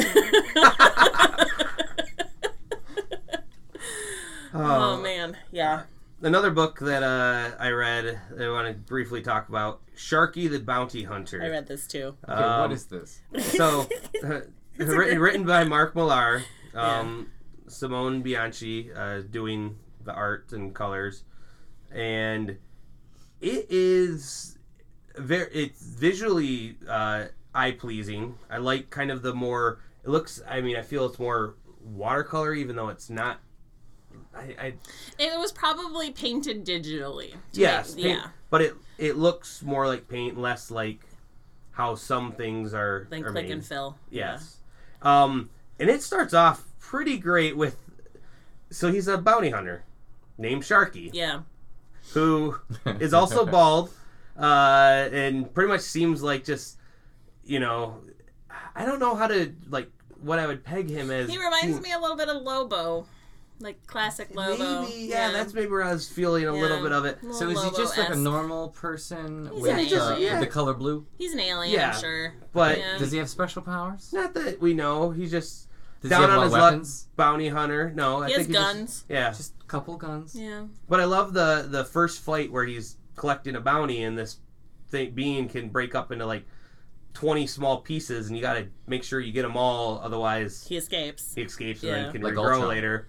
Oh 4.53 5.01
man. 5.01 5.37
Yeah. 5.51 5.83
Another 6.23 6.51
book 6.51 6.77
that 6.79 7.01
uh, 7.01 7.55
I 7.59 7.69
read, 7.69 8.19
that 8.31 8.47
I 8.47 8.51
want 8.51 8.67
to 8.67 8.73
briefly 8.73 9.21
talk 9.23 9.49
about 9.49 9.81
Sharky 9.97 10.47
the 10.49 10.59
Bounty 10.59 11.03
Hunter. 11.03 11.41
I 11.43 11.47
read 11.49 11.67
this 11.67 11.87
too. 11.87 12.15
Okay, 12.29 12.43
Um, 12.43 12.61
what 12.61 12.71
is 12.71 12.85
this? 12.85 13.21
So, 13.39 13.87
uh, 14.23 14.41
written, 14.77 15.19
written 15.19 15.45
by 15.45 15.63
Mark 15.63 15.95
Millar, 15.95 16.43
Yeah. 16.75 16.99
um, 16.99 17.31
Simone 17.67 18.21
Bianchi 18.21 18.91
uh, 18.93 19.21
doing 19.21 19.77
the 20.03 20.13
art 20.13 20.51
and 20.51 20.75
colors, 20.75 21.23
and 21.91 22.57
it 23.39 23.67
is 23.71 24.59
very 25.17 25.51
it's 25.51 25.81
visually 25.83 26.77
uh, 26.87 27.25
eye 27.55 27.71
pleasing. 27.71 28.35
I 28.49 28.57
like 28.57 28.91
kind 28.91 29.09
of 29.09 29.23
the 29.23 29.33
more. 29.33 29.79
It 30.03 30.09
looks. 30.09 30.41
I 30.47 30.61
mean, 30.61 30.75
I 30.75 30.81
feel 30.83 31.05
it's 31.07 31.17
more 31.19 31.55
watercolor, 31.83 32.53
even 32.53 32.75
though 32.75 32.89
it's 32.89 33.09
not. 33.09 33.39
I, 34.35 34.55
I 34.59 34.73
It 35.19 35.37
was 35.39 35.51
probably 35.51 36.11
painted 36.11 36.65
digitally. 36.65 37.33
yes, 37.51 37.95
make- 37.95 38.05
paint- 38.05 38.17
yeah. 38.19 38.27
but 38.49 38.61
it 38.61 38.75
it 38.97 39.17
looks 39.17 39.61
more 39.61 39.87
like 39.87 40.07
paint, 40.07 40.37
less 40.37 40.71
like 40.71 40.99
how 41.71 41.95
some 41.95 42.31
things 42.33 42.73
are. 42.73 43.07
Then 43.09 43.23
are 43.25 43.31
click 43.31 43.45
made. 43.45 43.51
and 43.53 43.65
fill. 43.65 43.97
Yes. 44.09 44.57
Um, 45.01 45.49
and 45.79 45.89
it 45.89 46.01
starts 46.01 46.33
off 46.33 46.63
pretty 46.79 47.17
great 47.17 47.57
with. 47.57 47.77
So 48.69 48.91
he's 48.91 49.07
a 49.07 49.17
bounty 49.17 49.49
hunter 49.49 49.83
named 50.37 50.63
Sharky, 50.63 51.09
Yeah. 51.13 51.41
who 52.13 52.57
is 52.85 53.13
also 53.13 53.45
bald, 53.45 53.89
uh, 54.39 55.09
and 55.11 55.53
pretty 55.53 55.67
much 55.69 55.81
seems 55.81 56.23
like 56.23 56.45
just, 56.45 56.77
you 57.43 57.59
know, 57.59 57.97
I 58.75 58.85
don't 58.85 58.99
know 58.99 59.15
how 59.15 59.27
to 59.27 59.53
like 59.69 59.89
what 60.21 60.39
I 60.39 60.47
would 60.47 60.63
peg 60.63 60.89
him 60.89 61.11
as. 61.11 61.29
He 61.29 61.37
reminds 61.37 61.65
being- 61.79 61.81
me 61.81 61.91
a 61.93 61.99
little 61.99 62.15
bit 62.15 62.29
of 62.29 62.41
Lobo. 62.43 63.05
Like 63.62 63.86
classic 63.88 64.34
Lobo. 64.36 64.82
Maybe, 64.84 65.04
yeah, 65.04 65.32
that's 65.32 65.54
maybe 65.54 65.69
where 65.69 65.84
I 65.84 65.93
was 65.93 66.10
feeling 66.10 66.45
a 66.45 66.54
little 66.54 66.82
bit 66.82 66.91
of 66.91 67.06
it. 67.06 67.19
So 67.34 67.50
is 67.50 67.63
he 67.63 67.69
just 67.71 67.97
like 67.97 68.10
a 68.10 68.15
normal 68.15 68.69
person 68.69 69.50
He's 69.54 69.62
with 69.62 69.71
an 69.71 69.80
uh, 69.80 69.82
alien. 70.12 70.21
Yeah. 70.21 70.39
the 70.39 70.47
color 70.47 70.74
blue? 70.74 71.06
He's 71.17 71.34
an 71.34 71.39
alien, 71.39 71.74
Yeah. 71.74 71.93
I'm 71.93 72.00
sure. 72.00 72.34
But 72.54 72.78
Yeah. 72.80 72.97
Does 72.97 73.12
he 73.12 73.17
have 73.19 73.30
special 73.30 73.62
powers? 73.62 74.12
not 74.13 74.34
that 74.34 74.60
we 74.62 74.74
know, 74.74 75.12
he's 75.12 75.32
just 75.32 75.67
Does 76.02 76.10
down 76.10 76.24
he 76.24 76.30
have 76.30 76.38
on 76.39 76.43
his 76.45 76.54
of 76.54 76.60
luck, 76.60 76.86
bounty 77.15 77.50
hunter. 77.50 77.91
No, 77.95 78.24
I 78.24 78.28
He 78.28 78.34
has 78.34 78.38
think 78.45 78.47
he 78.50 78.54
just- 78.54 78.74
guns. 78.76 79.06
yeah, 79.10 79.30
Just 79.30 79.54
a 79.62 79.65
couple 79.65 79.97
guns. 79.97 80.36
Yeah. 80.36 80.65
But 80.89 81.00
I 81.00 81.06
love 81.06 81.34
the 81.34 81.67
the 81.69 81.86
first 81.86 82.21
fight 82.21 82.52
where 82.52 82.65
he's 82.65 82.97
collecting 83.15 83.56
a 83.56 83.62
bounty 83.62 84.02
and 84.04 84.17
this 84.17 84.38
thing, 84.89 85.12
being 85.12 85.47
can 85.47 85.69
break 85.69 85.93
up 85.95 86.12
into 86.12 86.26
like 86.26 86.45
twenty 87.13 87.45
small 87.45 87.82
pieces, 87.82 88.28
and 88.28 88.38
you 88.38 88.41
got 88.41 88.54
to 88.54 88.67
make 88.88 89.04
sure 89.04 89.19
you 89.19 89.34
get 89.34 89.41
them 89.41 89.58
all, 89.58 90.00
otherwise 90.02 90.65
He 90.67 90.78
escapes. 90.78 91.34
he 91.36 91.41
escapes 91.41 91.82
and 91.84 91.89
Yeah. 91.89 92.04
then 92.04 92.12
can 92.13 92.21
Like 92.21 92.34
regrow 92.34 92.54
Ultron. 92.54 92.69
later. 92.69 93.08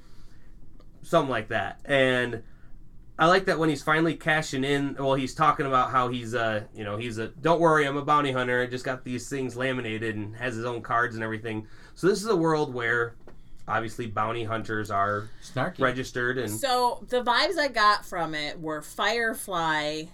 Something 1.03 1.31
like 1.31 1.49
that, 1.49 1.81
and 1.85 2.43
I 3.19 3.27
like 3.27 3.45
that 3.45 3.59
when 3.59 3.69
he's 3.69 3.83
finally 3.83 4.15
cashing 4.15 4.65
in. 4.65 4.97
Well, 4.99 5.15
he's 5.15 5.35
talking 5.35 5.67
about 5.67 5.91
how 5.91 6.09
he's 6.09 6.35
uh 6.35 6.65
you 6.75 6.85
know 6.85 6.97
he's 6.97 7.19
a 7.19 7.29
don't 7.29 7.61
worry 7.61 7.87
I'm 7.87 7.97
a 7.97 8.05
bounty 8.05 8.33
hunter. 8.33 8.63
I 8.63 8.67
just 8.67 8.85
got 8.85 9.05
these 9.05 9.29
things 9.29 9.57
laminated 9.57 10.17
and 10.17 10.35
has 10.37 10.57
his 10.57 10.65
own 10.65 10.83
cards 10.83 11.15
and 11.15 11.23
everything. 11.23 11.67
So 11.95 12.09
this 12.09 12.21
is 12.21 12.27
a 12.27 12.37
world 12.37 12.73
where 12.75 13.15
obviously 13.69 14.07
bounty 14.07 14.45
hunters 14.45 14.91
are 14.91 15.29
Snarky. 15.43 15.81
registered 15.81 16.39
and 16.39 16.51
So 16.51 17.05
the 17.09 17.23
vibes 17.23 17.59
I 17.59 17.69
got 17.69 18.05
from 18.05 18.35
it 18.35 18.61
were 18.61 18.83
Firefly 18.83 20.05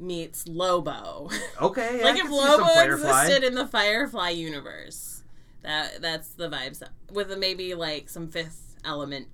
meets 0.00 0.48
Lobo. 0.48 1.30
okay. 1.62 2.02
like 2.02 2.16
I 2.16 2.18
if 2.18 2.22
can 2.22 2.32
see 2.32 2.38
some 2.38 2.60
Lobo 2.60 2.92
existed 2.92 3.44
in 3.44 3.54
the 3.54 3.66
Firefly 3.66 4.30
universe. 4.30 5.22
That 5.62 6.00
that's 6.00 6.30
the 6.30 6.48
vibes 6.48 6.82
with 7.12 7.36
maybe 7.38 7.74
like 7.74 8.08
some 8.08 8.28
fifth 8.28 8.76
element 8.84 9.28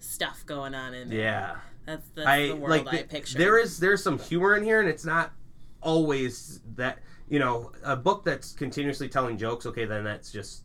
stuff 0.00 0.44
going 0.46 0.74
on 0.74 0.94
in 0.94 1.08
there. 1.08 1.18
Yeah. 1.18 1.56
That's, 1.86 2.08
that's 2.10 2.28
I 2.28 2.48
the 2.48 2.56
world 2.56 2.86
like 2.86 2.94
I 2.94 3.02
picture. 3.04 3.38
there 3.38 3.58
is 3.58 3.78
there's 3.78 4.02
some 4.02 4.18
humor 4.18 4.54
in 4.54 4.62
here 4.62 4.78
and 4.78 4.88
it's 4.88 5.06
not 5.06 5.32
always 5.80 6.60
that 6.76 6.98
you 7.30 7.38
know 7.38 7.72
a 7.82 7.96
book 7.96 8.24
that's 8.24 8.52
continuously 8.52 9.08
telling 9.08 9.38
jokes 9.38 9.64
okay 9.64 9.86
then 9.86 10.04
that's 10.04 10.30
just 10.30 10.64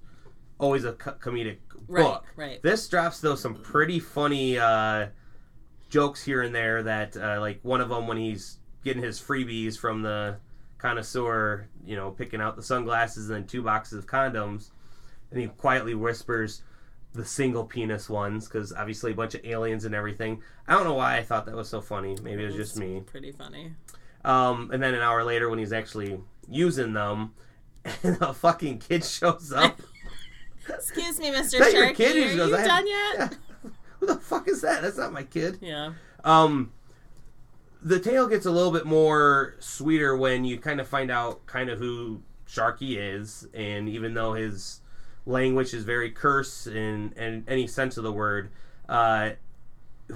always 0.59 0.83
a 0.83 0.93
co- 0.93 1.13
comedic 1.13 1.59
right, 1.87 2.03
book 2.03 2.25
right. 2.35 2.61
this 2.61 2.89
drops 2.89 3.21
though 3.21 3.35
some 3.35 3.55
pretty 3.55 4.01
funny 4.01 4.57
uh 4.57 5.07
jokes 5.89 6.21
here 6.21 6.41
and 6.41 6.53
there 6.53 6.83
that 6.83 7.15
uh, 7.15 7.39
like 7.39 7.59
one 7.61 7.79
of 7.79 7.87
them 7.87 8.05
when 8.05 8.17
he's 8.17 8.57
getting 8.83 9.01
his 9.01 9.21
freebies 9.21 9.77
from 9.77 10.01
the 10.01 10.35
connoisseur 10.77 11.69
you 11.85 11.95
know 11.95 12.11
picking 12.11 12.41
out 12.41 12.57
the 12.57 12.63
sunglasses 12.63 13.29
and 13.29 13.37
then 13.37 13.47
two 13.47 13.61
boxes 13.61 13.97
of 13.97 14.07
condoms 14.07 14.71
and 15.31 15.39
he 15.39 15.47
quietly 15.47 15.95
whispers 15.95 16.63
the 17.13 17.23
single 17.25 17.63
penis 17.63 18.09
ones 18.09 18.47
because 18.47 18.73
obviously 18.73 19.11
a 19.11 19.15
bunch 19.15 19.35
of 19.35 19.45
aliens 19.45 19.85
and 19.85 19.93
everything. 19.93 20.41
I 20.67 20.73
don't 20.73 20.83
know 20.83 20.95
why 20.95 21.17
I 21.17 21.23
thought 21.23 21.45
that 21.45 21.55
was 21.55 21.69
so 21.69 21.79
funny. 21.81 22.15
Maybe 22.21 22.43
it 22.43 22.47
was 22.47 22.55
just 22.55 22.77
me. 22.77 23.01
Pretty 23.05 23.31
funny. 23.31 23.73
Um, 24.25 24.71
and 24.71 24.81
then 24.81 24.93
an 24.93 25.01
hour 25.01 25.23
later, 25.23 25.49
when 25.49 25.59
he's 25.59 25.73
actually 25.73 26.19
using 26.49 26.93
them, 26.93 27.33
and 28.03 28.17
a 28.21 28.33
fucking 28.33 28.79
kid 28.79 29.03
shows 29.03 29.51
up. 29.51 29.79
Excuse 30.69 31.19
me, 31.19 31.29
Mr. 31.29 31.43
Is 31.43 31.51
that 31.51 31.73
your 31.73 31.87
Sharky. 31.87 31.95
kid? 31.95 32.33
Are 32.33 32.37
goes, 32.37 32.49
you 32.49 32.55
"I 32.57 32.67
done 32.67 32.87
yet? 32.87 33.15
Yeah. 33.17 33.29
Who 33.99 34.05
the 34.07 34.15
fuck 34.15 34.47
is 34.47 34.61
that? 34.61 34.81
That's 34.81 34.97
not 34.97 35.11
my 35.13 35.23
kid. 35.23 35.59
Yeah. 35.61 35.93
Um, 36.23 36.71
the 37.81 37.99
tale 37.99 38.27
gets 38.27 38.45
a 38.45 38.51
little 38.51 38.71
bit 38.71 38.85
more 38.85 39.55
sweeter 39.59 40.15
when 40.15 40.45
you 40.45 40.57
kind 40.57 40.79
of 40.79 40.87
find 40.87 41.11
out 41.11 41.45
kind 41.45 41.69
of 41.69 41.79
who 41.79 42.21
Sharky 42.47 42.95
is, 42.97 43.45
and 43.53 43.89
even 43.89 44.13
though 44.13 44.33
his 44.33 44.79
language 45.25 45.73
is 45.73 45.83
very 45.83 46.11
curse 46.11 46.67
in, 46.67 47.13
in 47.13 47.43
any 47.47 47.67
sense 47.67 47.97
of 47.97 48.03
the 48.03 48.11
word, 48.11 48.51
uh, 48.89 49.31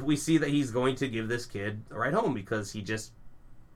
we 0.03 0.16
see 0.16 0.38
that 0.38 0.49
he's 0.49 0.72
going 0.72 0.95
to 0.95 1.08
give 1.08 1.28
this 1.28 1.45
kid 1.45 1.82
a 1.91 1.97
ride 1.97 2.14
home 2.14 2.34
because 2.34 2.72
he 2.72 2.82
just 2.82 3.12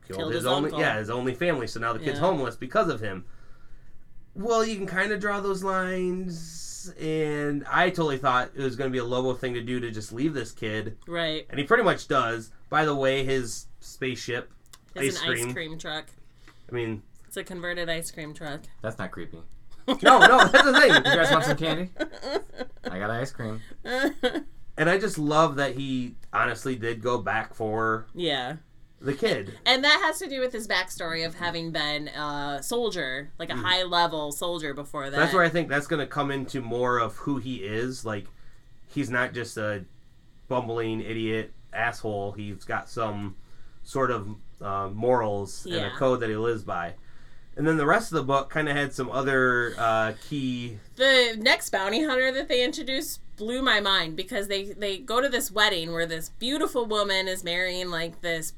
killed, 0.06 0.20
Killed 0.20 0.34
his, 0.34 0.42
his 0.42 0.46
only 0.46 0.68
uncle. 0.70 0.80
yeah 0.82 0.98
his 0.98 1.10
only 1.10 1.34
family. 1.34 1.68
So 1.68 1.80
now 1.80 1.94
the 1.94 2.00
kid's 2.00 2.20
Yeah. 2.20 2.26
homeless 2.26 2.56
because 2.56 2.90
of 2.90 3.00
him. 3.00 3.26
Well, 4.36 4.64
you 4.66 4.76
can 4.78 4.86
kind 4.88 5.12
of 5.12 5.20
draw 5.20 5.40
those 5.42 5.62
lines, 5.62 6.94
and 7.00 7.66
I 7.70 7.90
totally 7.90 8.18
thought 8.18 8.52
it 8.56 8.62
was 8.64 8.76
going 8.78 8.90
to 8.90 8.92
be 8.92 8.98
a 9.00 9.04
Lobo 9.04 9.34
thing 9.34 9.54
to 9.56 9.62
do 9.62 9.80
to 9.82 9.92
just 9.92 10.14
leave 10.14 10.34
this 10.34 10.52
kid, 10.54 10.98
Right. 11.06 11.46
and 11.50 11.60
he 11.60 11.66
pretty 11.66 11.84
much 11.84 12.08
does. 12.08 12.52
By 12.70 12.86
the 12.86 12.96
way, 12.96 13.26
his 13.26 13.68
spaceship, 13.82 14.50
It's 14.96 15.18
ice 15.18 15.22
an 15.22 15.28
cream. 15.28 15.48
ice 15.48 15.54
cream 15.54 15.78
truck. 15.78 16.06
I 16.70 16.72
mean, 16.74 17.04
It's 17.28 17.36
a 17.38 17.44
converted 17.44 17.90
ice 17.90 18.10
cream 18.12 18.34
truck. 18.34 18.62
That's 18.82 18.98
not 18.98 19.12
creepy. 19.12 19.40
No, 19.88 20.20
no, 20.20 20.48
that's 20.48 20.64
the 20.64 20.80
thing. 20.80 20.94
You 20.94 21.02
guys 21.04 21.32
want 21.32 21.46
some 21.46 21.58
candy? 21.58 21.90
I 22.90 23.00
got 23.00 23.10
ice 23.10 23.32
cream. 23.32 23.62
And 24.78 24.90
I 24.90 24.98
just 24.98 25.18
love 25.18 25.56
that 25.58 25.76
he 25.76 26.16
honestly 26.34 26.76
did 26.76 27.02
go 27.02 27.18
back 27.18 27.54
for 27.54 28.08
yeah. 28.16 28.56
the 29.00 29.14
kid. 29.14 29.60
And 29.66 29.84
that 29.84 30.02
has 30.04 30.18
to 30.20 30.30
do 30.30 30.40
with 30.40 30.54
his 30.54 30.68
backstory 30.68 31.26
of 31.26 31.36
having 31.36 31.72
been 31.72 32.08
a 32.08 32.60
soldier, 32.64 33.32
like 33.38 33.50
a 33.50 33.56
high 33.56 33.84
level 33.84 34.32
soldier 34.32 34.74
before 34.74 35.10
that. 35.10 35.18
That's 35.18 35.34
where 35.34 35.44
I 35.44 35.50
think 35.50 35.70
that's 35.70 35.88
going 35.88 36.00
to 36.00 36.08
come 36.08 36.32
into 36.32 36.62
more 36.62 37.00
of 37.00 37.16
who 37.18 37.38
he 37.38 37.58
is. 37.58 38.06
Like, 38.06 38.28
he's 38.88 39.10
not 39.10 39.34
just 39.34 39.58
a 39.58 39.86
bumbling 40.48 41.02
idiot 41.02 41.54
asshole. 41.74 42.32
He's 42.32 42.64
got 42.64 42.90
some 42.90 43.36
sort 43.84 44.10
of 44.10 44.36
uh, 44.62 44.90
morals 44.90 45.66
and 45.66 45.86
a 45.86 45.92
code 45.92 46.22
that 46.22 46.30
he 46.30 46.36
lives 46.36 46.64
by. 46.64 46.94
And 47.58 47.68
then 47.68 47.78
the 47.78 47.86
rest 47.86 48.12
of 48.12 48.16
the 48.16 48.24
book 48.24 48.50
kind 48.50 48.70
of 48.70 48.76
had 48.76 48.94
some 48.94 49.12
other 49.12 49.76
uh, 49.78 50.14
key. 50.28 50.78
the 50.96 51.36
next 51.38 51.70
bounty 51.70 52.04
hunter 52.04 52.32
that 52.32 52.48
they 52.48 52.64
introduced 52.64 53.20
blew 53.36 53.62
my 53.62 53.80
mind 53.80 54.16
because 54.16 54.48
they 54.48 54.66
they 54.66 54.98
go 55.00 55.20
to 55.20 55.28
this 55.28 55.52
wedding 55.52 55.92
where 55.92 56.06
this 56.06 56.30
beautiful 56.30 56.86
woman 56.86 57.28
is 57.28 57.44
marrying 57.44 57.90
like 57.90 58.22
this 58.22 58.54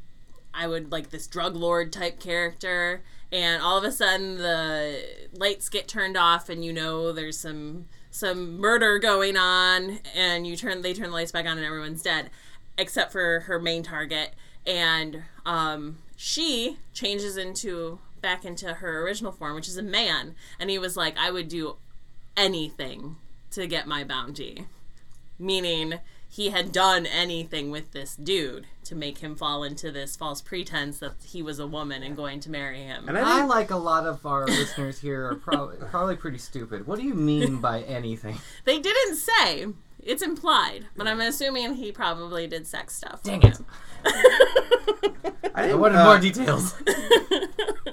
I 0.53 0.67
would 0.67 0.91
like 0.91 1.09
this 1.09 1.25
drug 1.25 1.55
lord 1.55 1.93
type 1.93 2.19
character 2.19 3.01
and 3.31 3.63
all 3.63 3.77
of 3.77 3.85
a 3.85 3.91
sudden 3.93 4.37
the 4.37 5.01
lights 5.33 5.69
get 5.69 5.87
turned 5.87 6.17
off 6.17 6.49
and 6.49 6.65
you 6.65 6.73
know 6.73 7.13
there's 7.13 7.39
some 7.39 7.85
some 8.11 8.57
murder 8.59 8.99
going 8.99 9.37
on 9.37 9.99
and 10.13 10.45
you 10.45 10.57
turn 10.57 10.81
they 10.81 10.93
turn 10.93 11.07
the 11.07 11.15
lights 11.15 11.31
back 11.31 11.45
on 11.45 11.57
and 11.57 11.65
everyone's 11.65 12.01
dead 12.03 12.29
except 12.77 13.13
for 13.13 13.41
her 13.41 13.57
main 13.59 13.83
target 13.83 14.33
and 14.67 15.23
um 15.45 15.97
she 16.17 16.77
changes 16.93 17.37
into 17.37 17.99
back 18.23 18.43
into 18.43 18.73
her 18.73 19.03
original 19.03 19.31
form 19.31 19.53
which 19.53 19.67
is 19.67 19.77
a 19.77 19.83
man 19.83 20.33
and 20.59 20.71
he 20.71 20.79
was 20.79 20.97
like 20.97 21.15
I 21.19 21.29
would 21.29 21.47
do 21.47 21.77
anything 22.35 23.17
to 23.51 23.67
get 23.67 23.87
my 23.87 24.03
bounty. 24.03 24.65
Meaning 25.39 25.99
he 26.29 26.49
had 26.49 26.71
done 26.71 27.05
anything 27.05 27.69
with 27.69 27.91
this 27.91 28.15
dude 28.15 28.65
to 28.85 28.95
make 28.95 29.19
him 29.19 29.35
fall 29.35 29.63
into 29.63 29.91
this 29.91 30.15
false 30.15 30.41
pretense 30.41 30.99
that 30.99 31.13
he 31.23 31.41
was 31.41 31.59
a 31.59 31.67
woman 31.67 32.01
and 32.03 32.15
going 32.15 32.39
to 32.41 32.49
marry 32.49 32.81
him. 32.81 33.07
And 33.07 33.17
I 33.17 33.41
I 33.41 33.45
like 33.45 33.71
a 33.71 33.77
lot 33.77 34.05
of 34.05 34.25
our 34.25 34.47
listeners 34.47 34.99
here 34.99 35.27
are 35.27 35.35
probably 35.35 35.77
probably 35.91 36.15
pretty 36.15 36.39
stupid. 36.39 36.87
What 36.87 36.99
do 36.99 37.05
you 37.05 37.13
mean 37.13 37.57
by 37.61 37.81
anything? 37.83 38.37
They 38.65 38.79
didn't 38.79 39.17
say. 39.17 39.67
It's 40.05 40.21
implied, 40.21 40.87
but 40.95 41.07
I'm 41.07 41.21
assuming 41.21 41.75
he 41.75 41.91
probably 41.91 42.45
did 42.47 42.67
sex 42.67 42.93
stuff. 42.95 43.23
Dang 43.23 43.41
it. 43.43 43.57
I, 44.05 45.11
I 45.55 45.61
didn't, 45.67 45.79
wanted 45.79 45.97
uh, 45.97 46.05
more 46.05 46.19
details. 46.19 46.75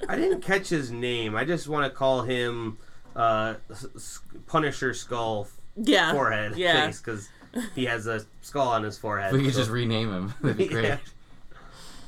I 0.09 0.15
didn't 0.15 0.41
catch 0.41 0.69
his 0.69 0.91
name. 0.91 1.35
I 1.35 1.45
just 1.45 1.67
want 1.67 1.85
to 1.91 1.95
call 1.95 2.23
him 2.23 2.77
uh, 3.15 3.55
S- 3.69 3.85
S- 3.95 4.19
Punisher 4.47 4.93
Skull 4.93 5.47
yeah. 5.77 6.11
forehead 6.11 6.57
Yeah. 6.57 6.85
face 6.87 6.99
because 6.99 7.29
he 7.75 7.85
has 7.85 8.07
a 8.07 8.25
skull 8.41 8.67
on 8.67 8.83
his 8.83 8.97
forehead. 8.97 9.33
we 9.33 9.43
could 9.43 9.53
So- 9.53 9.59
just 9.59 9.71
rename 9.71 10.11
him. 10.11 10.33
That'd 10.41 10.57
be 10.57 10.67
great. 10.67 10.85
Yeah. 10.85 10.97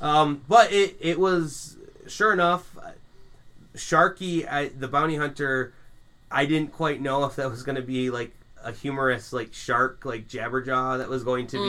Um, 0.01 0.41
but 0.49 0.71
it 0.73 0.97
it 0.99 1.17
was 1.19 1.77
sure 2.07 2.33
enough, 2.33 2.75
Sharky, 3.75 4.45
I, 4.51 4.67
the 4.67 4.87
bounty 4.87 5.15
hunter. 5.15 5.73
I 6.29 6.45
didn't 6.45 6.73
quite 6.73 6.99
know 6.99 7.23
if 7.25 7.35
that 7.35 7.49
was 7.49 7.61
going 7.63 7.75
to 7.75 7.81
be 7.83 8.09
like 8.09 8.33
a 8.63 8.71
humorous 8.71 9.33
like 9.33 9.53
shark 9.53 10.05
like 10.05 10.27
Jabberjaw 10.27 10.97
that 10.99 11.09
was 11.09 11.23
going 11.23 11.47
to 11.47 11.57
be 11.57 11.63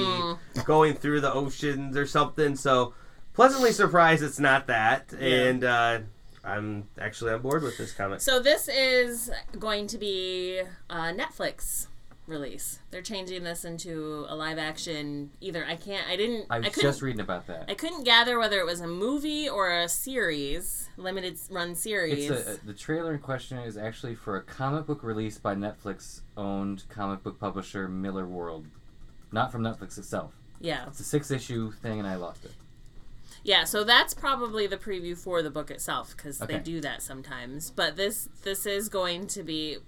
Mm. 0.61 0.65
going 0.65 0.95
through 0.95 1.21
the 1.21 1.33
oceans 1.33 1.97
or 1.97 2.07
something. 2.07 2.57
So 2.57 2.95
pleasantly 3.35 3.73
surprised 3.73 4.23
it's 4.23 4.39
not 4.39 4.67
that, 4.69 5.13
and 5.13 5.65
uh, 5.65 5.99
I'm 6.45 6.89
actually 6.99 7.33
on 7.33 7.43
board 7.43 7.63
with 7.63 7.77
this 7.79 7.93
comic. 7.93 8.21
So 8.21 8.39
this 8.41 8.69
is 8.69 9.31
going 9.59 9.87
to 9.89 9.99
be 9.99 10.61
a 10.91 10.95
Netflix 11.13 11.87
release. 12.27 12.81
They're 12.91 13.03
changing 13.03 13.45
this 13.45 13.65
into 13.65 14.25
a 14.29 14.35
live 14.35 14.59
action. 14.59 15.31
Either 15.41 15.65
I 15.65 15.77
can't. 15.77 16.07
I 16.09 16.17
didn't. 16.17 16.47
I 16.51 16.57
I 16.57 16.59
was 16.61 16.69
couldn't. 16.69 16.83
just 16.91 17.03
reading 17.03 17.21
about 17.21 17.47
that. 17.49 17.67
I 17.69 17.75
couldn't 17.75 18.05
gather 18.05 18.39
whether 18.39 18.59
it 18.59 18.67
was 18.67 18.81
a 18.81 18.87
movie 18.87 19.49
or 19.49 19.71
a 19.71 19.89
series, 19.89 20.89
limited 20.97 21.39
run 21.51 21.75
series. 21.75 22.31
It's 22.31 22.49
a, 22.63 22.67
the 22.67 22.73
trailer 22.75 23.13
in 23.15 23.19
question 23.21 23.59
is 23.59 23.77
actually 23.77 24.15
for 24.15 24.37
a 24.37 24.43
comic 24.43 24.87
book 24.87 25.03
release 25.03 25.39
by 25.39 25.55
Netflix 25.55 26.21
owned 26.37 26.85
comic 26.89 27.23
book 27.23 27.39
publisher 27.39 27.89
Millarworld. 27.89 28.65
Not 29.33 29.51
from 29.53 29.63
Netflix 29.63 29.99
itself. 29.99 30.33
yeah, 30.61 30.87
It's 30.87 31.01
a 31.01 31.05
six 31.05 31.31
issue 31.31 31.73
thing 31.73 31.99
and 31.99 32.07
I 32.09 32.15
loved 32.15 32.45
it. 32.45 32.53
yeah. 33.43 33.65
So 33.65 33.83
that's 33.85 34.15
probably 34.15 34.67
the 34.69 34.77
preview 34.77 35.17
for 35.17 35.43
the 35.43 35.51
book 35.51 35.71
itself 35.73 36.15
because 36.17 36.39
they 36.39 36.59
do 36.61 36.81
that 36.83 37.03
sometimes. 37.03 37.71
But 37.71 37.97
this 37.97 38.29
this 38.45 38.65
is 38.65 38.89
going 38.89 39.27
to 39.29 39.43
be 39.43 39.79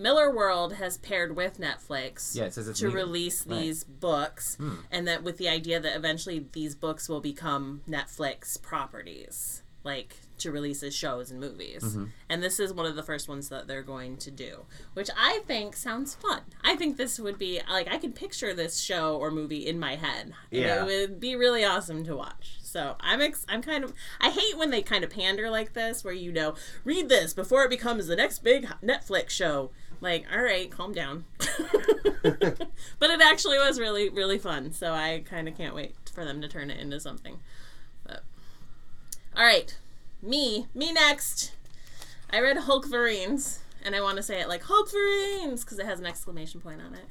Millarworld 0.00 0.76
has 0.76 0.96
paired 0.98 1.36
with 1.36 1.58
Netflix. 1.60 2.34
Yeah, 2.34 2.44
it 2.44 2.54
says 2.54 2.66
to 2.78 2.84
neither. 2.86 2.96
release 2.96 3.46
Right. 3.46 3.60
these 3.60 3.84
books, 3.84 4.54
Hmm. 4.56 4.76
and 4.90 5.06
that 5.06 5.22
with 5.22 5.36
the 5.36 5.48
idea 5.48 5.78
that 5.78 5.94
eventually 5.94 6.46
these 6.52 6.74
books 6.74 7.08
will 7.08 7.20
become 7.20 7.82
Netflix 7.88 8.60
properties, 8.60 9.62
like 9.84 10.16
to 10.38 10.50
release 10.50 10.82
as 10.82 10.94
shows 10.94 11.30
and 11.30 11.38
movies. 11.38 11.82
Mm-hmm. 11.82 12.06
And 12.30 12.42
this 12.42 12.58
is 12.58 12.72
one 12.72 12.86
of 12.86 12.96
the 12.96 13.02
first 13.02 13.28
ones 13.28 13.50
that 13.50 13.66
they're 13.66 13.82
going 13.82 14.16
to 14.18 14.30
do, 14.30 14.64
which 14.94 15.10
I 15.16 15.40
think 15.46 15.76
sounds 15.76 16.14
fun. 16.14 16.40
I 16.64 16.76
think 16.76 16.96
this 16.96 17.18
would 17.18 17.38
be 17.38 17.60
like 17.68 17.86
I 17.92 17.98
can 17.98 18.12
picture 18.14 18.54
this 18.54 18.78
show 18.80 19.16
or 19.16 19.30
movie 19.30 19.66
in 19.66 19.78
my 19.78 19.96
head. 19.96 20.32
Yeah. 20.50 20.82
it 20.82 20.86
would 20.86 21.20
be 21.20 21.36
really 21.36 21.62
awesome 21.64 22.04
to 22.04 22.16
watch. 22.16 22.56
So 22.62 22.96
I'm 23.00 23.20
ex- 23.20 23.44
I'm 23.48 23.60
kind 23.62 23.84
of 23.84 23.92
I 24.20 24.30
hate 24.30 24.56
when 24.56 24.70
they 24.70 24.80
kind 24.80 25.04
of 25.04 25.10
pander 25.10 25.50
like 25.50 25.74
this, 25.74 26.02
where 26.04 26.14
you 26.14 26.32
know 26.32 26.54
read 26.84 27.08
this 27.10 27.34
before 27.34 27.64
it 27.64 27.70
becomes 27.70 28.06
the 28.06 28.16
next 28.16 28.38
big 28.42 28.66
Netflix 28.82 29.30
show. 29.30 29.72
Like, 30.00 30.26
all 30.32 30.42
right, 30.42 30.70
calm 30.70 30.92
down. 30.92 31.24
but 32.22 33.10
it 33.10 33.20
actually 33.20 33.58
was 33.58 33.78
really 33.78 34.08
really 34.08 34.38
fun. 34.38 34.72
So 34.72 34.92
I 34.92 35.22
kind 35.24 35.48
of 35.48 35.56
can't 35.56 35.74
wait 35.74 35.94
for 36.12 36.24
them 36.24 36.40
to 36.40 36.48
turn 36.48 36.70
it 36.70 36.80
into 36.80 37.00
something. 37.00 37.38
But 38.06 38.22
all 39.36 39.44
right, 39.44 39.76
me 40.22 40.66
me 40.74 40.92
next. 40.92 41.52
I 42.32 42.40
read 42.40 42.56
Hulkverines, 42.58 43.58
and 43.84 43.96
I 43.96 44.00
want 44.00 44.16
to 44.16 44.22
say 44.22 44.40
it 44.40 44.48
like 44.48 44.62
Hulkverines 44.64 45.62
because 45.62 45.78
it 45.78 45.86
has 45.86 45.98
an 45.98 46.06
exclamation 46.06 46.60
point 46.60 46.80
on 46.80 46.94
it. 46.94 47.04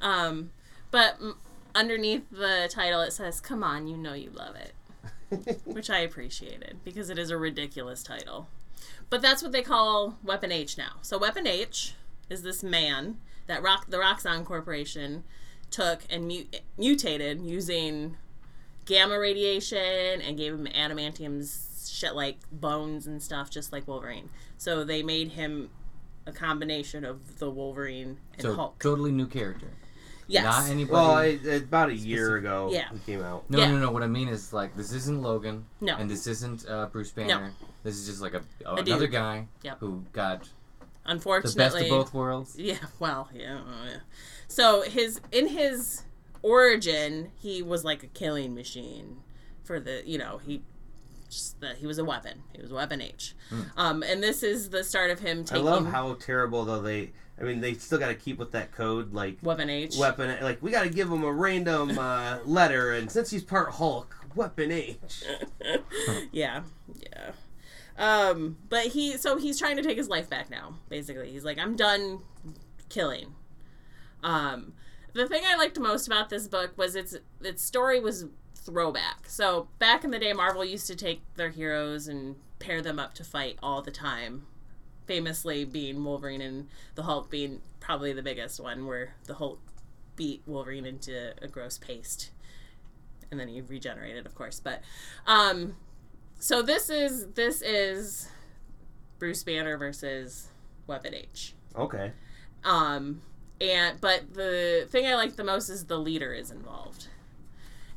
Um, 0.00 0.50
but 0.90 1.20
mm, 1.20 1.34
underneath 1.74 2.28
the 2.30 2.68
title, 2.70 3.00
it 3.00 3.12
says, 3.12 3.40
"Come 3.40 3.62
on, 3.62 3.86
you 3.86 3.96
know 3.96 4.12
you 4.12 4.30
love 4.30 4.56
it," 4.56 5.60
which 5.64 5.90
I 5.90 5.98
appreciated 6.00 6.78
because 6.84 7.10
it 7.10 7.18
is 7.18 7.30
a 7.30 7.36
ridiculous 7.36 8.02
title. 8.02 8.48
But 9.08 9.22
that's 9.22 9.42
what 9.42 9.52
they 9.52 9.62
call 9.62 10.18
Weapon 10.22 10.52
H 10.52 10.76
now. 10.76 10.96
So 11.02 11.18
Weapon 11.18 11.46
H 11.46 11.94
is 12.30 12.42
this 12.42 12.62
man 12.62 13.18
that 13.46 13.62
Rock 13.62 13.86
the 13.88 13.98
Roxxon 13.98 14.44
Corporation 14.44 15.24
took 15.70 16.00
and 16.10 16.26
mu- 16.28 16.44
mutated 16.78 17.40
using 17.42 18.16
gamma 18.84 19.18
radiation 19.18 20.20
and 20.20 20.36
gave 20.36 20.52
him 20.54 20.66
adamantium's 20.66 21.90
shit 21.92 22.14
like 22.14 22.38
bones 22.52 23.06
and 23.06 23.22
stuff, 23.22 23.50
just 23.50 23.72
like 23.72 23.86
Wolverine. 23.88 24.28
So 24.58 24.84
they 24.84 25.02
made 25.02 25.32
him 25.32 25.70
a 26.26 26.32
combination 26.32 27.04
of 27.04 27.38
the 27.38 27.50
Wolverine 27.50 28.18
and 28.34 28.42
So 28.42 28.54
Hulk. 28.54 28.78
totally 28.80 29.12
new 29.12 29.26
character. 29.26 29.68
yes. 30.26 30.44
Not 30.44 30.68
anybody. 30.70 30.92
Well, 30.92 31.18
it, 31.18 31.46
it- 31.46 31.62
about 31.64 31.90
a 31.90 31.94
year 31.94 32.36
ago, 32.36 32.68
Yeah. 32.72 32.88
it 32.92 33.06
came 33.06 33.22
out. 33.22 33.48
no, 33.48 33.58
yeah. 33.58 33.70
no, 33.70 33.78
no. 33.78 33.90
What 33.92 34.02
I 34.02 34.08
mean 34.08 34.28
is 34.28 34.52
like 34.52 34.76
this 34.76 34.92
isn't 34.92 35.22
Logan. 35.22 35.64
No. 35.80 35.96
And 35.96 36.10
this 36.10 36.26
isn't 36.26 36.68
uh, 36.68 36.86
Bruce 36.86 37.10
Banner. 37.12 37.46
No. 37.46 37.66
This 37.84 37.96
is 37.96 38.06
just 38.06 38.20
like 38.20 38.34
a, 38.34 38.42
A 38.66 38.76
dude. 38.76 38.88
another 38.88 39.06
guy 39.06 39.46
Yep. 39.62 39.78
who 39.78 40.04
got 40.12 40.48
the 41.06 41.12
Unfortunately, 41.12 41.64
best 41.64 41.76
of 41.76 41.88
both 41.88 42.14
worlds. 42.14 42.56
Yeah, 42.58 42.76
well, 42.98 43.28
yeah, 43.34 43.58
uh, 43.58 43.86
yeah. 43.86 43.96
So 44.48 44.82
his 44.82 45.20
in 45.32 45.48
his 45.48 46.02
origin, 46.42 47.30
he 47.36 47.62
was 47.62 47.84
like 47.84 48.02
a 48.02 48.08
killing 48.08 48.54
machine 48.54 49.18
for 49.64 49.80
the 49.80 50.02
you 50.06 50.18
know 50.18 50.38
he 50.38 50.62
just 51.28 51.60
that 51.60 51.76
he 51.78 51.86
was 51.86 51.98
a 51.98 52.04
weapon. 52.04 52.42
He 52.54 52.62
was 52.62 52.72
weapon 52.72 53.00
H. 53.00 53.34
Um, 53.76 54.02
and 54.02 54.22
this 54.22 54.42
is 54.42 54.70
the 54.70 54.84
start 54.84 55.10
of 55.10 55.20
him 55.20 55.40
I 55.40 55.42
taking 55.42 55.64
love 55.64 55.86
how 55.86 56.14
terrible 56.14 56.64
though 56.64 56.82
they. 56.82 57.12
I 57.38 57.42
mean, 57.42 57.60
they 57.60 57.74
still 57.74 57.98
got 57.98 58.08
to 58.08 58.14
keep 58.14 58.38
with 58.38 58.52
that 58.52 58.72
code, 58.72 59.12
like 59.12 59.36
weapon 59.42 59.68
H. 59.68 59.96
weapon. 59.98 60.34
Like 60.40 60.62
we 60.62 60.70
got 60.70 60.84
to 60.84 60.88
give 60.88 61.10
him 61.10 61.22
a 61.22 61.32
random 61.32 61.98
uh, 61.98 62.38
letter, 62.46 62.92
and 62.92 63.10
since 63.10 63.30
he's 63.30 63.42
part 63.42 63.72
Hulk, 63.72 64.16
Weapon 64.34 64.70
H. 64.70 65.24
yeah, 66.32 66.62
yeah. 67.00 67.32
Um, 67.98 68.58
but 68.68 68.88
he 68.88 69.16
so 69.16 69.38
he's 69.38 69.58
trying 69.58 69.76
to 69.76 69.82
take 69.82 69.96
his 69.96 70.08
life 70.08 70.28
back 70.28 70.50
now. 70.50 70.74
Basically, 70.88 71.30
he's 71.30 71.44
like, 71.44 71.58
I'm 71.58 71.76
done 71.76 72.20
killing. 72.88 73.34
Um, 74.22 74.74
the 75.12 75.26
thing 75.26 75.42
I 75.46 75.56
liked 75.56 75.78
most 75.78 76.06
about 76.06 76.28
this 76.28 76.46
book 76.46 76.76
was 76.76 76.94
its 76.94 77.16
its 77.40 77.62
story 77.62 78.00
was 78.00 78.26
throwback. 78.54 79.28
So 79.28 79.68
back 79.78 80.04
in 80.04 80.10
the 80.10 80.18
day, 80.18 80.32
Marvel 80.32 80.64
used 80.64 80.86
to 80.88 80.96
take 80.96 81.22
their 81.36 81.50
heroes 81.50 82.08
and 82.08 82.36
pair 82.58 82.82
them 82.82 82.98
up 82.98 83.14
to 83.14 83.24
fight 83.24 83.58
all 83.62 83.80
the 83.80 83.90
time. 83.90 84.46
Famously, 85.06 85.64
being 85.64 86.02
Wolverine 86.02 86.40
and 86.40 86.68
the 86.96 87.04
Hulk 87.04 87.30
being 87.30 87.62
probably 87.78 88.12
the 88.12 88.22
biggest 88.22 88.58
one, 88.58 88.86
where 88.86 89.14
the 89.26 89.34
Hulk 89.34 89.60
beat 90.16 90.42
Wolverine 90.46 90.84
into 90.84 91.32
a 91.40 91.46
gross 91.46 91.78
paste, 91.78 92.32
and 93.30 93.38
then 93.38 93.46
he 93.48 93.60
regenerated, 93.60 94.26
of 94.26 94.34
course. 94.34 94.58
But 94.58 94.82
um, 95.26 95.76
so 96.38 96.62
this 96.62 96.90
is 96.90 97.26
this 97.28 97.62
is 97.62 98.28
Bruce 99.18 99.42
Banner 99.42 99.76
versus 99.76 100.48
Weapon 100.86 101.14
H. 101.14 101.54
Okay. 101.76 102.12
Um, 102.64 103.22
and 103.60 104.00
but 104.00 104.34
the 104.34 104.86
thing 104.90 105.06
I 105.06 105.14
like 105.14 105.36
the 105.36 105.44
most 105.44 105.68
is 105.68 105.86
the 105.86 105.98
leader 105.98 106.32
is 106.32 106.50
involved, 106.50 107.08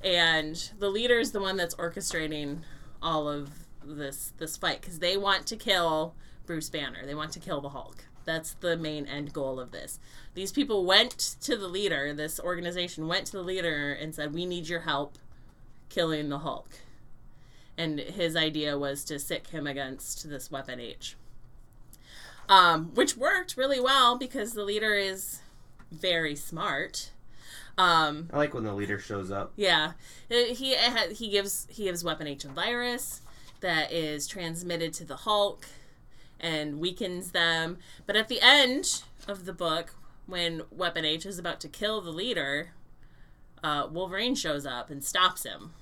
and 0.04 0.72
the 0.80 0.90
leader 0.90 1.20
is 1.20 1.32
the 1.32 1.42
one 1.42 1.58
that's 1.58 1.76
orchestrating 1.76 2.62
all 3.02 3.28
of 3.28 3.50
this 3.84 4.34
this 4.38 4.58
fight 4.58 4.82
because 4.82 5.00
they 5.00 5.18
want 5.18 5.46
to 5.48 5.56
kill 5.56 6.16
Bruce 6.46 6.70
Banner. 6.70 7.06
They 7.06 7.16
want 7.16 7.32
to 7.34 7.40
kill 7.40 7.62
the 7.62 7.70
Hulk. 7.70 8.06
That's 8.26 8.54
the 8.54 8.78
main 8.78 9.08
end 9.08 9.34
goal 9.34 9.60
of 9.60 9.72
this. 9.72 10.00
These 10.36 10.52
people 10.52 10.86
went 10.86 11.18
to 11.42 11.58
the 11.58 11.68
leader. 11.68 12.14
This 12.14 12.40
organization 12.40 13.08
went 13.08 13.26
to 13.28 13.34
the 13.34 13.44
leader 13.44 13.92
and 13.92 14.14
said, 14.14 14.34
"We 14.34 14.46
need 14.46 14.68
your 14.68 14.82
help 14.82 15.18
killing 15.90 16.30
the 16.30 16.40
Hulk." 16.40 16.70
And 17.80 18.00
his 18.00 18.36
idea 18.36 18.78
was 18.78 19.04
to 19.06 19.18
sick 19.18 19.48
him 19.48 19.66
against 19.66 20.30
this 20.30 20.52
weapon 20.52 20.80
H 20.80 21.16
um, 22.50 22.92
which 22.96 23.16
worked 23.16 23.56
really 23.56 23.80
well 23.80 24.18
because 24.18 24.54
the 24.54 24.64
leader 24.64 24.96
is 24.96 25.40
very 25.92 26.36
smart. 26.36 27.12
Um, 27.78 28.28
I 28.34 28.38
like 28.38 28.54
when 28.54 28.64
the 28.64 28.74
leader 28.74 29.00
shows 29.00 29.32
up. 29.32 29.54
yeah, 29.56 29.94
he 30.30 30.76
he 31.12 31.30
gives 31.30 31.68
he 31.70 31.84
gives 31.84 32.04
Weapon 32.04 32.28
H 32.28 32.44
a 32.44 32.50
virus 32.50 33.22
that 33.62 33.92
is 33.92 34.28
transmitted 34.28 34.94
to 34.94 35.06
the 35.06 35.18
Hulk 35.18 35.68
and 36.40 36.80
weakens 36.80 37.32
them. 37.32 37.78
But 38.06 38.16
at 38.16 38.28
the 38.28 38.42
end 38.42 39.04
of 39.28 39.46
the 39.46 39.54
book, 39.54 39.94
when 40.26 40.64
Weapon 40.72 41.06
H 41.06 41.26
is 41.26 41.38
about 41.38 41.62
to 41.62 41.70
kill 41.70 42.02
the 42.02 42.12
leader, 42.12 42.72
uh, 43.64 43.88
Wolverine 43.90 44.36
shows 44.36 44.66
up 44.66 44.90
and 44.90 45.04
stops 45.04 45.44
him 45.44 45.74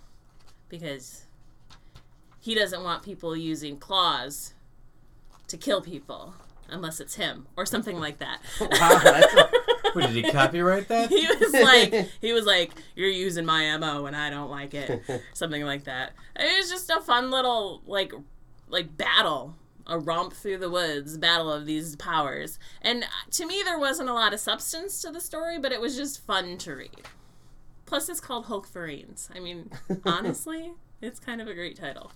because 0.69 1.26
he 2.47 2.55
doesn't 2.55 2.81
want 2.81 3.03
people 3.03 3.35
using 3.35 3.77
claws 3.77 4.53
to 5.49 5.57
kill 5.57 5.81
people 5.81 6.33
unless 6.69 7.01
it's 7.01 7.15
him 7.15 7.45
or 7.57 7.65
something 7.65 7.99
like 7.99 8.19
that. 8.19 8.39
Wow, 8.61 8.99
that's 9.03 9.33
a, 9.33 9.49
Wait, 9.93 10.13
did 10.13 10.25
he 10.25 10.31
copyright 10.31 10.87
that? 10.89 11.09
he 11.09 11.27
was 11.27 11.51
like 11.51 12.09
he 12.21 12.31
was 12.31 12.45
like 12.45 12.71
you're 12.95 13.09
using 13.09 13.45
my 13.45 13.75
mo 13.77 14.05
and 14.05 14.15
i 14.15 14.29
don't 14.29 14.49
like 14.49 14.73
it 14.73 15.01
something 15.33 15.63
like 15.63 15.83
that 15.85 16.11
it 16.37 16.57
was 16.57 16.69
just 16.69 16.89
a 16.89 17.01
fun 17.01 17.31
little 17.31 17.81
like 17.85 18.13
like 18.69 18.95
battle 18.95 19.55
a 19.87 19.97
romp 19.97 20.33
through 20.33 20.57
the 20.57 20.69
woods 20.69 21.17
battle 21.17 21.51
of 21.51 21.65
these 21.65 21.95
powers 21.95 22.59
and 22.81 23.03
uh, 23.03 23.07
to 23.31 23.45
me 23.45 23.61
there 23.63 23.79
wasn't 23.79 24.07
a 24.07 24.13
lot 24.13 24.33
of 24.33 24.39
substance 24.39 25.01
to 25.01 25.09
the 25.11 25.21
story 25.21 25.57
but 25.57 25.71
it 25.71 25.81
was 25.81 25.95
just 25.95 26.25
fun 26.25 26.57
to 26.57 26.75
read 26.75 27.01
plus 27.85 28.07
it's 28.09 28.19
called 28.19 28.45
Hulkverines. 28.45 29.29
i 29.35 29.39
mean 29.39 29.69
honestly 30.05 30.73
it's 31.01 31.19
kind 31.19 31.41
of 31.41 31.47
a 31.47 31.53
great 31.53 31.75
title 31.77 32.11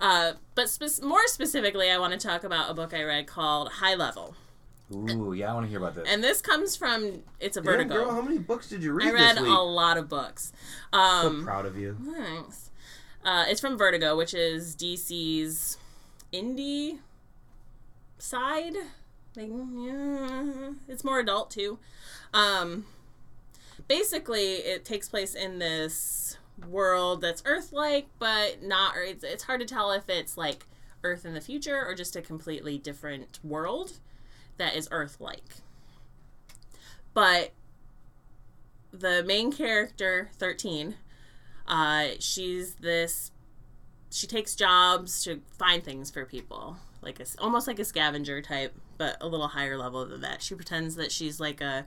uh, 0.00 0.32
but 0.54 0.68
spe- 0.68 1.02
more 1.02 1.26
specifically 1.26 1.90
i 1.90 1.98
want 1.98 2.12
to 2.12 2.18
talk 2.18 2.44
about 2.44 2.70
a 2.70 2.74
book 2.74 2.92
i 2.94 3.02
read 3.02 3.26
called 3.26 3.68
high 3.72 3.94
level 3.94 4.34
Ooh, 4.90 5.34
yeah, 5.34 5.50
I 5.50 5.54
want 5.54 5.66
to 5.66 5.68
hear 5.68 5.78
about 5.80 5.96
this. 5.96 6.08
and 6.08 6.24
this 6.24 6.40
comes 6.40 6.74
from 6.74 7.22
it's 7.40 7.58
a 7.58 7.60
Damn, 7.60 7.72
vertigo 7.72 7.94
girl, 7.94 8.10
how 8.10 8.22
many 8.22 8.38
books 8.38 8.70
did 8.70 8.82
you 8.82 8.92
read 8.94 9.08
I 9.08 9.12
read 9.12 9.36
this 9.36 9.44
a 9.44 9.50
lot 9.52 9.98
of 9.98 10.08
books. 10.08 10.50
so 10.94 10.98
Um, 10.98 11.44
proud 11.44 11.66
of 11.66 11.76
you. 11.76 11.94
thanks. 12.16 12.70
Uh, 13.22 13.44
it's 13.48 13.60
from 13.60 13.76
Vertigo, 13.76 14.16
which 14.16 14.32
is 14.32 14.74
DC's 14.74 15.76
indie 16.32 17.00
side. 18.18 18.76
Like, 19.36 19.50
yeah, 19.50 20.70
it's 20.88 21.04
more 21.04 21.18
adult 21.18 21.50
too. 21.50 21.78
Um, 22.32 22.86
basically, 23.88 24.54
it 24.54 24.86
takes 24.86 25.06
place 25.10 25.34
in 25.34 25.58
this 25.58 26.37
world 26.66 27.20
that's 27.20 27.42
Earth-like, 27.44 28.08
but 28.18 28.62
not. 28.62 28.96
Or 28.96 29.02
it's, 29.02 29.24
it's 29.24 29.44
hard 29.44 29.60
to 29.60 29.66
tell 29.66 29.92
if 29.92 30.08
it's 30.08 30.36
like 30.36 30.66
Earth 31.04 31.24
in 31.24 31.34
the 31.34 31.40
future 31.40 31.84
or 31.84 31.94
just 31.94 32.16
a 32.16 32.22
completely 32.22 32.78
different 32.78 33.38
world 33.42 33.98
that 34.56 34.74
is 34.74 34.88
Earth-like. 34.90 35.56
But 37.14 37.52
the 38.92 39.22
main 39.24 39.52
character, 39.52 40.30
13, 40.38 40.94
uh, 41.66 42.06
she's 42.18 42.74
this. 42.76 43.30
She 44.10 44.26
takes 44.26 44.54
jobs 44.54 45.22
to 45.24 45.42
find 45.58 45.82
things 45.82 46.10
for 46.10 46.24
people, 46.24 46.78
like 47.02 47.20
a, 47.20 47.26
almost 47.38 47.66
like 47.66 47.78
a 47.78 47.84
scavenger 47.84 48.40
type, 48.40 48.74
but 48.96 49.16
a 49.20 49.28
little 49.28 49.48
higher 49.48 49.76
level 49.76 50.04
than 50.06 50.22
that. 50.22 50.42
She 50.42 50.54
pretends 50.54 50.96
that 50.96 51.12
she's 51.12 51.38
like 51.38 51.60
a 51.60 51.84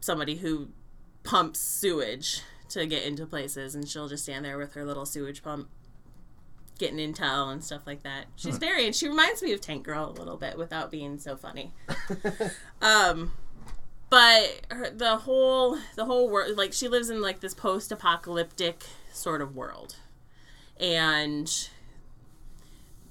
somebody 0.00 0.36
who 0.36 0.68
pumps 1.22 1.58
sewage 1.58 2.42
to 2.70 2.86
get 2.86 3.04
into 3.04 3.26
places, 3.26 3.74
and 3.74 3.88
she'll 3.88 4.08
just 4.08 4.24
stand 4.24 4.44
there 4.44 4.58
with 4.58 4.74
her 4.74 4.84
little 4.84 5.06
sewage 5.06 5.42
pump, 5.42 5.68
getting 6.78 6.98
intel 6.98 7.52
and 7.52 7.62
stuff 7.62 7.82
like 7.86 8.02
that. 8.02 8.26
She's 8.36 8.58
very, 8.58 8.86
and 8.86 8.94
she 8.94 9.08
reminds 9.08 9.42
me 9.42 9.52
of 9.52 9.60
Tank 9.60 9.84
Girl 9.84 10.10
a 10.10 10.12
little 10.12 10.36
bit 10.36 10.58
without 10.58 10.90
being 10.90 11.18
so 11.18 11.36
funny. 11.36 11.72
Um, 12.82 13.32
but 14.14 14.60
her, 14.70 14.90
the 14.90 15.16
whole 15.16 15.76
the 15.96 16.04
whole 16.04 16.28
world 16.28 16.56
like 16.56 16.72
she 16.72 16.86
lives 16.86 17.10
in 17.10 17.20
like 17.20 17.40
this 17.40 17.52
post-apocalyptic 17.52 18.84
sort 19.12 19.42
of 19.42 19.56
world 19.56 19.96
and 20.78 21.68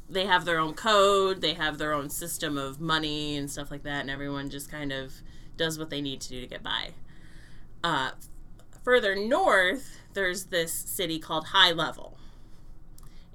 they 0.10 0.26
have 0.26 0.46
their 0.46 0.60
own 0.60 0.74
code 0.74 1.42
they 1.42 1.56
have 1.56 1.78
their 1.78 1.92
own 1.92 2.10
system 2.10 2.58
of 2.58 2.80
money 2.80 3.36
and 3.36 3.52
stuff 3.52 3.70
like 3.70 3.84
that 3.84 4.00
and 4.00 4.10
everyone 4.10 4.50
just 4.50 4.72
kind 4.72 4.94
of 4.94 5.16
does 5.58 5.78
what 5.78 5.90
they 5.90 6.00
need 6.00 6.22
to 6.22 6.30
do 6.30 6.40
to 6.40 6.48
get 6.48 6.64
by 6.64 6.92
uh, 7.84 8.12
further 8.84 9.16
north 9.16 9.98
there's 10.14 10.46
this 10.46 10.72
city 10.72 11.18
called 11.20 11.48
high 11.48 11.72
level. 11.72 12.18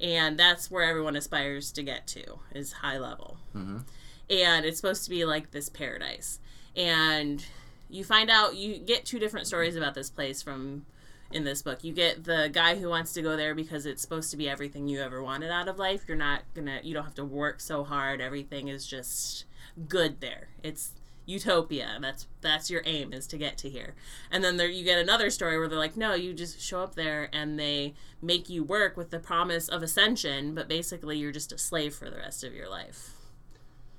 And 0.00 0.38
that's 0.38 0.70
where 0.70 0.84
everyone 0.84 1.16
aspires 1.16 1.72
to 1.72 1.82
get 1.82 2.06
to 2.08 2.38
is 2.54 2.72
high 2.72 2.98
level. 2.98 3.38
Mhm. 3.54 3.82
and 4.30 4.66
it's 4.66 4.76
supposed 4.76 5.04
to 5.04 5.10
be 5.10 5.24
like 5.24 5.50
this 5.52 5.68
paradise. 5.70 6.38
And 6.76 7.42
you 7.88 8.04
find 8.04 8.28
out 8.30 8.56
you 8.56 8.76
get 8.78 9.06
two 9.06 9.18
different 9.18 9.46
stories 9.46 9.74
about 9.74 9.94
this 9.94 10.10
place 10.10 10.42
from 10.42 10.84
in 11.32 11.44
this 11.44 11.62
book. 11.62 11.82
You 11.82 11.92
get 11.94 12.24
the 12.24 12.50
guy 12.52 12.76
who 12.78 12.88
wants 12.90 13.14
to 13.14 13.22
go 13.22 13.36
there 13.36 13.54
because 13.54 13.86
it's 13.86 14.02
supposed 14.02 14.30
to 14.30 14.36
be 14.36 14.46
everything 14.48 14.86
you 14.86 15.00
ever 15.00 15.22
wanted 15.22 15.50
out 15.50 15.66
of 15.66 15.78
life. 15.78 16.02
You're 16.06 16.16
not 16.18 16.42
gonna 16.54 16.80
you 16.82 16.92
don't 16.94 17.04
have 17.04 17.14
to 17.14 17.24
work 17.24 17.60
so 17.60 17.84
hard. 17.84 18.20
Everything 18.20 18.68
is 18.68 18.86
just 18.86 19.44
good 19.88 20.20
there. 20.20 20.48
It's 20.62 20.92
utopia. 21.28 21.98
That's 22.00 22.26
that's 22.40 22.70
your 22.70 22.82
aim 22.86 23.12
is 23.12 23.26
to 23.28 23.38
get 23.38 23.58
to 23.58 23.68
here. 23.68 23.94
And 24.30 24.42
then 24.42 24.56
there 24.56 24.68
you 24.68 24.82
get 24.84 24.98
another 24.98 25.28
story 25.30 25.58
where 25.58 25.68
they're 25.68 25.78
like 25.78 25.96
no 25.96 26.14
you 26.14 26.32
just 26.32 26.60
show 26.60 26.80
up 26.80 26.94
there 26.94 27.28
and 27.32 27.58
they 27.58 27.94
make 28.22 28.48
you 28.48 28.64
work 28.64 28.96
with 28.96 29.10
the 29.10 29.18
promise 29.18 29.68
of 29.68 29.82
ascension 29.82 30.54
but 30.54 30.68
basically 30.68 31.18
you're 31.18 31.30
just 31.32 31.52
a 31.52 31.58
slave 31.58 31.94
for 31.94 32.08
the 32.10 32.16
rest 32.16 32.42
of 32.44 32.54
your 32.54 32.68
life. 32.68 33.10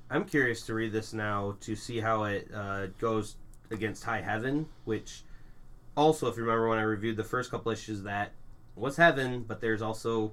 I'm 0.10 0.26
curious 0.26 0.66
to 0.66 0.74
read 0.74 0.92
this 0.92 1.14
now 1.14 1.56
to 1.62 1.76
see 1.76 2.00
how 2.00 2.24
it 2.24 2.50
uh, 2.54 2.88
goes 3.00 3.36
against 3.70 4.04
High 4.04 4.22
Heaven, 4.22 4.68
which 4.86 5.22
also, 5.96 6.28
if 6.28 6.36
you 6.36 6.42
remember 6.42 6.68
when 6.68 6.80
I 6.80 6.84
reviewed 6.84 7.16
the 7.16 7.24
first 7.24 7.52
couple 7.52 7.72
issues, 7.72 8.02
that 8.04 8.32
was 8.76 8.98
heaven, 8.98 9.46
but 9.48 9.62
there's 9.62 9.84
also 9.84 10.32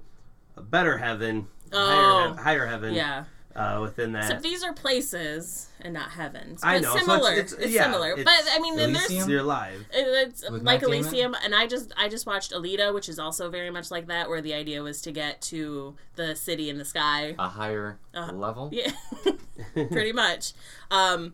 a 0.55 0.61
better 0.61 0.97
heaven, 0.97 1.47
Oh. 1.71 2.33
higher, 2.33 2.33
higher 2.43 2.65
heaven. 2.65 2.95
Yeah 2.95 3.25
uh, 3.55 3.79
within 3.81 4.11
that. 4.13 4.23
Except 4.25 4.43
these 4.43 4.63
are 4.63 4.73
places 4.73 5.67
and 5.81 5.93
not 5.93 6.11
heavens. 6.11 6.61
But 6.61 6.67
I 6.67 6.79
know, 6.79 6.89
so 6.91 6.97
it's- 6.97 7.05
similar. 7.05 7.31
it's- 7.33 7.51
It's, 7.53 7.71
yeah, 7.73 7.83
similar. 7.83 8.11
it's 8.13 8.23
but 8.23 8.33
I 8.51 8.59
mean, 8.59 8.75
then 8.75 8.93
there's 8.93 9.05
Elysium? 9.05 9.29
You're 9.29 9.43
live. 9.43 9.85
it's 9.91 10.43
With 10.43 10.63
like 10.63 10.81
Matt 10.81 10.83
Elysium, 10.83 11.35
and 11.43 11.55
I 11.55 11.65
just 11.67 11.91
I 11.97 12.07
just 12.09 12.25
watched 12.27 12.51
Alita, 12.51 12.93
which 12.93 13.09
is 13.09 13.17
also 13.19 13.49
very 13.49 13.69
much 13.71 13.89
like 13.91 14.07
that, 14.07 14.29
where 14.29 14.41
the 14.41 14.53
idea 14.53 14.83
was 14.83 15.01
to 15.01 15.11
get 15.11 15.41
to 15.43 15.95
the 16.15 16.35
city 16.35 16.69
in 16.69 16.77
the 16.77 16.85
sky. 16.85 17.35
A 17.39 17.47
higher 17.47 17.99
Uh, 18.13 18.31
level? 18.31 18.69
Yeah, 18.71 18.91
pretty 19.73 20.11
much. 20.13 20.53
Um, 20.91 21.33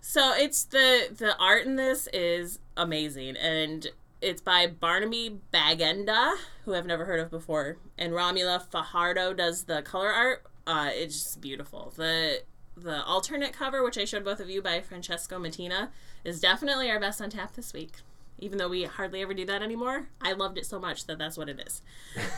so 0.00 0.32
it's 0.34 0.64
the 0.64 1.08
the 1.16 1.36
art 1.38 1.64
in 1.66 1.76
this 1.76 2.08
is 2.12 2.58
amazing, 2.76 3.36
and 3.36 3.86
it's 4.20 4.40
by 4.42 4.66
Barnaby 4.66 5.38
Bagenda, 5.52 6.34
who 6.64 6.74
I've 6.74 6.86
never 6.86 7.04
heard 7.04 7.20
of 7.20 7.30
before, 7.30 7.76
and 7.96 8.12
Romulo 8.12 8.60
Fajardo 8.60 9.32
does 9.32 9.64
the 9.64 9.80
color 9.82 10.10
art. 10.10 10.44
Uh, 10.68 10.90
it's 10.92 11.14
just 11.22 11.40
beautiful. 11.40 11.92
the 11.96 12.42
The 12.76 13.02
alternate 13.04 13.52
cover, 13.54 13.82
which 13.82 13.96
I 13.98 14.04
showed 14.04 14.22
both 14.24 14.38
of 14.38 14.50
you 14.50 14.60
by 14.62 14.80
Francesco 14.82 15.38
Mattina, 15.38 15.88
is 16.24 16.40
definitely 16.40 16.90
our 16.90 17.00
best 17.00 17.20
on 17.22 17.30
tap 17.30 17.54
this 17.54 17.72
week. 17.72 17.92
even 18.40 18.58
though 18.58 18.68
we 18.68 18.84
hardly 18.84 19.20
ever 19.22 19.34
do 19.34 19.44
that 19.46 19.62
anymore. 19.62 20.10
I 20.20 20.32
loved 20.32 20.58
it 20.58 20.66
so 20.66 20.78
much 20.78 21.06
that 21.06 21.18
that's 21.18 21.36
what 21.36 21.48
it 21.48 21.60
is. 21.66 21.82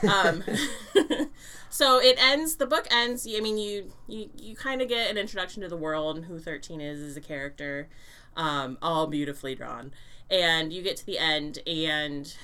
Um, 0.08 0.42
so 1.70 2.00
it 2.00 2.16
ends. 2.18 2.56
The 2.56 2.66
book 2.66 2.86
ends. 2.90 3.26
I 3.28 3.40
mean, 3.40 3.58
you 3.58 3.92
you 4.08 4.30
you 4.36 4.56
kind 4.56 4.80
of 4.80 4.88
get 4.88 5.10
an 5.10 5.18
introduction 5.18 5.62
to 5.62 5.68
the 5.68 5.76
world 5.76 6.16
and 6.16 6.24
who 6.26 6.38
Thirteen 6.38 6.80
is 6.80 7.00
as 7.02 7.16
a 7.16 7.20
character, 7.20 7.88
um, 8.36 8.78
all 8.80 9.08
beautifully 9.08 9.54
drawn, 9.54 9.92
and 10.30 10.72
you 10.72 10.82
get 10.82 10.96
to 10.98 11.06
the 11.06 11.18
end, 11.18 11.58
and 11.66 12.34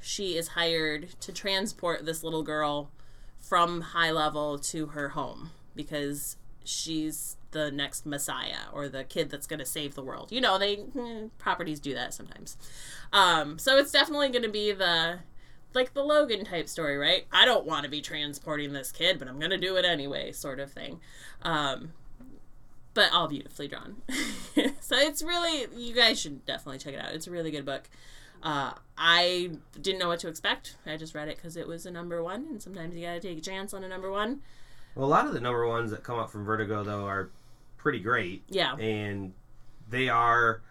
she 0.00 0.36
is 0.36 0.48
hired 0.48 1.08
to 1.20 1.32
transport 1.32 2.06
this 2.06 2.22
little 2.22 2.42
girl 2.44 2.90
from 3.50 3.80
high 3.80 4.12
level 4.12 4.60
to 4.60 4.86
her 4.86 5.08
home 5.08 5.50
because 5.74 6.36
she's 6.62 7.36
the 7.50 7.68
next 7.68 8.06
messiah 8.06 8.68
or 8.72 8.88
the 8.88 9.02
kid 9.02 9.28
that's 9.28 9.48
going 9.48 9.58
to 9.58 9.66
save 9.66 9.96
the 9.96 10.04
world. 10.04 10.30
You 10.30 10.40
know, 10.40 10.56
they 10.56 10.84
eh, 10.96 11.26
properties 11.36 11.80
do 11.80 11.92
that 11.94 12.14
sometimes. 12.14 12.56
Um, 13.12 13.58
so 13.58 13.76
it's 13.76 13.90
definitely 13.90 14.28
going 14.28 14.44
to 14.44 14.48
be 14.48 14.70
the 14.70 15.18
like 15.74 15.94
the 15.94 16.04
Logan 16.04 16.44
type 16.44 16.68
story, 16.68 16.96
right? 16.96 17.26
I 17.32 17.44
don't 17.44 17.66
want 17.66 17.82
to 17.82 17.90
be 17.90 18.00
transporting 18.00 18.72
this 18.72 18.92
kid, 18.92 19.18
but 19.18 19.26
I'm 19.26 19.40
going 19.40 19.50
to 19.50 19.58
do 19.58 19.74
it 19.74 19.84
anyway, 19.84 20.30
sort 20.30 20.60
of 20.60 20.70
thing. 20.70 21.00
Um, 21.42 21.92
but 22.94 23.12
all 23.12 23.26
beautifully 23.26 23.66
drawn. 23.66 23.96
so 24.80 24.96
it's 24.96 25.24
really 25.24 25.66
you 25.76 25.92
guys 25.92 26.20
should 26.20 26.46
definitely 26.46 26.78
check 26.78 26.94
it 26.94 27.00
out. 27.00 27.14
It's 27.14 27.26
a 27.26 27.32
really 27.32 27.50
good 27.50 27.66
book. 27.66 27.90
Uh, 28.42 28.72
I 28.96 29.50
didn't 29.80 29.98
know 29.98 30.08
what 30.08 30.20
to 30.20 30.28
expect. 30.28 30.76
I 30.86 30.96
just 30.96 31.14
read 31.14 31.28
it 31.28 31.36
because 31.36 31.56
it 31.56 31.66
was 31.66 31.86
a 31.86 31.90
number 31.90 32.22
one, 32.22 32.46
and 32.50 32.62
sometimes 32.62 32.94
you 32.94 33.04
got 33.06 33.14
to 33.14 33.20
take 33.20 33.38
a 33.38 33.40
chance 33.40 33.72
on 33.74 33.84
a 33.84 33.88
number 33.88 34.10
one. 34.10 34.40
Well, 34.94 35.06
a 35.06 35.08
lot 35.08 35.26
of 35.26 35.32
the 35.32 35.40
number 35.40 35.66
ones 35.66 35.90
that 35.90 36.02
come 36.02 36.18
out 36.18 36.30
from 36.32 36.44
Vertigo 36.44 36.82
though 36.82 37.06
are 37.06 37.30
pretty 37.76 38.00
great, 38.00 38.42
Yeah. 38.48 38.74
and 38.76 39.32
they 39.88 40.08
are 40.08 40.62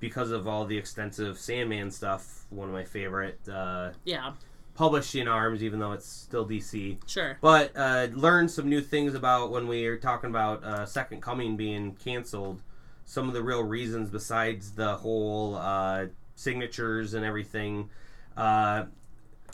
because 0.00 0.30
of 0.30 0.48
all 0.48 0.64
the 0.64 0.76
extensive 0.78 1.38
Sandman 1.38 1.90
stuff. 1.90 2.44
One 2.50 2.68
of 2.68 2.74
my 2.74 2.84
favorite 2.84 3.38
uh, 3.48 3.90
Yeah. 4.04 4.32
published 4.74 5.14
in 5.14 5.28
Arms, 5.28 5.62
even 5.62 5.78
though 5.78 5.92
it's 5.92 6.06
still 6.06 6.46
DC. 6.46 6.98
Sure. 7.06 7.36
But 7.40 7.72
uh, 7.76 8.08
learned 8.12 8.50
some 8.50 8.68
new 8.68 8.80
things 8.80 9.14
about 9.14 9.50
when 9.50 9.68
we 9.68 9.88
were 9.88 9.96
talking 9.98 10.30
about 10.30 10.64
uh, 10.64 10.86
Second 10.86 11.20
Coming 11.22 11.56
being 11.56 11.94
canceled. 11.94 12.62
Some 13.04 13.28
of 13.28 13.34
the 13.34 13.42
real 13.42 13.62
reasons, 13.62 14.10
besides 14.10 14.72
the 14.72 14.96
whole 14.96 15.54
uh, 15.56 16.06
signatures 16.36 17.14
and 17.14 17.24
everything. 17.24 17.90
Uh, 18.36 18.84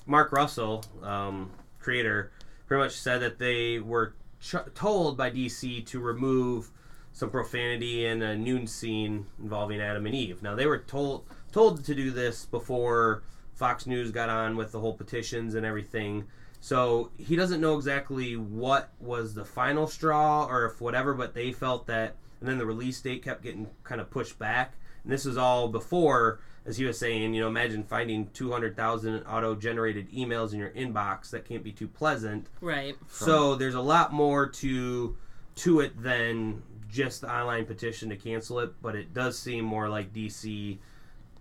Mark 0.05 0.33
Russell, 0.33 0.85
um, 1.03 1.51
creator, 1.78 2.30
pretty 2.66 2.83
much 2.83 2.93
said 2.93 3.22
that 3.22 3.39
they 3.39 3.78
were 3.78 4.14
ch- 4.41 4.57
told 4.74 5.16
by 5.16 5.30
DC 5.30 5.87
to 5.87 6.01
remove 6.01 6.70
some 7.12 7.30
profanity 7.30 8.05
in 8.05 8.22
a 8.22 8.37
noon 8.37 8.66
scene 8.66 9.26
involving 9.41 9.80
Adam 9.80 10.07
and 10.07 10.14
Eve. 10.14 10.43
Now 10.43 10.55
they 10.55 10.66
were 10.66 10.78
told 10.78 11.24
told 11.53 11.85
to 11.85 11.95
do 11.95 12.11
this 12.11 12.47
before 12.47 13.22
Fox 13.55 13.87
News 13.87 14.11
got 14.11 14.28
on 14.28 14.57
with 14.57 14.72
the 14.72 14.80
whole 14.80 14.95
petitions 14.95 15.55
and 15.55 15.64
everything. 15.64 16.26
So 16.61 17.11
he 17.18 17.37
doesn't 17.37 17.61
know 17.61 17.76
exactly 17.76 18.37
what 18.37 18.91
was 19.01 19.35
the 19.35 19.45
final 19.45 19.87
straw 19.87 20.47
or 20.47 20.64
if 20.66 20.80
whatever, 20.80 21.12
but 21.12 21.35
they 21.35 21.53
felt 21.53 21.87
that, 21.89 22.16
and 22.41 22.49
then 22.49 22.59
the 22.59 22.66
release 22.66 23.01
date 23.01 23.22
kept 23.24 23.43
getting 23.43 23.68
kind 23.83 24.01
of 24.01 24.11
pushed 24.11 24.39
back. 24.39 24.74
And 25.03 25.12
this 25.12 25.24
was 25.24 25.37
all 25.37 25.68
before, 25.68 26.41
as 26.65 26.77
he 26.77 26.85
was 26.85 26.99
saying, 26.99 27.35
you 27.35 27.41
know, 27.41 27.49
imagine 27.49 27.83
finding 27.83 28.29
200,000 28.35 29.23
auto 29.25 29.55
generated 29.55 30.11
emails 30.13 30.53
in 30.53 30.59
your 30.59 30.71
inbox. 30.71 31.31
That 31.31 31.45
can't 31.45 31.65
be 31.65 31.73
too 31.73 31.89
pleasant. 31.89 32.47
Right. 32.61 32.97
So 33.11 33.55
there's 33.57 33.75
a 33.75 33.81
lot 33.81 34.13
more 34.13 34.47
to 34.49 35.17
to 35.57 35.81
it 35.81 36.01
than 36.03 36.63
just 36.89 37.21
the 37.23 37.31
online 37.35 37.65
petition 37.67 38.09
to 38.11 38.17
cancel 38.17 38.61
it, 38.61 38.73
but 38.81 38.95
it 38.95 39.13
does 39.13 39.39
seem 39.39 39.65
more 39.65 39.89
like 39.89 40.13
DC 40.13 40.79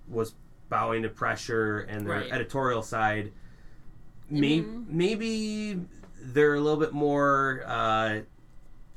was 0.07 0.33
bowing 0.69 1.03
to 1.03 1.09
pressure 1.09 1.79
and 1.81 2.05
their 2.07 2.19
Right. 2.19 2.31
editorial 2.31 2.81
side. 2.81 3.31
Maybe 4.29 4.65
maybe 4.87 5.79
they're 6.21 6.55
a 6.55 6.59
little 6.61 6.79
bit 6.79 6.93
more 6.93 7.63
uh, 7.65 8.19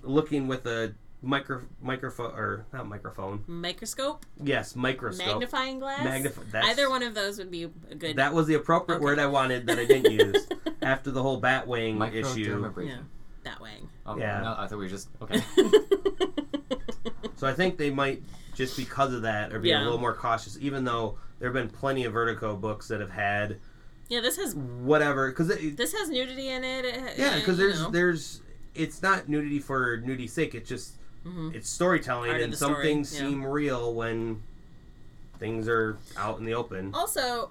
looking 0.03 0.47
with 0.49 0.67
a 0.67 0.95
micro 1.25 1.63
microphone 1.81 2.33
or 2.33 2.67
not 2.73 2.87
microphone. 2.87 3.43
Microscope, 3.47 4.25
Yes, 4.43 4.77
microscope. 4.77 5.27
magnifying 5.27 5.79
glass. 5.81 6.01
Magnif- 6.07 6.51
that's- 6.51 6.71
Either 6.71 6.89
one 6.91 7.03
of 7.03 7.15
those 7.15 7.39
would 7.39 7.51
be 7.51 7.65
a 7.91 7.95
good. 7.95 8.17
That 8.17 8.33
was 8.35 8.47
the 8.47 8.55
appropriate 8.55 8.97
Okay. 8.99 9.05
word 9.05 9.19
I 9.19 9.27
wanted 9.27 9.67
that 9.67 9.79
I 9.79 9.85
didn't 9.85 10.13
use 10.13 10.47
after 10.83 11.11
the 11.11 11.23
whole 11.23 11.41
Batwing 11.41 12.01
issue. 12.15 12.61
Microdermabrasion. 12.61 12.87
yeah, 12.89 12.99
that 13.45 13.61
way. 13.61 13.79
Oh, 14.07 14.17
Yeah. 14.19 14.41
no, 14.43 14.55
I 14.59 14.67
thought 14.67 14.79
we 14.79 14.85
were 14.85 14.89
just 14.91 15.09
okay. 15.23 15.43
So 17.37 17.49
I 17.49 17.53
think 17.53 17.77
they 17.79 17.91
might 17.91 18.23
just 18.55 18.77
because 18.77 19.13
of 19.13 19.23
that 19.23 19.53
or 19.53 19.59
be 19.59 19.73
a 19.73 19.79
little 19.81 19.99
more 19.99 20.15
cautious, 20.15 20.57
even 20.61 20.85
though 20.85 21.19
there 21.39 21.49
have 21.49 21.55
been 21.55 21.69
plenty 21.69 22.05
of 22.05 22.13
Vertigo 22.13 22.57
books 22.57 22.89
that 22.89 23.01
have 23.01 23.11
had 23.11 23.59
Yeah, 24.09 24.21
this 24.21 24.37
has 24.37 24.55
whatever. 24.55 25.29
Because 25.31 25.49
this 25.49 25.93
has 25.93 26.09
nudity 26.09 26.49
in 26.49 26.63
it. 26.65 26.85
it 26.85 27.19
yeah, 27.19 27.39
because 27.39 27.59
there's 27.59 27.83
know. 27.83 27.91
there's 27.91 28.41
it's 28.75 29.03
not 29.03 29.29
nudity 29.29 29.59
for 29.59 29.99
nudity's 29.99 30.33
sake. 30.33 30.55
It's 30.55 30.69
just 30.69 30.95
Mm-hmm. 31.27 31.51
it's 31.55 31.71
storytelling, 31.71 32.31
and 32.31 32.55
some 32.55 32.73
story, 32.73 32.85
things 32.85 33.15
yeah. 33.15 33.21
seem 33.21 33.47
real 33.47 33.95
when 33.95 34.43
things 35.39 35.69
are 35.69 35.97
out 36.17 36.39
in 36.39 36.45
the 36.45 36.55
open. 36.55 36.91
Also, 36.95 37.51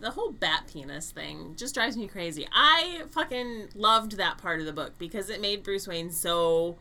the 0.00 0.10
whole 0.10 0.32
bat 0.32 0.64
penis 0.72 1.10
thing 1.10 1.54
just 1.56 1.74
drives 1.74 1.96
me 1.96 2.06
crazy. 2.06 2.46
I 2.52 3.02
fucking 3.10 3.68
loved 3.74 4.16
that 4.16 4.38
part 4.38 4.60
of 4.60 4.66
the 4.66 4.72
book 4.72 4.94
because 4.98 5.30
it 5.30 5.40
made 5.40 5.62
Bruce 5.62 5.86
Wayne 5.86 6.10
so 6.10 6.78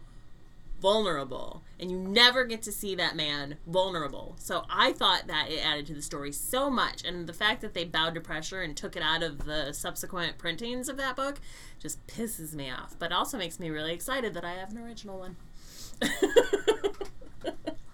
vulnerable. 0.83 1.63
And 1.79 1.89
you 1.89 1.97
never 1.97 2.43
get 2.43 2.61
to 2.63 2.71
see 2.71 2.93
that 2.95 3.15
man 3.15 3.57
vulnerable. 3.65 4.35
So 4.37 4.65
I 4.69 4.91
thought 4.91 5.27
that 5.27 5.49
it 5.49 5.65
added 5.65 5.87
to 5.87 5.93
the 5.93 6.01
story 6.01 6.33
so 6.33 6.69
much. 6.69 7.05
And 7.05 7.25
the 7.25 7.33
fact 7.33 7.61
that 7.61 7.73
they 7.73 7.85
bowed 7.85 8.15
to 8.15 8.21
pressure 8.21 8.61
and 8.61 8.75
took 8.75 8.97
it 8.97 9.01
out 9.01 9.23
of 9.23 9.45
the 9.45 9.71
subsequent 9.71 10.37
printings 10.37 10.89
of 10.89 10.97
that 10.97 11.15
book 11.15 11.39
just 11.79 12.05
pisses 12.07 12.53
me 12.53 12.69
off. 12.69 12.97
But 12.99 13.13
also 13.13 13.37
makes 13.37 13.61
me 13.61 13.69
really 13.69 13.93
excited 13.93 14.33
that 14.33 14.43
I 14.43 14.55
have 14.55 14.71
an 14.71 14.77
original 14.77 15.19
one. 15.19 15.37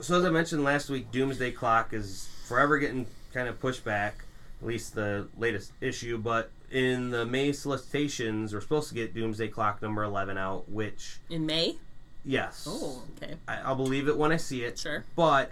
So 0.01 0.17
as 0.17 0.25
I 0.25 0.29
mentioned 0.29 0.63
last 0.63 0.89
week, 0.89 1.11
Doomsday 1.11 1.51
Clock 1.51 1.93
is 1.93 2.29
forever 2.47 2.79
getting 2.79 3.05
kind 3.33 3.47
of 3.49 3.59
pushed 3.59 3.83
back, 3.83 4.23
at 4.61 4.67
least 4.67 4.95
the 4.95 5.27
latest 5.37 5.73
issue. 5.81 6.17
But 6.17 6.49
in 6.71 7.11
the 7.11 7.25
May 7.25 7.51
solicitations, 7.51 8.53
we're 8.53 8.61
supposed 8.61 8.87
to 8.89 8.95
get 8.95 9.13
Doomsday 9.13 9.49
Clock 9.49 9.81
number 9.81 10.03
eleven 10.03 10.37
out, 10.37 10.69
which 10.69 11.17
In 11.29 11.45
May? 11.45 11.75
yes, 12.23 12.65
Oh, 12.67 13.03
okay. 13.17 13.35
I, 13.47 13.57
I'll 13.57 13.75
believe 13.75 14.07
it 14.07 14.17
when 14.17 14.31
I 14.31 14.37
see 14.37 14.63
it. 14.63 14.79
Sure. 14.79 15.03
But 15.17 15.51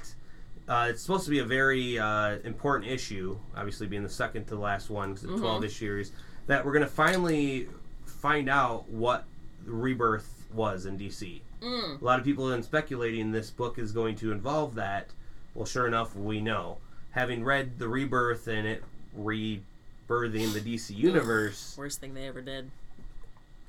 uh, 0.68 0.88
it's 0.90 1.02
supposed 1.02 1.26
to 1.26 1.30
be 1.32 1.40
a 1.40 1.46
very 1.46 2.00
uh, 2.00 2.38
important 2.46 2.90
issue, 2.90 3.38
obviously 3.56 3.86
being 3.86 4.04
the 4.04 4.10
second 4.10 4.46
to 4.46 4.52
the 4.56 4.62
last 4.62 4.90
one 4.90 5.10
because 5.14 5.26
it's 5.26 5.34
a 5.34 5.38
12 5.40 5.66
issue 5.66 5.76
series, 5.86 6.12
that 6.48 6.66
we're 6.66 6.74
going 6.74 6.86
to 6.86 6.90
finally 6.92 7.68
find 8.06 8.50
out 8.50 8.90
what 8.90 9.26
rebirth 9.66 10.46
was 10.54 10.86
in 10.86 10.98
DC. 10.98 11.42
Mm. 11.62 12.02
A 12.02 12.06
lot 12.06 12.20
of 12.20 12.26
people 12.26 12.48
have 12.48 12.56
been 12.58 12.64
speculating 12.64 13.32
this 13.32 13.50
book 13.50 13.78
is 13.80 13.92
going 13.92 14.16
to 14.18 14.32
involve 14.32 14.76
that. 14.76 15.08
Well, 15.56 15.66
sure 15.66 15.88
enough, 15.88 16.16
we 16.16 16.40
know. 16.40 16.78
Having 17.12 17.44
read 17.44 17.80
the 17.80 17.88
rebirth 17.88 18.48
and 18.48 18.68
it 18.68 18.84
rebirthing 19.20 20.54
the 20.54 20.62
DC 20.62 20.96
universe, 20.96 21.76
Worst 21.78 22.00
thing 22.00 22.14
they 22.14 22.28
ever 22.28 22.42
did. 22.42 22.70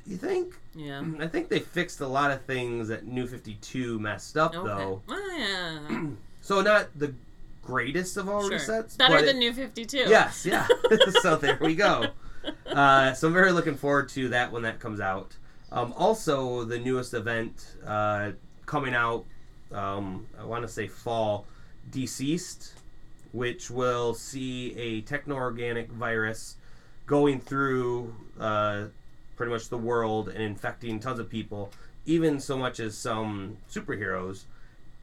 you 0.06 0.16
think? 0.16 0.54
Yeah. 0.74 1.02
I 1.18 1.26
think 1.26 1.48
they 1.48 1.60
fixed 1.60 2.00
a 2.00 2.06
lot 2.06 2.30
of 2.30 2.42
things 2.42 2.88
that 2.88 3.06
New 3.06 3.26
52 3.26 3.98
messed 3.98 4.36
up, 4.36 4.54
Okay. 4.54 4.66
though. 4.66 5.02
Oh, 5.08 5.36
yeah. 5.38 6.00
So 6.40 6.62
not 6.62 6.88
the 6.98 7.12
greatest 7.62 8.16
of 8.16 8.28
all 8.28 8.48
Sure. 8.48 8.58
resets. 8.58 8.96
Better 8.96 9.18
than 9.20 9.36
it- 9.36 9.38
New 9.38 9.52
52. 9.52 9.96
Yes, 10.08 10.46
yeah. 10.46 10.66
so 11.20 11.36
there 11.36 11.58
we 11.60 11.74
go. 11.74 12.06
Uh, 12.66 13.12
so 13.12 13.26
I'm 13.28 13.34
very 13.34 13.52
looking 13.52 13.74
forward 13.76 14.08
to 14.10 14.28
that 14.30 14.50
when 14.52 14.62
that 14.62 14.78
comes 14.80 15.00
out. 15.00 15.36
Um, 15.70 15.92
also, 15.96 16.64
the 16.64 16.78
newest 16.78 17.14
event 17.14 17.76
uh, 17.86 18.32
coming 18.66 18.94
out, 18.94 19.24
um, 19.72 20.26
I 20.38 20.44
want 20.44 20.62
to 20.62 20.68
say 20.68 20.86
fall, 20.86 21.46
DCeased, 21.90 22.72
which 23.32 23.70
will 23.70 24.14
see 24.14 24.74
a 24.78 25.02
techno-organic 25.02 25.90
virus 25.90 26.56
going 27.06 27.40
through 27.40 28.14
uh, 28.40 28.84
pretty 29.36 29.52
much 29.52 29.68
the 29.68 29.78
world 29.78 30.28
and 30.28 30.42
infecting 30.42 31.00
tons 31.00 31.18
of 31.18 31.28
people, 31.28 31.70
even 32.06 32.40
so 32.40 32.56
much 32.56 32.80
as 32.80 32.96
some 32.96 33.58
superheroes. 33.70 34.44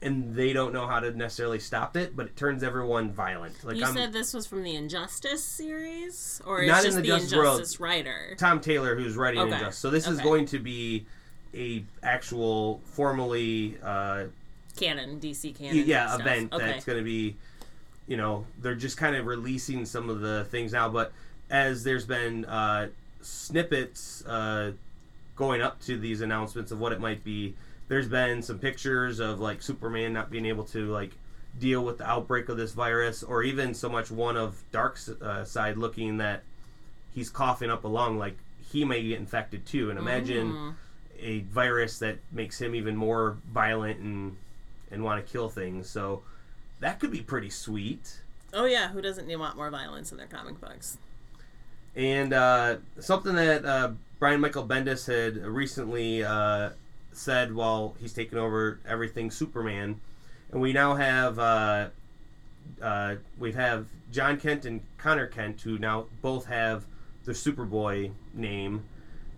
And 0.06 0.34
they 0.34 0.52
don't 0.52 0.72
know 0.72 0.86
how 0.86 1.00
to 1.00 1.10
necessarily 1.10 1.58
stop 1.58 1.96
it, 1.96 2.14
but 2.16 2.26
it 2.26 2.36
turns 2.36 2.62
everyone 2.62 3.10
violent. 3.10 3.62
Like 3.64 3.76
You 3.76 3.84
I'm, 3.84 3.94
said 3.94 4.12
this 4.12 4.32
was 4.32 4.46
from 4.46 4.62
the 4.62 4.74
Injustice 4.76 5.42
series, 5.42 6.40
or 6.46 6.64
Not 6.64 6.84
it's 6.84 6.94
in 6.94 6.96
the 6.96 7.00
the, 7.02 7.08
Justice 7.08 7.34
World. 7.34 7.56
Injustice 7.58 7.80
writer? 7.80 8.36
Tom 8.38 8.60
Taylor 8.60 8.94
who's 8.94 9.16
writing 9.16 9.40
Okay. 9.40 9.52
Injustice. 9.54 9.78
So 9.78 9.90
this 9.90 10.06
is 10.06 10.20
going 10.20 10.46
to 10.46 10.58
be 10.58 11.06
a 11.54 11.84
actual 12.02 12.80
formally 12.84 13.76
uh, 13.82 14.24
Canon, 14.76 15.18
DC 15.20 15.56
canon. 15.56 15.84
yeah 15.86 16.14
event 16.14 16.52
Okay. 16.52 16.64
that's 16.66 16.84
going 16.84 16.98
to 16.98 17.04
be 17.04 17.34
you 18.06 18.16
know 18.16 18.44
they're 18.60 18.74
just 18.74 18.96
kind 18.98 19.16
of 19.16 19.26
releasing 19.26 19.86
some 19.86 20.10
of 20.10 20.20
the 20.20 20.44
things 20.50 20.72
now 20.72 20.88
but 20.88 21.12
as 21.50 21.82
there's 21.82 22.04
been 22.04 22.44
uh, 22.44 22.88
snippets 23.22 24.24
uh, 24.26 24.72
going 25.34 25.62
up 25.62 25.80
to 25.80 25.96
these 25.98 26.20
announcements 26.20 26.70
of 26.72 26.78
what 26.80 26.92
it 26.92 27.00
might 27.00 27.24
be 27.24 27.54
there's 27.88 28.08
been 28.08 28.42
some 28.42 28.58
pictures 28.58 29.20
of 29.20 29.40
like 29.40 29.62
superman 29.62 30.12
not 30.12 30.30
being 30.30 30.46
able 30.46 30.64
to 30.64 30.86
like 30.92 31.12
deal 31.58 31.84
with 31.84 31.98
the 31.98 32.06
outbreak 32.08 32.48
of 32.48 32.56
this 32.56 32.72
virus, 32.72 33.22
or 33.22 33.42
even 33.42 33.72
so 33.74 33.88
much 33.88 34.10
one 34.10 34.36
of 34.36 34.62
Dark 34.72 34.98
uh, 35.22 35.44
side 35.44 35.76
looking 35.76 36.18
that 36.18 36.42
he's 37.14 37.30
coughing 37.30 37.70
up 37.70 37.84
a 37.84 37.88
lung, 37.88 38.18
like 38.18 38.36
he 38.70 38.84
may 38.84 39.02
get 39.02 39.18
infected 39.18 39.64
too. 39.66 39.90
And 39.90 39.98
imagine 39.98 40.52
Mm. 40.52 40.74
a 41.18 41.40
virus 41.52 41.98
that 42.00 42.18
makes 42.30 42.60
him 42.60 42.74
even 42.74 42.94
more 42.96 43.38
violent 43.52 44.00
and 44.00 44.36
and 44.90 45.02
want 45.02 45.24
to 45.24 45.32
kill 45.32 45.48
things. 45.48 45.88
So 45.88 46.22
that 46.80 47.00
could 47.00 47.10
be 47.10 47.20
pretty 47.22 47.50
sweet. 47.50 48.20
Oh 48.52 48.66
yeah, 48.66 48.88
who 48.88 49.00
doesn't 49.00 49.26
want 49.38 49.56
more 49.56 49.70
violence 49.70 50.12
in 50.12 50.18
their 50.18 50.26
comic 50.26 50.60
books? 50.60 50.98
And 51.94 52.32
uh, 52.34 52.76
something 53.00 53.34
that 53.34 53.64
uh, 53.64 53.92
Brian 54.18 54.40
Michael 54.40 54.66
Bendis 54.66 55.06
had 55.06 55.42
recently 55.44 56.22
uh, 56.22 56.70
said 57.16 57.54
while 57.54 57.96
he's 58.00 58.12
taken 58.12 58.38
over 58.38 58.80
everything 58.86 59.30
Superman, 59.30 60.00
and 60.52 60.60
we 60.60 60.72
now 60.72 60.94
have 60.94 61.38
uh, 61.38 61.88
uh, 62.80 63.16
we 63.38 63.52
have 63.52 63.86
Jon 64.12 64.38
Kent 64.38 64.64
and 64.64 64.80
Conner 64.98 65.26
Kent 65.26 65.60
who 65.62 65.78
now 65.78 66.06
both 66.22 66.46
have 66.46 66.84
their 67.24 67.34
Superboy 67.34 68.12
name, 68.34 68.84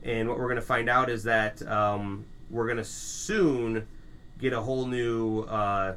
and 0.02 0.28
what 0.28 0.38
we're 0.38 0.46
going 0.46 0.56
to 0.56 0.62
find 0.62 0.88
out 0.88 1.08
is 1.08 1.24
that 1.24 1.66
um, 1.66 2.24
we're 2.50 2.66
going 2.66 2.76
to 2.78 2.84
soon 2.84 3.86
get 4.38 4.52
a 4.52 4.60
whole 4.60 4.86
new 4.86 5.40
uh, 5.42 5.94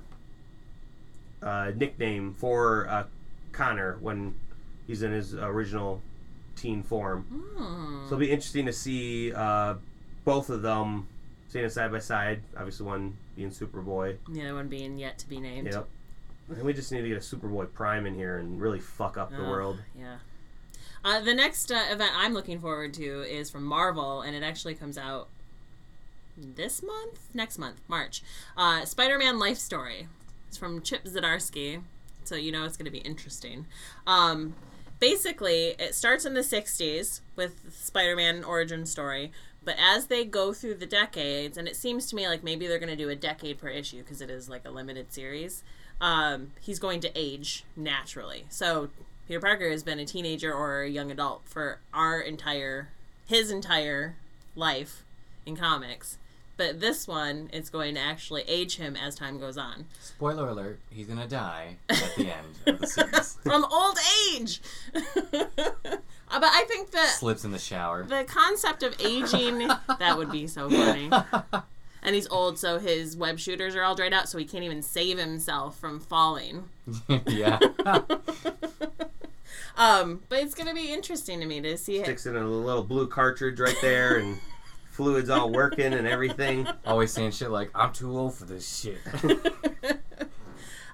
uh, 1.42 1.72
nickname 1.76 2.34
for 2.34 2.88
uh, 2.90 3.04
Conner 3.52 3.98
when 4.02 4.36
he's 4.88 5.04
in 5.04 5.12
his 5.12 5.34
original 5.36 6.02
teen 6.56 6.84
form. 6.84 7.24
Hmm. 7.24 8.02
So 8.02 8.16
it'll 8.16 8.18
be 8.20 8.32
interesting 8.32 8.66
to 8.66 8.74
see 8.74 9.34
uh, 9.34 9.76
both 10.26 10.50
of 10.50 10.62
them 10.62 11.08
standing 11.52 11.70
side 11.70 11.92
by 11.92 12.00
side. 12.00 12.42
Obviously, 12.58 12.86
one 12.86 13.18
being 13.36 13.50
Superboy. 13.52 14.18
The 14.30 14.42
other 14.46 14.56
one 14.56 14.70
being 14.70 14.98
yet 14.98 15.18
to 15.20 15.28
be 15.30 15.40
named. 15.40 15.68
Yep. 15.72 15.88
And 16.50 16.64
we 16.64 16.74
just 16.74 16.92
need 16.94 17.02
to 17.02 17.08
get 17.10 17.18
a 17.18 17.20
Superboy 17.20 17.72
Prime 17.74 18.06
in 18.06 18.16
here 18.16 18.38
and 18.38 18.60
really 18.60 18.80
fuck 18.80 19.18
up 19.18 19.32
the 19.32 19.46
Oh, 19.46 19.50
world. 19.50 19.80
Yeah. 19.98 20.16
Uh, 21.04 21.20
the 21.20 21.34
next 21.34 21.70
uh, 21.72 21.84
event 21.92 22.12
I'm 22.16 22.34
looking 22.34 22.60
forward 22.60 22.94
to 22.96 23.22
is 23.24 23.50
from 23.50 23.66
Marvel, 23.66 24.22
and 24.22 24.34
it 24.36 24.44
actually 24.44 24.76
comes 24.76 24.98
out 24.98 25.28
this 26.38 26.82
month, 26.82 27.20
next 27.34 27.58
month, 27.58 27.82
March. 27.90 28.24
Uh, 28.56 28.86
Spider-Man 28.86 29.38
Life 29.38 29.58
Story. 29.58 30.08
It's 30.48 30.58
from 30.58 30.82
Chip 30.82 31.04
Zdarsky, 31.04 31.82
so 32.24 32.36
you 32.36 32.52
know 32.52 32.64
it's 32.64 32.78
going 32.78 32.86
to 32.86 32.92
be 32.92 33.00
interesting. 33.00 33.66
Um, 34.08 34.56
basically, 35.00 35.76
it 35.80 35.96
starts 35.96 36.26
in 36.26 36.34
the 36.34 36.42
'60s 36.42 37.20
with 37.36 37.74
Spider-Man 37.74 38.44
origin 38.44 38.86
story, 38.86 39.32
but 39.64 39.76
as 39.80 40.08
they 40.08 40.26
go 40.26 40.54
through 40.54 40.76
the 40.76 40.86
decades, 40.86 41.58
and 41.58 41.68
it 41.68 41.76
seems 41.76 42.08
to 42.08 42.16
me 42.16 42.28
like 42.28 42.44
maybe 42.44 42.68
they're 42.68 42.80
going 42.80 42.90
to 42.90 42.96
do 42.96 43.10
a 43.10 43.16
decade 43.16 43.60
per 43.60 43.68
issue 43.68 44.02
because 44.02 44.22
it 44.22 44.30
is 44.30 44.50
like 44.50 44.66
a 44.66 44.72
limited 44.72 45.14
series. 45.14 45.64
Um, 46.00 46.52
he's 46.60 46.80
going 46.80 47.00
to 47.02 47.12
age 47.16 47.64
naturally. 47.76 48.46
So 48.50 48.90
Peter 49.28 49.40
Parker 49.40 49.70
has 49.70 49.84
been 49.84 50.00
a 50.00 50.06
teenager 50.06 50.54
or 50.54 50.82
a 50.82 50.90
young 50.90 51.12
adult 51.12 51.44
for 51.46 51.80
our 51.94 52.20
entire 52.20 52.90
his 53.28 53.52
entire 53.52 54.16
life 54.56 55.06
in 55.46 55.56
comics. 55.56 56.18
But 56.62 56.80
this 56.80 57.08
one 57.08 57.50
is 57.52 57.72
going 57.72 57.96
to 57.96 58.00
actually 58.02 58.44
age 58.48 58.78
him 58.78 58.96
as 58.96 59.16
time 59.16 59.40
goes 59.40 59.58
on. 59.58 59.86
Spoiler 60.00 60.48
alert: 60.48 60.80
He's 60.92 61.08
gonna 61.08 61.28
die 61.28 61.78
at 61.90 62.14
the 62.16 62.28
end 62.32 62.48
of 62.68 62.80
the 62.82 62.86
series. 62.86 63.40
From 63.44 63.66
old 63.66 63.98
age. 64.36 64.62
But 66.34 66.46
I 66.46 66.64
think 66.68 66.92
that 66.92 67.10
Slips 67.10 67.44
in 67.44 67.52
the 67.52 67.60
shower. 67.60 68.04
the 68.04 68.24
concept 68.26 68.84
of 68.84 68.96
aging 69.02 69.68
that 70.00 70.18
would 70.18 70.32
be 70.32 70.46
so 70.48 70.70
funny. 70.70 71.10
And 72.04 72.16
he's 72.16 72.28
old, 72.30 72.58
so 72.58 72.80
his 72.80 73.16
web 73.16 73.38
shooters 73.38 73.76
are 73.76 73.84
all 73.84 73.94
dried 73.94 74.12
out, 74.14 74.28
so 74.28 74.38
he 74.40 74.46
can't 74.46 74.64
even 74.64 74.82
save 74.82 75.20
himself 75.20 75.78
from 75.78 76.00
falling. 76.00 76.64
yeah. 77.28 77.60
Um, 79.78 80.22
but 80.30 80.40
it's 80.40 80.56
gonna 80.56 80.74
be 80.74 80.92
interesting 80.94 81.40
to 81.40 81.46
me 81.46 81.62
to 81.62 81.78
see 81.78 81.98
it. 81.98 82.06
Sticks 82.06 82.26
in 82.26 82.36
a 82.36 82.48
little 82.48 82.84
blue 82.84 83.08
cartridge 83.08 83.60
right 83.60 83.78
there, 83.82 84.18
and 84.18 84.40
fluids 84.92 85.30
all 85.30 85.50
working 85.52 85.94
and 85.94 86.06
everything. 86.08 86.68
Always 86.86 87.12
saying 87.12 87.32
shit 87.32 87.50
like, 87.50 87.72
"I'm 87.74 87.92
too 87.94 88.16
old 88.16 88.36
for 88.36 88.46
this 88.46 88.80
shit." 88.82 89.00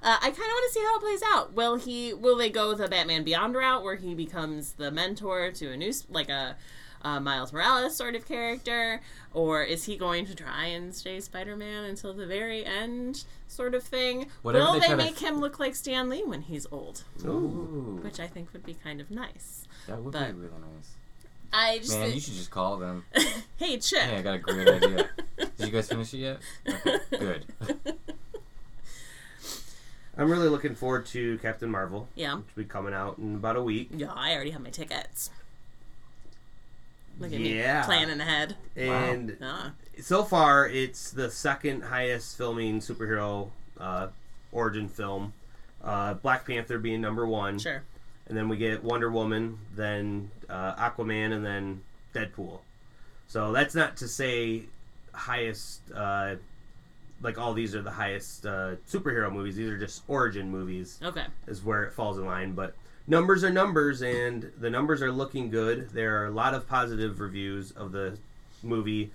Uh, 0.03 0.15
I 0.21 0.29
kind 0.29 0.31
of 0.31 0.37
want 0.39 0.71
to 0.71 0.73
see 0.79 0.85
how 0.85 0.95
it 0.95 1.01
plays 1.01 1.21
out. 1.33 1.53
Will 1.53 1.75
he? 1.75 2.13
Will 2.13 2.37
they 2.37 2.49
go 2.49 2.73
the 2.75 2.87
Batman 2.87 3.23
Beyond 3.23 3.55
route, 3.55 3.83
where 3.83 3.95
he 3.95 4.13
becomes 4.13 4.73
the 4.73 4.89
mentor 4.91 5.51
to 5.51 5.71
a 5.71 5.75
new, 5.75 5.91
like 6.07 6.29
a, 6.29 6.55
uh 7.01 7.19
Miles 7.19 7.51
Morales 7.51 7.97
sort 7.97 8.15
of 8.15 8.25
character, 8.25 9.01
or 9.33 9.63
is 9.63 9.83
he 9.85 9.97
going 9.97 10.25
to 10.27 10.35
try 10.35 10.65
and 10.65 10.93
stay 10.95 11.19
Spider-Man 11.19 11.83
until 11.85 12.13
the 12.13 12.27
very 12.27 12.63
end, 12.63 13.25
sort 13.47 13.73
of 13.75 13.83
thing? 13.83 14.27
Whatever 14.43 14.65
will 14.65 14.73
they 14.73 14.79
they, 14.81 14.85
try 14.85 14.95
to 14.95 15.03
make 15.03 15.19
him 15.19 15.41
look 15.41 15.59
like 15.59 15.75
Stan 15.75 16.07
Lee 16.09 16.23
when 16.23 16.41
he's 16.43 16.67
old, 16.71 17.03
Ooh, 17.25 17.99
which 18.01 18.19
I 18.19 18.27
think 18.27 18.53
would 18.53 18.63
be 18.65 18.75
kind 18.75 19.01
of 19.01 19.11
nice. 19.11 19.67
that 19.87 20.01
would 20.01 20.13
but- 20.13 20.27
be 20.27 20.39
really 20.39 20.53
nice. 20.75 20.95
I 21.53 21.77
just 21.79 21.97
Man, 21.97 22.13
you 22.13 22.19
should 22.19 22.33
just 22.33 22.51
call 22.51 22.77
them. 22.77 23.05
hey 23.57 23.77
Chip. 23.77 23.99
Hey, 24.01 24.17
I 24.17 24.21
got 24.21 24.35
a 24.35 24.39
great 24.39 24.67
idea. 24.67 25.09
Did 25.37 25.51
you 25.59 25.69
guys 25.69 25.87
finish 25.87 26.13
it 26.13 26.17
yet? 26.17 26.37
Okay, 26.67 26.97
good. 27.17 27.45
I'm 30.17 30.31
really 30.31 30.49
looking 30.49 30.73
forward 30.75 31.05
to 31.07 31.37
Captain 31.39 31.69
Marvel, 31.69 32.07
yeah, 32.15 32.35
which 32.35 32.45
will 32.55 32.63
be 32.63 32.69
coming 32.69 32.93
out 32.93 33.17
in 33.19 33.35
about 33.35 33.55
a 33.55 33.61
week. 33.61 33.89
yeah. 33.93 34.11
I 34.13 34.33
already 34.33 34.49
have 34.51 34.61
my 34.61 34.71
tickets. 34.71 35.29
Look 37.19 37.31
at 37.33 37.39
Yeah. 37.39 37.81
me 37.81 37.85
planning 37.85 38.19
ahead. 38.19 38.55
And 38.75 39.37
Ah. 39.41 39.71
so 40.01 40.23
far, 40.23 40.67
it's 40.67 41.11
the 41.11 41.29
second 41.29 41.81
highest 41.83 42.35
filming 42.37 42.79
superhero 42.79 43.49
uh, 43.79 44.07
origin 44.51 44.89
film. 44.89 45.33
Uh, 45.83 46.15
Black 46.15 46.45
Panther 46.47 46.79
being 46.79 46.99
number 46.99 47.25
one, 47.27 47.59
Sure. 47.59 47.83
And 48.27 48.37
then 48.37 48.49
we 48.49 48.57
get 48.57 48.83
Wonder 48.83 49.09
Woman, 49.09 49.57
then 49.75 50.31
uh, 50.49 50.75
Aquaman, 50.75 51.33
and 51.33 51.45
then 51.45 51.81
Deadpool. 52.13 52.59
So 53.27 53.51
that's 53.51 53.75
not 53.75 53.97
to 53.97 54.07
say 54.07 54.63
highest. 55.13 55.81
Uh, 55.93 56.35
like 57.21 57.37
all 57.37 57.53
these 57.53 57.73
are 57.73 57.81
the 57.81 57.91
highest 57.91 58.45
uh, 58.45 58.75
superhero 58.87 59.31
movies. 59.31 59.55
These 59.55 59.69
are 59.69 59.77
just 59.77 60.03
origin 60.07 60.51
movies. 60.51 60.99
Okay. 61.03 61.25
is 61.47 61.63
where 61.63 61.83
it 61.83 61.93
falls 61.93 62.17
in 62.17 62.25
line. 62.25 62.51
But 62.53 62.75
numbers 63.07 63.43
are 63.43 63.49
numbers, 63.49 64.01
and 64.01 64.51
the 64.59 64.69
numbers 64.69 65.01
are 65.01 65.11
looking 65.11 65.49
good. 65.49 65.89
There 65.89 66.21
are 66.21 66.27
a 66.27 66.31
lot 66.31 66.53
of 66.53 66.67
positive 66.67 67.19
reviews 67.19 67.71
of 67.71 67.91
the 67.91 68.17
movie. 68.61 69.11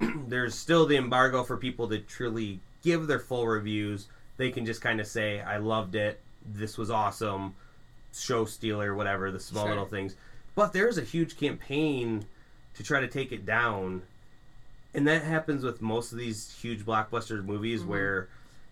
There's 0.00 0.54
still 0.54 0.86
the 0.86 0.96
embargo 0.96 1.44
for 1.44 1.56
people 1.56 1.88
to 1.88 1.98
truly 1.98 2.60
give 2.82 3.06
their 3.06 3.20
full 3.20 3.46
reviews. 3.46 4.08
They 4.36 4.50
can 4.50 4.66
just 4.66 4.80
kind 4.80 5.00
of 5.00 5.06
say, 5.06 5.40
"I 5.40 5.58
loved 5.58 5.94
it. 5.94 6.20
This 6.44 6.76
was 6.76 6.90
awesome." 6.90 7.54
Show 8.14 8.44
stealer, 8.44 8.94
whatever 8.94 9.30
the 9.30 9.40
small 9.40 9.64
Sure. 9.64 9.70
little 9.70 9.86
things. 9.86 10.14
But 10.54 10.72
there's 10.72 10.98
a 10.98 11.02
huge 11.02 11.36
campaign 11.36 12.26
to 12.74 12.82
try 12.82 13.00
to 13.00 13.08
take 13.08 13.32
it 13.32 13.44
down. 13.46 14.02
And 14.94 15.06
that 15.08 15.22
happens 15.24 15.64
with 15.64 15.82
most 15.82 16.12
of 16.12 16.18
these 16.18 16.56
huge 16.60 16.84
blockbuster 16.86 17.44
movies 17.44 17.80
Mm-hmm. 17.80 17.90
where 17.90 18.28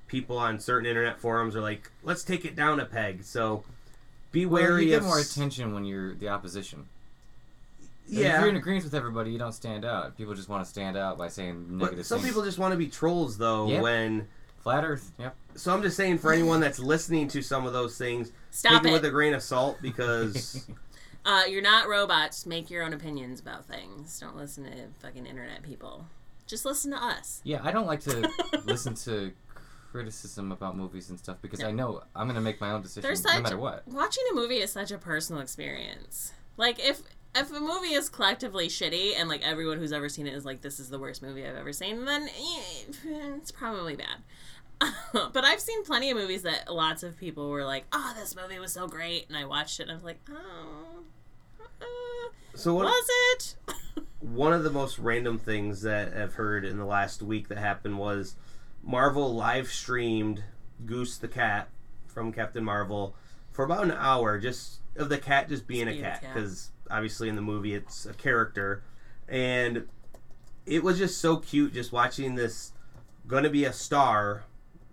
people 0.07 0.39
on 0.39 0.61
certain 0.61 0.87
internet 0.87 1.19
forums 1.19 1.57
are 1.57 1.61
like, 1.61 1.91
let's 2.03 2.23
take 2.23 2.45
it 2.45 2.55
down 2.55 2.79
a 2.81 2.85
peg. 2.85 3.25
So 3.25 3.65
be 4.31 4.47
Well, 4.47 4.63
wary 4.63 4.85
you 4.85 4.91
get 4.91 4.99
of. 4.99 5.05
more 5.05 5.19
attention 5.19 5.75
when 5.75 5.85
you're 5.85 6.15
the 6.15 6.29
opposition. 6.29 6.87
Yeah, 8.09 8.35
If 8.37 8.41
you're 8.41 8.51
in 8.51 8.57
agreement 8.57 8.85
with 8.85 8.95
everybody, 8.95 9.31
you 9.31 9.39
don't 9.39 9.53
stand 9.53 9.85
out. 9.85 10.17
People 10.19 10.35
just 10.35 10.49
want 10.49 10.65
to 10.65 10.69
stand 10.69 10.97
out 10.97 11.17
by 11.17 11.29
saying 11.29 11.79
negative 11.79 11.99
But 11.99 12.07
some 12.07 12.19
things. 12.19 12.31
people 12.31 12.45
just 12.45 12.59
want 12.59 12.73
to 12.73 12.79
be 12.79 12.89
trolls, 12.89 13.39
though. 13.39 13.69
Yep. 13.69 13.83
When 13.83 14.29
Flat 14.63 14.85
Earth. 14.85 15.13
Yep. 15.19 15.35
So, 15.55 15.73
I'm 15.73 15.83
just 15.83 15.97
saying 15.97 16.19
for 16.19 16.33
anyone 16.33 16.61
that's 16.61 16.79
listening 16.79 17.29
to 17.29 17.43
some 17.43 17.67
of 17.67 17.73
those 17.73 17.97
things, 17.99 18.33
Stop 18.51 18.83
take 18.83 18.91
it 18.91 18.93
with 18.93 19.05
a 19.05 19.11
grain 19.11 19.35
of 19.35 19.43
salt 19.43 19.79
because 19.81 20.67
Uh, 21.25 21.43
you're 21.49 21.63
not 21.63 21.89
robots. 21.89 22.47
Make 22.47 22.71
your 22.71 22.83
own 22.83 22.93
opinions 22.93 23.41
about 23.41 23.67
things. 23.67 24.19
Don't 24.19 24.37
listen 24.37 24.65
to 24.65 24.71
fucking 25.01 25.27
internet 25.27 25.63
people. 25.63 26.07
Just 26.47 26.65
listen 26.65 26.91
to 26.91 26.97
us. 27.03 27.41
Yeah, 27.45 27.61
I 27.63 27.71
don't 27.71 27.87
like 27.87 28.01
to 28.01 28.29
listen 28.65 28.95
to 28.95 29.33
criticism 29.93 30.51
about 30.51 30.77
movies 30.77 31.11
and 31.11 31.19
stuff 31.19 31.37
because 31.41 31.63
I 31.63 31.71
know 31.71 32.03
I'm 32.17 32.27
going 32.27 32.35
to 32.35 32.41
make 32.41 32.61
my 32.61 32.71
own 32.71 32.83
decision 32.83 33.03
There's 33.03 33.23
no 33.23 33.31
such 33.31 33.43
matter 33.43 33.59
what. 33.59 33.87
watching 33.87 34.25
a 34.33 34.35
movie 34.35 34.57
is 34.59 34.73
such 34.73 34.91
a 34.91 34.99
personal 34.99 35.41
experience. 35.43 36.33
Like 36.57 36.81
if 36.81 37.03
if 37.35 37.51
a 37.51 37.61
movie 37.61 37.95
is 37.95 38.09
collectively 38.09 38.69
shitty 38.69 39.13
and 39.17 39.29
like 39.29 39.43
everyone 39.43 39.79
who's 39.79 39.93
ever 39.93 40.09
seen 40.09 40.27
it 40.27 40.35
is 40.35 40.45
like 40.45 40.61
this 40.61 40.81
is 40.81 40.89
the 40.91 40.99
worst 40.99 41.23
movie 41.23 41.47
I've 41.47 41.57
ever 41.57 41.73
seen, 41.73 42.05
then 42.05 42.29
eh, 42.29 42.93
it's 43.37 43.51
probably 43.53 43.95
bad. 43.95 44.17
but 45.33 45.45
I've 45.45 45.61
seen 45.61 45.85
plenty 45.85 46.11
of 46.11 46.17
movies 46.17 46.43
that 46.43 46.73
lots 46.73 47.03
of 47.03 47.17
people 47.17 47.49
were 47.51 47.65
like, 47.65 47.85
"Oh, 47.93 48.15
this 48.19 48.35
movie 48.37 48.59
was 48.59 48.73
so 48.73 48.87
great," 48.87 49.29
and 49.29 49.37
I 49.37 49.45
watched 49.45 49.81
it 49.81 49.85
and 49.85 49.93
I 49.93 49.95
was 49.95 50.05
like, 50.05 50.21
"Oh, 50.31 51.03
uh, 51.81 51.85
so 52.55 52.75
what? 52.75 52.85
was 52.85 53.09
it?" 53.09 53.57
one 54.21 54.53
of 54.53 54.63
the 54.65 54.71
most 54.71 54.99
random 54.99 55.39
things 55.39 55.83
that 55.83 56.17
I've 56.17 56.35
heard 56.35 56.65
in 56.65 56.79
the 56.79 56.85
last 56.85 57.23
week 57.23 57.49
that 57.49 57.59
happened 57.59 57.99
was 57.99 58.37
Marvel 58.83 59.35
live 59.35 59.69
streamed 59.69 60.45
Goose 60.87 61.19
the 61.19 61.29
cat 61.29 61.69
from 62.07 62.33
Captain 62.33 62.65
Marvel 62.65 63.15
for 63.51 63.65
about 63.65 63.85
an 63.85 63.93
hour, 63.93 64.39
just 64.39 64.81
of 64.97 65.09
the 65.09 65.19
cat 65.19 65.49
just 65.49 65.67
being 65.67 65.89
a 65.89 65.93
being 65.93 66.05
a 66.05 66.09
cat, 66.09 66.23
cat. 66.23 66.35
because 66.35 66.71
obviously 66.91 67.29
in 67.29 67.37
the 67.37 67.43
movie 67.43 67.75
it's 67.75 68.07
a 68.07 68.15
character, 68.15 68.83
and 69.29 69.87
it 70.67 70.83
was 70.83 70.99
just 70.99 71.21
so 71.21 71.37
cute 71.37 71.73
just 71.73 71.93
watching 71.93 72.35
this 72.35 72.73
gonna 73.27 73.51
be 73.51 73.65
a 73.65 73.73
star, 73.73 74.45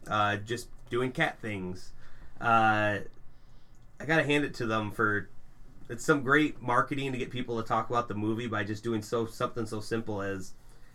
uh, 0.09 0.37
just 0.37 0.67
doing 0.89 1.11
cat 1.11 1.37
things. 1.39 1.93
Uh, 2.41 2.99
I 3.99 4.05
gotta 4.05 4.23
hand 4.23 4.43
it 4.45 4.53
to 4.55 4.65
them 4.65 4.91
for 4.91 5.29
it's 5.89 6.05
some 6.05 6.23
great 6.23 6.61
marketing 6.61 7.11
to 7.11 7.17
get 7.17 7.31
people 7.31 7.61
to 7.61 7.67
talk 7.67 7.89
about 7.89 8.07
the 8.07 8.13
movie 8.15 8.47
by 8.47 8.63
just 8.63 8.83
doing 8.83 9.01
so 9.01 9.25
something 9.25 9.65
so 9.65 9.79
simple 9.79 10.21
as 10.21 10.53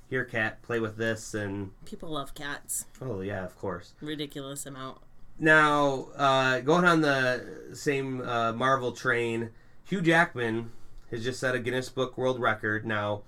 here 0.09 0.25
cat 0.25 0.63
play 0.63 0.81
with 0.81 0.97
this 0.97 1.35
and 1.35 1.71
People 1.85 2.11
love 2.11 2.35
cats. 2.35 2.87
oh 3.03 3.21
yeah 3.21 3.45
of 3.45 3.59
course 3.59 3.95
Ridiculous 4.01 4.65
amount. 4.67 4.99
now 5.39 6.07
uh, 6.17 6.61
going 6.61 6.85
on 6.85 7.01
the 7.01 7.71
same 7.75 8.21
uh, 8.23 8.53
marvel 8.53 8.93
train 8.93 9.51
hugh 9.85 10.01
jackman 10.01 10.71
has 11.11 11.25
just 11.25 11.41
set 11.41 11.55
a 11.55 11.59
guinness 11.59 11.89
book 11.89 12.17
world 12.17 12.39
record 12.41 12.87
now 12.87 13.23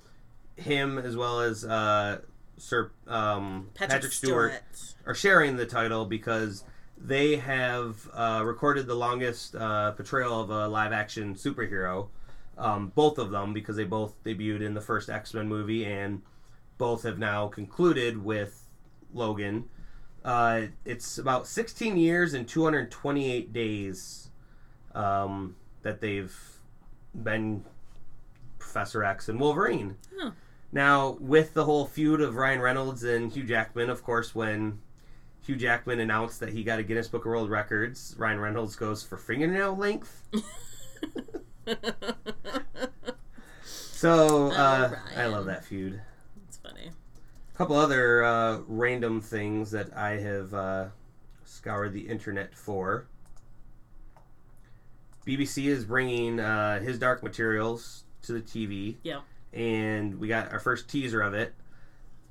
him 0.57 0.99
as 0.99 1.17
well 1.17 1.41
as 1.41 1.65
uh, 1.65 2.21
sir 2.57 2.91
um, 3.07 3.69
Patrick, 3.75 4.13
stewart 4.13 4.53
Stewart. 4.73 4.95
are 5.07 5.15
sharing 5.15 5.57
the 5.57 5.67
title 5.67 6.05
because 6.05 6.65
they 6.99 7.37
have 7.37 8.09
uh, 8.15 8.43
recorded 8.45 8.87
the 8.87 8.95
longest 8.95 9.55
uh, 9.55 9.93
portrayal 9.93 10.41
of 10.41 10.51
a 10.51 10.69
live 10.69 10.93
action 10.93 11.35
superhero. 11.35 12.09
Um, 12.59 12.91
both 12.95 13.19
of 13.19 13.31
them, 13.31 13.53
because 13.53 13.77
they 13.77 13.85
both 13.85 14.15
debuted 14.25 14.63
in 14.63 14.73
the 14.73 14.81
first 14.81 15.11
X 15.11 15.35
Men 15.35 15.47
movie, 15.47 15.85
and 15.85 16.23
both 16.79 17.03
have 17.03 17.19
now 17.19 17.49
concluded 17.49 18.25
with 18.25 18.67
Logan. 19.13 19.69
Uh, 20.25 20.63
it's 20.85 21.19
about 21.19 21.47
16 21.47 21.97
years 21.97 22.35
and 22.35 22.49
228 22.49 23.53
days 23.53 24.31
um, 24.95 25.55
that 25.83 26.01
they've 26.01 26.35
been 27.15 27.63
Professor 28.59 29.05
X 29.05 29.29
and 29.29 29.39
Wolverine. 29.39 29.97
Huh. 30.19 30.31
Now, 30.73 31.17
with 31.21 31.55
the 31.55 31.65
whole 31.65 31.87
feud 31.87 32.21
of 32.21 32.37
Ryan 32.37 32.61
Reynolds 32.61 33.03
and 33.03 33.33
Hugh 33.33 33.45
Jackman, 33.45 33.89
of 33.89 34.03
course, 34.03 34.35
when 34.35 34.81
Hugh 35.43 35.57
Jackman 35.57 36.01
announced 36.01 36.41
that 36.41 36.53
he 36.53 36.65
got 36.65 36.79
a 36.79 36.83
Guinness 36.83 37.09
Book 37.09 37.25
of 37.25 37.31
World 37.31 37.51
Records, 37.51 38.15
Ryan 38.19 38.41
Reynolds 38.41 38.77
goes 38.77 39.03
for 39.03 39.17
fingernail 39.17 39.77
length. 39.77 40.23
So, 43.97 44.51
uh, 44.53 44.95
I 45.17 45.25
love 45.25 45.47
that 45.47 45.65
feud. 45.65 46.03
It's 46.47 46.59
funny. 46.59 46.91
A 47.55 47.57
couple 47.57 47.77
other 47.77 48.23
uh, 48.23 48.59
random 48.69 49.23
things 49.23 49.71
that 49.71 49.97
I 49.97 50.19
have 50.19 50.53
uh, 50.53 50.85
scoured 51.47 51.95
the 51.95 52.07
internet 52.07 52.55
for. 52.55 53.07
BBC 55.27 55.65
is 55.69 55.87
bringing 55.87 56.39
uh, 56.41 56.81
his 56.81 56.99
Dark 56.99 57.23
Materials 57.23 58.05
to 58.21 58.33
the 58.35 58.43
TV. 58.43 58.97
Yeah. 59.03 59.21
And 59.57 60.21
we 60.21 60.29
got 60.29 60.53
our 60.53 60.61
first 60.61 60.89
teaser 60.89 61.23
of 61.23 61.33
it. 61.35 61.55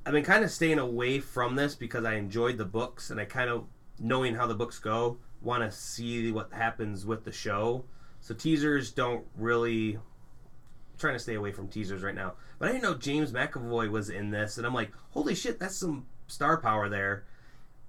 I've 0.05 0.13
been 0.13 0.23
kind 0.23 0.43
of 0.43 0.51
staying 0.51 0.77
away 0.77 1.19
from 1.19 1.55
this 1.55 1.73
because 1.73 2.05
I 2.05 2.13
enjoyed 2.13 2.57
the 2.57 2.65
books 2.65 3.09
and 3.09 3.19
I 3.19 3.25
kind 3.25 3.49
of 3.49 3.65
knowing 3.99 4.35
how 4.35 4.45
the 4.45 4.53
books 4.53 4.77
go 4.77 5.17
want 5.41 5.63
to 5.63 5.75
see 5.75 6.31
what 6.31 6.53
happens 6.53 7.05
with 7.05 7.23
the 7.23 7.31
show. 7.31 7.83
So 8.21 8.35
teasers 8.35 8.91
don't 8.91 9.25
really 9.35 9.95
I'm 9.95 10.99
trying 10.99 11.15
to 11.15 11.19
stay 11.19 11.33
away 11.33 11.51
from 11.51 11.67
teasers 11.67 12.03
right 12.03 12.15
now. 12.15 12.33
But 12.59 12.69
I 12.69 12.71
didn't 12.73 12.83
know 12.83 12.93
James 12.93 13.31
McAvoy 13.31 13.89
was 13.89 14.09
in 14.09 14.29
this 14.29 14.59
and 14.59 14.65
I'm 14.65 14.73
like, 14.73 14.91
"Holy 15.09 15.33
shit, 15.33 15.59
that's 15.59 15.75
some 15.75 16.05
star 16.27 16.57
power 16.57 16.87
there." 16.87 17.25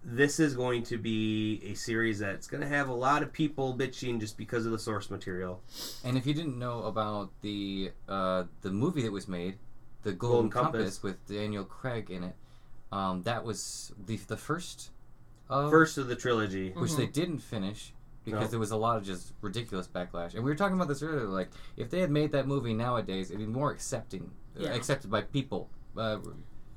This 0.09 0.39
is 0.39 0.55
going 0.55 0.85
to 0.85 0.99
be 0.99 1.61
a 1.65 1.75
series 1.75 2.21
that's 2.21 2.47
going 2.47 2.61
to 2.61 2.69
have 2.69 2.89
a 2.89 2.95
lot 2.95 3.25
of 3.25 3.33
people 3.33 3.77
bitching 3.77 4.21
just 4.21 4.39
because 4.39 4.65
of 4.65 4.71
the 4.71 4.79
source 4.79 5.11
material. 5.11 5.61
And 6.05 6.17
if 6.17 6.27
you 6.29 6.33
didn't 6.33 6.57
know 6.61 6.85
about 6.85 7.31
the 7.43 7.91
uh, 8.09 8.45
the 8.63 8.71
movie 8.71 9.03
that 9.03 9.11
was 9.11 9.27
made, 9.27 9.57
the 10.05 10.13
Golden 10.13 10.49
Golden, 10.49 10.51
Compass. 10.51 10.99
Compass. 10.99 11.03
with 11.03 11.27
Daniel 11.27 11.65
Craig 11.65 12.09
in 12.09 12.23
it, 12.23 12.37
um, 12.93 13.25
that 13.25 13.45
was 13.45 13.93
the 14.07 14.17
the 14.29 14.37
first, 14.37 14.91
of, 15.51 15.71
First 15.73 15.99
of 15.99 16.07
the 16.07 16.15
trilogy. 16.15 16.71
which 16.71 16.95
they 16.95 17.07
didn't 17.07 17.39
finish 17.39 17.93
because 18.25 18.43
No. 18.43 18.47
there 18.47 18.61
was 18.61 18.71
a 18.71 18.77
lot 18.77 18.97
of 18.99 19.05
just 19.05 19.33
ridiculous 19.41 19.89
backlash. 19.89 20.35
And 20.35 20.45
we 20.45 20.51
were 20.53 20.57
talking 20.57 20.77
about 20.77 20.87
this 20.87 21.03
earlier. 21.03 21.25
Like 21.27 21.49
if 21.77 21.91
they 21.91 21.99
had 21.99 22.13
made 22.13 22.31
that 22.31 22.47
movie 22.47 22.75
nowadays, 22.75 23.31
it'd 23.31 23.41
be 23.45 23.53
more 23.53 23.73
accepting, 23.73 24.31
uh, 24.57 24.63
Yeah. 24.63 24.75
accepted 24.75 25.11
by 25.11 25.23
people. 25.23 25.69
Uh, 25.97 26.19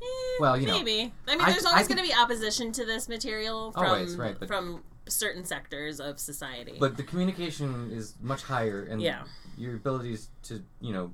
Eh, 0.02 0.06
Well, 0.39 0.58
you 0.60 0.68
know, 0.68 0.78
maybe. 0.78 1.12
I 1.28 1.36
mean, 1.36 1.45
there's 1.45 1.66
I 1.66 1.72
always 1.72 1.88
going 1.88 1.97
to 1.97 2.04
be 2.04 2.14
opposition 2.14 2.72
to 2.74 2.86
this 2.86 3.10
material 3.10 3.72
from 3.72 3.86
Always, 3.86 4.16
right, 4.16 4.38
but- 4.39 4.47
from 4.47 4.84
certain 5.08 5.43
sectors 5.43 6.00
of 6.00 6.20
society. 6.20 6.78
but 6.80 6.95
the 6.95 7.04
communication 7.04 7.91
is 7.91 8.14
much 8.22 8.43
higher, 8.43 8.84
and 8.84 9.02
Yeah. 9.02 9.24
your 9.58 9.76
abilities 9.76 10.30
to 10.43 10.64
you 10.80 10.93
know 10.93 11.14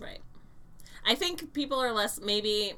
Right. 0.00 0.20
I 1.06 1.14
think 1.14 1.52
people 1.52 1.78
are 1.78 1.92
less 1.92 2.18
maybe 2.20 2.74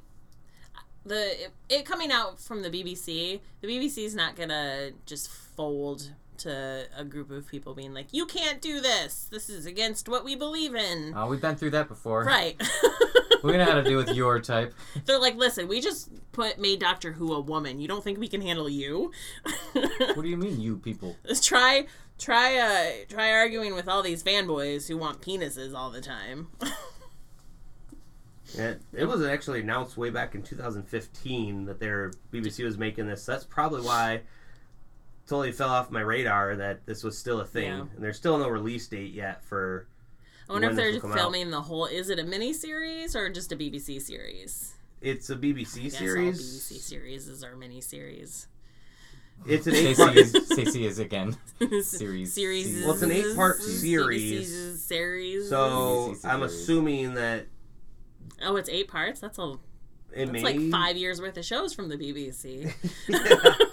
the 1.04 1.44
it, 1.44 1.52
it 1.68 1.86
coming 1.86 2.10
out 2.10 2.40
from 2.40 2.62
the 2.62 2.68
BBC. 2.70 3.40
The 3.60 3.68
BBC 3.68 4.04
is 4.04 4.14
not 4.16 4.34
gonna 4.34 4.90
just 5.06 5.28
fold 5.28 6.10
to 6.38 6.86
a 6.96 7.04
group 7.04 7.30
of 7.30 7.46
people 7.46 7.72
being 7.74 7.94
like, 7.94 8.08
"You 8.12 8.26
can't 8.26 8.60
do 8.60 8.80
this. 8.80 9.28
This 9.30 9.48
is 9.48 9.64
against 9.66 10.08
what 10.08 10.24
we 10.24 10.34
believe 10.34 10.74
in." 10.74 11.14
uh, 11.14 11.26
we've 11.28 11.40
been 11.40 11.54
through 11.56 11.70
that 11.70 11.86
before. 11.88 12.24
right. 12.24 12.60
We 13.46 13.56
know 13.56 13.64
how 13.64 13.74
to 13.74 13.82
deal 13.82 13.96
with 13.96 14.10
your 14.10 14.40
type. 14.40 14.74
They're 15.04 15.18
like, 15.18 15.36
"Listen, 15.36 15.68
we 15.68 15.80
just 15.80 16.10
put 16.32 16.58
made 16.58 16.80
Doctor 16.80 17.12
Who 17.12 17.32
a 17.32 17.40
woman. 17.40 17.80
You 17.80 17.88
don't 17.88 18.02
think 18.02 18.18
we 18.18 18.28
can 18.28 18.40
handle 18.40 18.68
you?" 18.68 19.12
What 19.72 20.22
do 20.22 20.28
you 20.28 20.36
mean, 20.36 20.60
you 20.60 20.78
people? 20.78 21.16
Let's 21.24 21.44
try 21.44 21.86
try 22.18 22.56
uh 22.56 23.04
try 23.08 23.30
arguing 23.32 23.74
with 23.74 23.88
all 23.88 24.02
these 24.02 24.22
fanboys 24.22 24.88
who 24.88 24.96
want 24.96 25.20
penises 25.20 25.74
all 25.74 25.90
the 25.90 26.00
time. 26.00 26.48
It, 28.54 28.80
it 28.92 29.04
was 29.04 29.22
actually 29.22 29.60
announced 29.60 29.96
way 29.96 30.10
back 30.10 30.34
in 30.34 30.42
2015 30.42 31.64
that 31.64 31.80
their 31.80 32.12
BBC 32.32 32.64
was 32.64 32.78
making 32.78 33.06
this. 33.08 33.26
That's 33.26 33.44
probably 33.44 33.82
why 33.82 34.22
totally 35.26 35.52
fell 35.52 35.68
off 35.68 35.90
my 35.90 36.00
radar 36.00 36.56
that 36.56 36.86
this 36.86 37.02
was 37.02 37.18
still 37.18 37.40
a 37.40 37.44
thing. 37.44 37.64
Yeah. 37.64 37.80
And 37.80 38.04
there's 38.04 38.16
still 38.16 38.38
no 38.38 38.48
release 38.48 38.86
date 38.86 39.12
yet 39.12 39.44
for. 39.44 39.88
I 40.48 40.52
wonder 40.52 40.68
When 40.68 40.70
if 40.70 40.76
they're 40.76 40.92
will 40.92 41.00
come 41.00 41.12
out. 41.12 41.18
filming 41.18 41.50
the 41.50 41.60
whole. 41.62 41.86
Is 41.86 42.08
it 42.10 42.18
a 42.18 42.24
mini 42.24 42.52
series 42.52 43.16
or 43.16 43.28
just 43.30 43.50
a 43.52 43.56
BBC 43.56 44.00
series? 44.00 44.74
It's 45.00 45.28
a 45.30 45.36
BBC 45.36 45.78
I 45.78 45.82
guess 45.84 45.92
all 45.94 45.98
series. 46.00 46.40
BBC 46.40 46.80
series 46.80 47.28
is 47.28 47.42
our 47.44 47.56
mini 47.56 47.80
series. 47.80 48.46
It's 49.46 49.66
an 49.66 49.74
eight 49.76 49.94
Stacey 49.96 50.02
part. 50.04 50.16
is, 50.16 50.32
Stacey 50.48 50.86
is 50.86 50.98
again. 50.98 51.36
Series. 51.82 52.32
series. 52.32 52.82
Well, 52.84 52.94
it's 52.94 53.02
an 53.02 53.12
eight-part 53.12 53.60
series. 53.60 54.80
Series. 54.82 55.48
So 55.50 56.14
BBC 56.14 56.24
I'm 56.24 56.42
assuming 56.42 57.14
that 57.14 57.46
oh, 58.42 58.56
it's 58.56 58.68
eight 58.70 58.88
parts. 58.88 59.20
That's 59.20 59.38
a. 59.38 59.52
it 60.14 60.26
That's 60.26 60.30
may 60.30 60.42
like 60.42 60.70
five 60.70 60.96
years 60.96 61.20
worth 61.20 61.36
of 61.36 61.44
shows 61.44 61.74
from 61.74 61.88
the 61.90 61.96
BBC. 61.96 62.72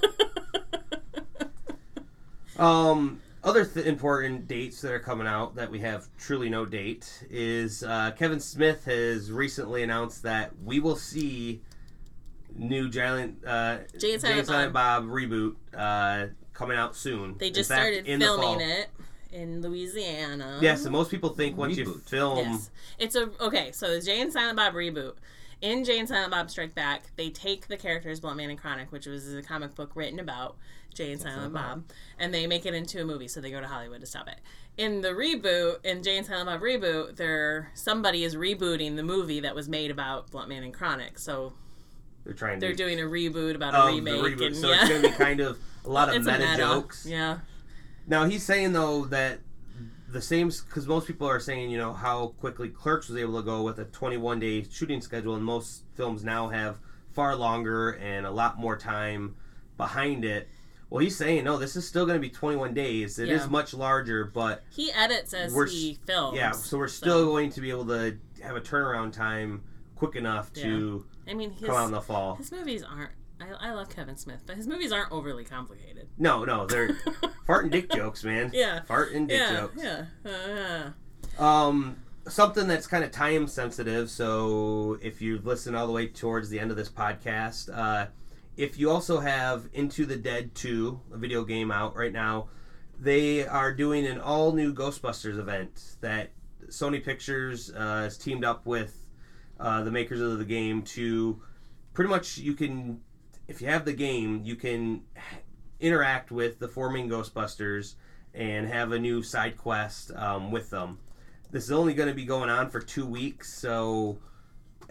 Um, 2.57 3.19
other 3.44 3.66
th- 3.66 3.86
important 3.86 4.48
dates 4.48 4.82
that 4.82 4.91
are 4.91 5.00
coming 5.00 5.28
out 5.28 5.56
that 5.56 5.70
we 5.70 5.80
have 5.80 6.08
truly 6.18 6.50
no 6.50 6.66
date 6.66 7.26
is 7.30 7.84
uh, 7.84 8.12
Kevin 8.18 8.39
Smith 8.39 8.86
has 8.86 9.32
recently 9.32 9.84
announced 9.84 10.24
that 10.24 10.52
we 10.64 10.80
will 10.80 10.96
see 10.96 11.62
new 12.56 12.89
Giant 12.89 13.44
uh, 13.46 13.80
Jay 13.98 14.14
and 14.14 14.22
Silent 14.22 14.48
Silent 14.48 14.74
Bob 14.74 15.06
reboot 15.06 15.56
uh, 15.76 16.28
coming 16.54 16.78
out 16.78 16.96
soon. 16.96 17.38
They 17.38 17.50
just 17.50 17.70
fact, 17.70 17.82
started 17.82 18.06
in 18.08 18.20
the 18.20 18.26
filming 18.26 18.62
it 18.62 18.89
in 19.32 19.62
Louisiana. 19.62 20.60
Yes, 20.62 20.84
and 20.84 20.91
most 20.91 21.12
people 21.12 21.30
think 21.30 21.58
once 21.58 21.78
you 21.78 21.86
film, 22.06 22.38
Yes. 22.38 22.70
It's 23.00 23.16
a 23.16 23.30
okay, 23.41 23.72
so 23.72 23.88
it's 23.88 24.06
Jay 24.06 24.22
and 24.22 24.32
Silent 24.32 24.58
Bob 24.58 24.74
reboot. 24.74 25.16
In 25.62 25.86
Jay 25.86 25.98
and 25.98 26.08
Silent 26.08 26.32
Bob 26.32 26.50
Strike 26.50 26.76
Back, 26.76 27.04
they 27.16 27.30
take 27.30 27.68
the 27.68 27.78
characters 27.78 28.20
Bluntman 28.20 28.50
and 28.50 28.60
Chronic, 28.60 28.91
which 28.91 29.06
was 29.06 29.34
a 29.34 29.41
comic 29.41 29.76
book 29.76 29.91
written 29.96 30.20
about 30.20 30.58
Jay 30.94 31.12
and 31.12 31.22
Silent 31.22 31.54
Bob, 31.54 31.84
and 32.20 32.34
they 32.34 32.48
make 32.48 32.66
it 32.66 32.74
into 32.74 33.02
a 33.02 33.06
movie, 33.06 33.28
so 33.28 33.41
they 33.41 33.52
go 33.52 33.60
to 33.60 33.68
Hollywood 33.68 34.02
to 34.02 34.08
stop 34.08 34.28
it. 34.28 34.38
In 34.78 35.02
the 35.02 35.10
reboot, 35.10 35.86
in 35.86 36.02
Jay 36.04 36.18
and 36.18 36.26
Silent 36.26 36.48
Bob 36.48 36.62
reboot, 36.62 37.16
there 37.16 37.72
somebody 37.74 38.24
is 38.24 38.36
rebooting 38.36 38.96
the 38.96 39.04
movie 39.04 39.39
that 39.41 39.54
was 39.56 39.70
made 39.70 39.91
about 39.91 40.32
Bluntman 40.32 40.64
and 40.64 40.74
Chronic. 40.74 41.20
So 41.20 41.54
they're 42.24 42.34
trying 42.34 42.60
they're 42.60 42.74
doing 42.74 43.00
a 43.00 43.04
reboot 43.04 43.56
about 43.56 43.74
a 43.74 43.82
um, 43.82 43.88
remake, 43.96 44.41
and 44.41 44.56
so 44.56 44.70
yeah, 44.70 44.82
it's 44.82 44.89
going 44.89 45.02
to 45.04 45.10
be 45.10 45.16
kind 45.16 45.39
of 45.39 45.60
a 45.86 45.89
lot 45.89 46.10
of 46.10 46.16
meta, 46.26 46.39
meta. 46.39 46.58
jokes. 46.58 47.06
Yeah, 47.08 47.39
Now 48.08 48.26
he's 48.26 48.44
saying 48.44 48.74
though 48.74 49.06
that 49.06 49.39
the 50.10 50.22
same 50.22 50.50
because 50.50 50.88
most 50.88 51.08
people 51.08 51.28
are 51.28 51.39
saying 51.39 51.70
you 51.70 51.78
know 51.78 51.91
how 51.94 52.28
quickly 52.39 52.70
Clerks 52.70 53.10
was 53.10 53.18
able 53.18 53.38
to 53.39 53.44
go 53.46 53.64
with 53.64 53.80
a 53.80 53.86
21 53.86 54.39
day 54.39 54.64
shooting 54.64 55.02
schedule, 55.02 55.36
and 55.36 55.44
most 55.44 55.84
films 55.96 56.24
now 56.24 56.50
have 56.50 56.80
far 57.12 57.36
longer 57.36 57.91
and 57.91 58.26
a 58.26 58.32
lot 58.32 58.58
more 58.58 58.78
time 58.78 59.36
behind 59.78 60.24
it. 60.24 60.48
Well, 60.94 61.02
he's 61.02 61.18
saying 61.18 61.44
no, 61.46 61.58
this 61.58 61.76
is 61.76 61.88
still 61.88 62.06
going 62.06 62.18
to 62.18 62.22
be 62.22 62.30
21 62.30 62.76
days. 62.76 63.18
It 63.18 63.28
is 63.28 63.41
Yeah. 63.41 63.48
much 63.48 63.74
larger, 63.74 64.26
but 64.26 64.64
he 64.70 64.91
edits 64.91 65.34
as 65.34 65.52
We're 65.52 65.66
he 65.66 65.98
films. 66.06 66.38
yeah, 66.38 66.52
so 66.52 66.78
we're 66.78 66.88
still 66.88 67.26
going 67.26 67.50
to 67.50 67.62
be 67.62 67.72
able 67.72 67.88
to 67.88 68.16
have 68.44 68.56
a 68.56 68.62
turnaround 68.62 69.12
time 69.12 69.64
quick 69.96 70.16
enough 70.16 70.54
to 70.54 71.04
I 71.28 71.34
mean, 71.34 71.50
his 71.54 71.66
come 71.68 71.76
out 71.78 71.86
in 71.88 71.91
the 71.94 72.00
fall. 72.02 72.36
his 72.36 72.52
movies 72.52 72.84
aren't. 72.84 73.10
I, 73.41 73.70
I 73.70 73.74
love 73.74 73.89
Kevin 73.89 74.16
Smith, 74.18 74.44
but 74.46 74.56
his 74.56 74.68
movies 74.68 74.91
aren't 74.91 75.12
overly 75.12 75.44
complicated. 75.44 76.10
No, 76.20 76.46
no, 76.46 76.68
they're 76.68 76.96
fart 77.48 77.64
and 77.64 77.72
dick 77.72 77.91
jokes, 77.91 78.24
man. 78.24 78.52
Yeah. 78.54 78.84
fart 78.84 79.14
and 79.14 79.28
dick 79.28 79.39
yeah, 79.39 79.60
jokes. 79.62 79.84
yeah, 79.84 80.91
uh, 81.39 81.44
Um, 81.44 81.98
something 82.28 82.68
that's 82.68 82.86
kind 82.86 83.04
of 83.04 83.10
time 83.12 83.48
sensitive. 83.48 84.12
So 84.12 85.00
if 85.02 85.24
you've 85.24 85.48
listened 85.48 85.76
all 85.76 85.88
the 85.88 85.91
way 85.94 86.06
towards 86.08 86.50
the 86.50 86.60
end 86.60 86.70
of 86.70 86.78
this 86.78 86.89
podcast, 86.89 87.76
uh, 87.76 88.10
if 88.56 88.78
you 88.78 88.89
also 88.89 89.20
have 89.20 89.68
Into 89.74 90.06
the 90.06 90.16
Dead 90.16 90.54
2, 90.56 90.99
a 91.14 91.18
video 91.18 91.43
game 91.43 91.72
out 91.72 91.95
right 91.95 92.14
now, 92.14 92.49
they 92.99 93.45
are 93.45 93.74
doing 93.74 94.06
an 94.06 94.20
all 94.20 94.51
new 94.51 94.74
Ghostbusters 94.74 95.39
event 95.39 95.97
that 96.01 96.32
Sony 96.68 97.04
Pictures 97.04 97.72
uh, 97.76 98.04
has 98.04 98.18
teamed 98.18 98.45
up 98.45 98.66
with 98.66 98.95
uh, 99.60 99.84
the 99.84 99.91
makers 99.91 100.22
of 100.22 100.38
the 100.38 100.45
game 100.45 100.84
to 100.84 101.41
pretty 101.93 102.10
much 102.10 102.38
you 102.38 102.54
can, 102.54 103.01
if 103.47 103.62
you 103.62 103.68
have 103.68 103.86
the 103.86 103.93
game, 103.93 104.41
you 104.43 104.56
can 104.56 105.01
interact 105.80 106.32
with 106.32 106.60
the 106.60 106.68
four 106.68 106.89
main 106.89 107.10
Ghostbusters 107.10 107.95
and 108.34 108.68
have 108.68 108.91
a 108.91 108.99
new 108.99 109.22
side 109.22 109.58
quest 109.58 110.12
um, 110.16 110.51
with 110.51 110.70
them. 110.70 110.99
This 111.51 111.66
is 111.66 111.72
only 111.72 111.93
going 111.93 112.10
to 112.10 112.16
be 112.16 112.26
going 112.26 112.49
on 112.49 112.70
for 112.70 112.80
two 112.80 113.06
weeks, 113.06 113.54
so 113.54 114.18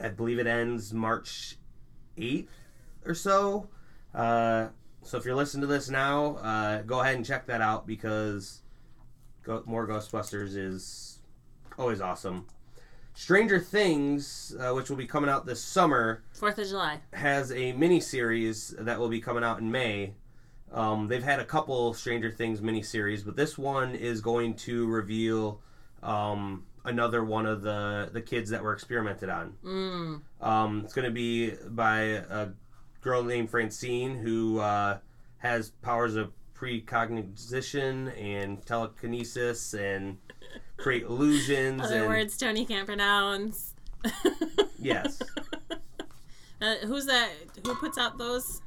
I 0.00 0.08
believe 0.08 0.38
it 0.38 0.46
ends 0.46 0.92
March 0.92 1.56
8th 2.18 2.48
or 3.04 3.14
so. 3.14 3.68
Uh, 4.14 4.68
so 5.02 5.18
if 5.18 5.24
you're 5.24 5.34
listening 5.34 5.62
to 5.62 5.66
this 5.66 5.90
now, 5.90 6.36
uh, 6.36 6.82
go 6.82 7.00
ahead 7.00 7.16
and 7.16 7.24
check 7.24 7.46
that 7.46 7.60
out 7.60 7.86
because 7.86 8.62
go- 9.42 9.62
more 9.66 9.86
Ghostbusters 9.86 10.56
is 10.56 11.18
always 11.78 12.00
awesome. 12.00 12.46
Stranger 13.14 13.58
Things, 13.60 14.56
uh, 14.58 14.72
which 14.72 14.88
will 14.88 14.96
be 14.96 15.06
coming 15.06 15.28
out 15.28 15.44
this 15.44 15.62
summer, 15.62 16.22
Fourth 16.32 16.58
of 16.58 16.66
July. 16.66 17.00
has 17.12 17.52
a 17.52 17.72
mini 17.72 18.00
series 18.00 18.74
that 18.78 18.98
will 18.98 19.08
be 19.10 19.20
coming 19.20 19.44
out 19.44 19.58
in 19.60 19.70
May. 19.70 20.14
Um, 20.72 21.08
they've 21.08 21.22
had 21.22 21.38
a 21.38 21.44
couple 21.44 21.92
Stranger 21.92 22.30
Things 22.30 22.62
mini 22.62 22.82
series, 22.82 23.22
but 23.22 23.36
this 23.36 23.58
one 23.58 23.94
is 23.94 24.22
going 24.22 24.54
to 24.54 24.86
reveal 24.86 25.60
um, 26.02 26.64
another 26.84 27.22
one 27.22 27.44
of 27.44 27.60
the 27.62 28.08
the 28.12 28.22
kids 28.22 28.48
that 28.50 28.62
were 28.62 28.72
experimented 28.72 29.28
on. 29.28 29.54
Mm. 29.62 30.20
Um, 30.40 30.82
it's 30.84 30.94
going 30.94 31.04
to 31.04 31.12
be 31.12 31.50
by 31.68 32.00
a 32.00 32.48
girl 33.02 33.22
named 33.22 33.50
Francine 33.50 34.16
who 34.16 34.58
uh, 34.60 34.98
has 35.38 35.70
powers 35.82 36.16
of 36.16 36.32
precognition 36.54 38.08
and 38.16 38.64
telekinesis 38.64 39.74
and 39.74 40.16
create 40.78 41.02
illusions. 41.02 41.82
Other 41.82 41.98
and 41.98 42.08
words 42.08 42.38
Tony 42.38 42.64
can't 42.64 42.86
pronounce. 42.86 43.74
yes, 44.80 45.20
Uh, 46.62 46.76
who's 46.86 47.06
that? 47.06 47.28
Who 47.66 47.74
puts 47.74 47.98
out 47.98 48.18
those? 48.18 48.62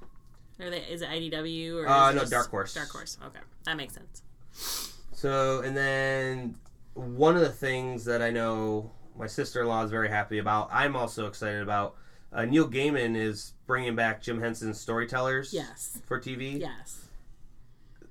Are 0.59 0.69
they? 0.69 0.79
Is 0.81 1.01
it 1.01 1.09
IDW 1.09 1.75
or? 1.75 1.87
Uh, 1.87 2.11
no, 2.11 2.25
Dark 2.25 2.49
Horse. 2.49 2.73
Dark 2.73 2.89
Horse. 2.89 3.17
Okay, 3.25 3.39
that 3.63 3.77
makes 3.77 3.93
sense. 3.93 4.91
So, 5.13 5.61
and 5.61 5.75
then 5.77 6.55
one 6.93 7.35
of 7.35 7.41
the 7.41 7.49
things 7.49 8.03
that 8.03 8.21
I 8.21 8.31
know 8.31 8.91
my 9.17 9.27
sister 9.27 9.61
in 9.61 9.67
law 9.67 9.81
is 9.83 9.91
very 9.91 10.09
happy 10.09 10.39
about, 10.39 10.69
I'm 10.73 10.97
also 10.97 11.25
excited 11.27 11.61
about. 11.61 11.95
Uh, 12.35 12.43
Neil 12.43 12.67
Gaiman 12.69 13.15
is 13.15 13.53
bringing 13.65 13.95
back 13.95 14.21
Jim 14.21 14.41
Henson's 14.41 14.79
Storytellers 14.79 15.53
Yes. 15.53 16.01
for 16.05 16.19
TV. 16.19 16.59
Yes. 16.59 17.07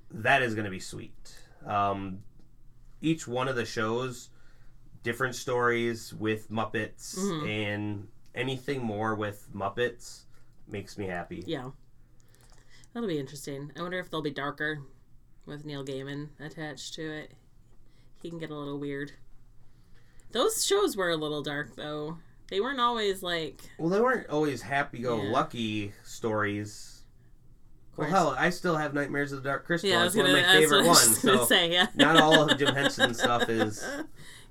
That 0.09 0.41
is 0.41 0.55
going 0.55 0.65
to 0.65 0.71
be 0.71 0.79
sweet. 0.79 1.13
Um, 1.63 2.23
each 3.01 3.27
one 3.27 3.47
of 3.47 3.55
the 3.55 3.65
shows, 3.65 4.29
different 5.03 5.35
stories 5.35 6.11
with 6.13 6.49
Muppets, 6.49 7.15
Mhm. 7.19 7.47
and 7.47 8.07
anything 8.33 8.81
more 8.83 9.13
with 9.13 9.47
Muppets 9.53 10.23
makes 10.67 10.97
me 10.97 11.05
happy. 11.05 11.43
Yeah. 11.45 11.71
That'll 12.93 13.07
be 13.09 13.19
interesting. 13.19 13.71
I 13.77 13.81
wonder 13.83 13.99
if 13.99 14.09
they'll 14.09 14.21
be 14.23 14.31
darker 14.31 14.81
with 15.45 15.65
Neil 15.65 15.85
Gaiman 15.85 16.29
attached 16.39 16.95
to 16.95 17.03
it. 17.03 17.33
He 18.23 18.29
can 18.31 18.39
get 18.39 18.49
a 18.49 18.55
little 18.55 18.79
weird. 18.79 19.11
Those 20.31 20.65
shows 20.65 20.97
were 20.97 21.11
a 21.11 21.15
little 21.17 21.43
dark 21.43 21.75
though. 21.75 22.17
They 22.49 22.59
weren't 22.61 22.79
always 22.79 23.23
like 23.23 23.61
Well, 23.79 23.89
they 23.89 23.99
weren't 23.99 24.29
always 24.29 24.61
happy-go-lucky 24.61 25.93
stories. 26.03 26.91
Well, 27.97 28.09
hell, 28.09 28.35
I 28.37 28.49
still 28.49 28.75
have 28.75 28.93
Nightmares 28.93 29.31
of 29.31 29.41
the 29.41 29.49
Dark 29.49 29.65
Crystal. 29.65 29.89
Yeah, 29.89 30.05
it's 30.05 30.15
one 30.15 30.25
gonna 30.25 30.39
of 30.39 30.45
my 30.45 30.51
favorite 30.53 30.77
what 30.79 30.85
I 30.85 30.89
was 30.89 31.07
ones. 31.07 31.21
So 31.21 31.45
say, 31.45 31.71
yeah. 31.71 31.87
not 31.95 32.17
all 32.17 32.49
of 32.49 32.57
Jim 32.57 32.75
Henson 32.75 33.13
stuff 33.15 33.47
is 33.49 33.83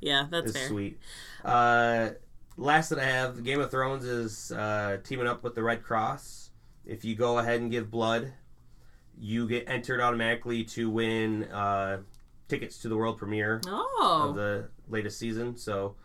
Yeah, 0.01 0.27
that's 0.31 0.47
is 0.49 0.57
fair. 0.57 0.69
sweet. 0.69 0.99
Uh, 1.45 2.11
last 2.57 2.89
that 2.89 2.99
I 2.99 3.05
have, 3.05 3.45
Game 3.45 3.61
of 3.61 3.71
Thrones 3.71 4.05
is 4.07 4.51
uh, 4.53 4.97
teaming 5.05 5.27
up 5.27 5.43
with 5.45 5.55
the 5.55 5.63
Red 5.63 5.83
Cross. 5.83 6.51
If 6.87 7.05
you 7.05 7.15
go 7.15 7.39
ahead 7.39 7.61
and 7.61 7.71
give 7.71 7.91
blood, 7.91 8.33
you 9.19 9.47
get 9.47 9.69
entered 9.69 10.01
automatically 10.01 10.65
to 10.65 10.89
win 10.89 11.45
uh, 11.45 11.99
tickets 12.49 12.79
to 12.79 12.89
the 12.89 12.97
world 12.97 13.19
premiere 13.19 13.57
of 13.57 13.63
Oh, 13.67 14.33
the 14.35 14.69
latest 14.89 15.19
season. 15.19 15.57
So 15.59 15.97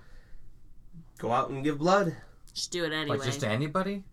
go 1.20 1.32
out 1.32 1.52
and 1.52 1.64
give 1.64 1.78
blood. 1.78 2.16
just 2.54 2.72
do 2.72 2.84
it 2.84 2.92
anyway. 2.92 3.18
Like 3.18 3.28
just 3.28 3.42
to 3.42 3.48
anybody? 3.48 4.04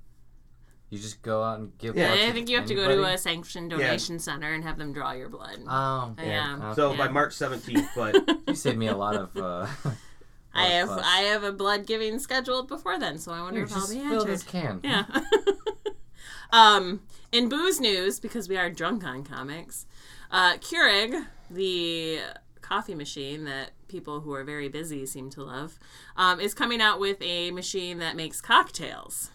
You 0.90 0.98
just 0.98 1.22
go 1.22 1.42
out 1.42 1.58
and 1.58 1.76
give. 1.78 1.96
Yeah, 1.96 2.08
blood 2.08 2.18
I 2.18 2.26
to 2.26 2.32
think 2.32 2.48
you 2.48 2.56
have 2.58 2.66
to 2.66 2.74
go 2.74 2.86
to 2.86 3.04
a 3.04 3.18
sanctioned 3.18 3.70
donation 3.70 4.18
center 4.18 4.52
and 4.52 4.62
have 4.62 4.78
them 4.78 4.92
draw 4.92 5.12
your 5.12 5.28
blood. 5.28 5.58
Oh, 5.66 6.14
yeah. 6.22 6.74
So 6.74 6.90
okay. 6.90 6.98
by 6.98 7.08
March 7.08 7.32
17th, 7.32 7.88
but 7.96 8.38
you 8.46 8.54
saved 8.54 8.78
me 8.78 8.86
a 8.86 8.96
lot 8.96 9.16
of. 9.16 9.36
Uh, 9.36 9.66
I 10.54 10.66
have 10.66 10.88
fuss. 10.88 11.02
I 11.04 11.20
have 11.22 11.42
a 11.42 11.52
blood 11.52 11.86
giving 11.86 12.18
scheduled 12.18 12.68
before 12.68 12.98
then, 12.98 13.18
so 13.18 13.32
I 13.32 13.42
wonder 13.42 13.60
Here, 13.60 13.66
if 13.66 13.72
I'll 13.72 13.80
just 13.80 13.92
be 13.92 13.98
fill 13.98 14.20
entered. 14.20 14.26
this 14.26 14.42
can. 14.42 14.80
Yeah. 14.84 15.04
um, 16.52 17.02
in 17.32 17.48
booze 17.48 17.80
news, 17.80 18.20
because 18.20 18.48
we 18.48 18.56
are 18.56 18.70
drunk 18.70 19.04
on 19.04 19.24
comics, 19.24 19.86
uh, 20.30 20.56
Keurig, 20.58 21.26
the 21.50 22.20
coffee 22.62 22.94
machine 22.94 23.44
that 23.44 23.72
people 23.88 24.20
who 24.20 24.32
are 24.32 24.44
very 24.44 24.68
busy 24.68 25.06
seem 25.06 25.30
to 25.30 25.42
love, 25.42 25.78
um, 26.16 26.40
is 26.40 26.54
coming 26.54 26.80
out 26.80 27.00
with 27.00 27.18
a 27.20 27.50
machine 27.50 27.98
that 27.98 28.16
makes 28.16 28.40
cocktails. 28.40 29.30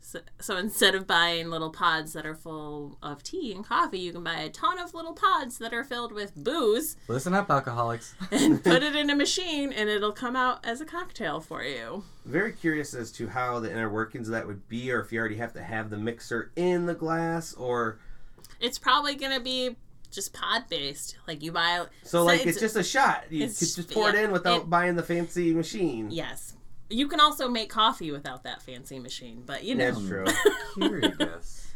So, 0.00 0.20
so 0.38 0.56
instead 0.58 0.94
of 0.94 1.06
buying 1.08 1.50
little 1.50 1.70
pods 1.70 2.12
that 2.12 2.24
are 2.24 2.36
full 2.36 2.98
of 3.02 3.22
tea 3.22 3.52
and 3.52 3.64
coffee, 3.66 3.98
you 3.98 4.12
can 4.12 4.22
buy 4.22 4.34
a 4.36 4.48
ton 4.50 4.78
of 4.78 4.94
little 4.94 5.14
pods 5.14 5.58
that 5.58 5.72
are 5.74 5.82
filled 5.82 6.12
with 6.12 6.34
booze 6.36 6.96
Listen 7.08 7.34
up, 7.34 7.50
alcoholics. 7.50 8.14
and 8.30 8.62
put 8.62 8.82
it 8.82 8.94
in 8.94 9.10
a 9.10 9.16
machine, 9.16 9.72
and 9.72 9.88
it'll 9.88 10.12
come 10.12 10.36
out 10.36 10.64
as 10.64 10.80
a 10.80 10.84
cocktail 10.84 11.40
for 11.40 11.64
you. 11.64 12.04
very 12.24 12.52
curious 12.52 12.94
as 12.94 13.10
to 13.12 13.28
how 13.28 13.58
the 13.58 13.70
inner 13.72 13.90
workings 13.90 14.28
of 14.28 14.32
that 14.34 14.46
would 14.46 14.68
be, 14.68 14.92
or 14.92 15.00
if 15.00 15.10
you 15.10 15.18
already 15.18 15.36
have 15.36 15.54
to 15.54 15.62
have 15.62 15.90
the 15.90 15.98
mixer 15.98 16.52
in 16.54 16.86
the 16.86 16.94
glass, 16.94 17.52
or 17.54 17.98
It's 18.60 18.78
probably 18.78 19.16
gonna 19.16 19.40
be 19.40 19.76
just 20.14 20.32
pod 20.32 20.64
based. 20.68 21.16
Like 21.26 21.42
you 21.42 21.52
buy. 21.52 21.84
so 22.02 22.24
like 22.24 22.40
it's- 22.40 22.54
it's 22.56 22.60
just 22.60 22.76
a 22.76 22.82
shot. 22.84 23.24
You 23.30 23.46
could 23.46 23.56
just 23.56 23.90
pour 23.92 24.08
it 24.10 24.14
in 24.14 24.30
without 24.32 24.62
it- 24.62 24.70
buying 24.70 24.96
the 24.96 25.02
fancy 25.02 25.52
machine. 25.54 26.10
Yes. 26.10 26.54
You 26.90 27.08
can 27.08 27.18
also 27.18 27.48
make 27.48 27.70
coffee 27.70 28.10
without 28.10 28.44
that 28.44 28.62
fancy 28.62 28.98
machine, 28.98 29.42
but 29.44 29.64
you 29.64 29.74
know. 29.74 29.90
That's 29.92 30.06
true. 30.06 30.24
Curious. 30.74 31.68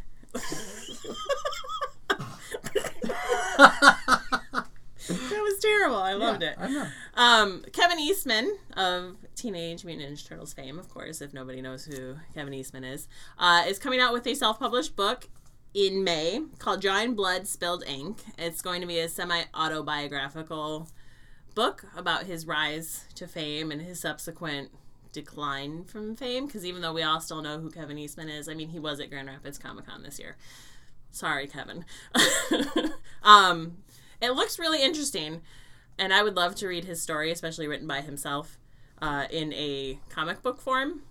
that 5.09 5.41
was 5.43 5.59
terrible. 5.61 5.97
I 5.97 6.13
loved 6.15 6.43
it. 6.43 6.55
I 6.59 6.69
know. 6.69 6.87
Um, 7.15 7.65
Kevin 7.73 7.99
Eastman 7.99 8.57
of 8.77 9.17
Teenage 9.35 9.85
Mutant 9.85 10.13
Ninja 10.13 10.27
Turtles 10.27 10.53
fame, 10.53 10.79
of 10.79 10.89
course, 10.89 11.21
if 11.23 11.33
nobody 11.33 11.61
knows 11.63 11.85
who 11.87 12.17
Kevin 12.35 12.53
Eastman 12.55 12.85
is, 12.85 13.09
uh, 13.39 13.65
is 13.67 13.79
coming 13.79 14.01
out 14.01 14.13
with 14.13 14.27
a 14.27 14.35
self 14.35 14.59
published 14.59 14.97
book 14.97 15.29
in 15.75 16.03
May 16.05 16.41
called 16.59 16.81
Drawing 16.81 17.15
Blood 17.15 17.47
Spilled 17.47 17.85
Ink. 17.87 18.19
It's 18.37 18.63
going 18.63 18.81
to 18.81 18.87
be 18.87 18.99
a 18.99 19.09
semi 19.09 19.43
autobiographical 19.55 20.89
book 21.55 21.85
about 21.97 22.25
his 22.25 22.47
rise 22.47 23.05
to 23.15 23.27
fame 23.27 23.71
and 23.71 23.83
his 23.83 24.01
subsequent 24.01 24.71
decline 25.13 25.85
from 25.85 26.17
fame. 26.17 26.47
Because 26.47 26.65
even 26.65 26.83
though 26.83 26.93
we 26.93 27.03
all 27.03 27.21
still 27.21 27.43
know 27.43 27.59
who 27.59 27.71
Kevin 27.71 27.99
Eastman 27.99 28.29
is, 28.29 28.49
I 28.49 28.55
mean, 28.55 28.69
he 28.69 28.79
was 28.79 29.01
at 29.01 29.11
Grand 29.11 29.29
Rapids 29.29 29.59
Comic 29.59 29.87
Con 29.87 30.03
this 30.03 30.19
year. 30.19 30.37
Sorry, 31.11 31.47
Kevin. 31.47 31.85
um, 33.23 33.79
it 34.21 34.31
looks 34.31 34.59
really 34.59 34.83
interesting, 34.83 35.41
and 35.99 36.13
I 36.13 36.23
would 36.23 36.37
love 36.37 36.55
to 36.57 36.69
read 36.69 36.85
his 36.85 37.01
story, 37.01 37.31
especially 37.31 37.67
written 37.67 37.87
by 37.87 38.03
himself, 38.03 38.59
uh, 39.01 39.27
in 39.31 39.53
a 39.53 40.01
comic 40.11 40.43
book 40.43 40.61
form. 40.61 41.03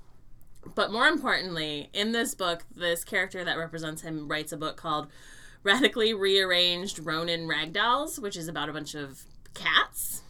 But 0.76 0.91
more 0.91 1.07
importantly, 1.07 1.89
in 1.93 2.11
this 2.11 2.36
book, 2.36 2.65
this 2.76 3.03
character 3.03 3.43
that 3.43 3.57
represents 3.57 4.01
him 4.01 4.28
writes 4.28 4.51
a 4.51 4.57
book 4.57 4.78
called 4.78 5.07
Radically 5.63 6.13
Rearranged 6.13 6.99
Ronin 6.99 7.47
Ragdolls, 7.47 8.20
which 8.20 8.38
is 8.38 8.47
about 8.47 8.70
a 8.70 8.74
bunch 8.74 8.95
of 8.95 9.24
cats 9.53 10.22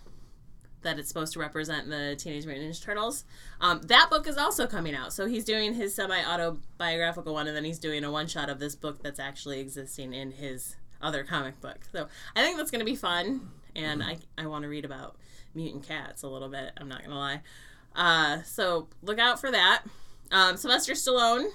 that 0.81 0.97
it's 0.97 1.07
supposed 1.07 1.33
to 1.33 1.39
represent 1.39 1.89
the 1.89 2.15
Teenage 2.17 2.45
Mutant 2.45 2.71
Ninja 2.71 2.81
Turtles. 2.81 3.25
Um, 3.59 3.81
that 3.83 4.09
book 4.09 4.27
is 4.27 4.38
also 4.38 4.67
coming 4.67 4.95
out. 4.95 5.11
So 5.11 5.25
he's 5.25 5.43
doing 5.43 5.73
his 5.73 5.93
semi 5.93 6.23
autobiographical 6.23 7.33
one, 7.33 7.47
and 7.47 7.55
then 7.55 7.65
he's 7.65 7.79
doing 7.79 8.03
a 8.03 8.11
one 8.11 8.27
shot 8.27 8.49
of 8.49 8.59
this 8.59 8.75
book 8.75 9.03
that's 9.03 9.19
actually 9.19 9.59
existing 9.59 10.13
in 10.13 10.31
his 10.31 10.75
other 11.01 11.23
comic 11.23 11.59
book. 11.61 11.79
So 11.91 12.07
I 12.35 12.43
think 12.43 12.57
that's 12.57 12.71
going 12.71 12.79
to 12.79 12.85
be 12.85 12.95
fun, 12.95 13.49
and 13.75 14.03
I, 14.03 14.17
I 14.38 14.47
want 14.47 14.63
to 14.63 14.69
read 14.69 14.85
about 14.85 15.17
mutant 15.53 15.88
cats 15.88 16.23
a 16.23 16.27
little 16.27 16.49
bit. 16.49 16.71
I'm 16.77 16.88
not 16.88 16.99
going 16.99 17.11
to 17.11 17.17
lie. 17.17 17.41
Uh, 17.95 18.43
so 18.43 18.88
look 19.01 19.19
out 19.19 19.41
for 19.41 19.51
that. 19.51 19.83
Um, 20.32 20.57
Sylvester 20.57 20.93
Stallone, 20.93 21.47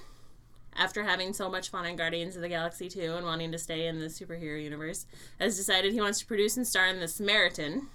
after 0.75 1.03
having 1.03 1.33
so 1.33 1.49
much 1.49 1.69
fun 1.69 1.85
on 1.85 1.95
Guardians 1.95 2.35
of 2.35 2.41
the 2.41 2.49
Galaxy 2.49 2.89
2 2.89 3.13
and 3.15 3.25
wanting 3.25 3.51
to 3.51 3.57
stay 3.57 3.87
in 3.87 3.99
the 3.99 4.07
superhero 4.07 4.61
universe, 4.61 5.05
has 5.39 5.55
decided 5.57 5.93
he 5.93 6.01
wants 6.01 6.19
to 6.19 6.25
produce 6.25 6.57
and 6.57 6.67
star 6.67 6.87
in 6.87 6.99
The 6.99 7.07
Samaritan, 7.07 7.87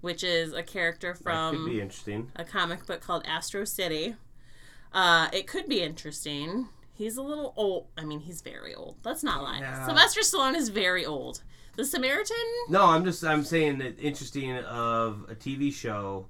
which 0.00 0.24
is 0.24 0.52
a 0.52 0.62
character 0.62 1.12
that 1.12 1.22
from 1.22 1.56
could 1.56 1.70
be 1.70 1.80
interesting. 1.80 2.30
a 2.36 2.44
comic 2.44 2.86
book 2.86 3.00
called 3.00 3.24
Astro 3.26 3.64
City. 3.64 4.16
Uh, 4.92 5.28
it 5.32 5.46
could 5.46 5.68
be 5.68 5.82
interesting. 5.82 6.68
He's 6.94 7.16
a 7.16 7.22
little 7.22 7.52
old. 7.56 7.88
I 7.98 8.04
mean, 8.04 8.20
he's 8.20 8.40
very 8.40 8.74
old. 8.74 8.96
Let's 9.04 9.24
not 9.24 9.42
lie. 9.42 9.58
Yeah. 9.58 9.84
Sylvester 9.84 10.20
Stallone 10.20 10.54
is 10.54 10.68
very 10.68 11.04
old. 11.04 11.42
The 11.76 11.84
Samaritan. 11.84 12.36
No, 12.68 12.84
I'm 12.86 13.04
just 13.04 13.24
I'm 13.24 13.42
saying 13.42 13.78
that 13.78 13.98
interesting 13.98 14.56
of 14.56 15.26
a 15.28 15.34
TV 15.34 15.72
show 15.72 16.26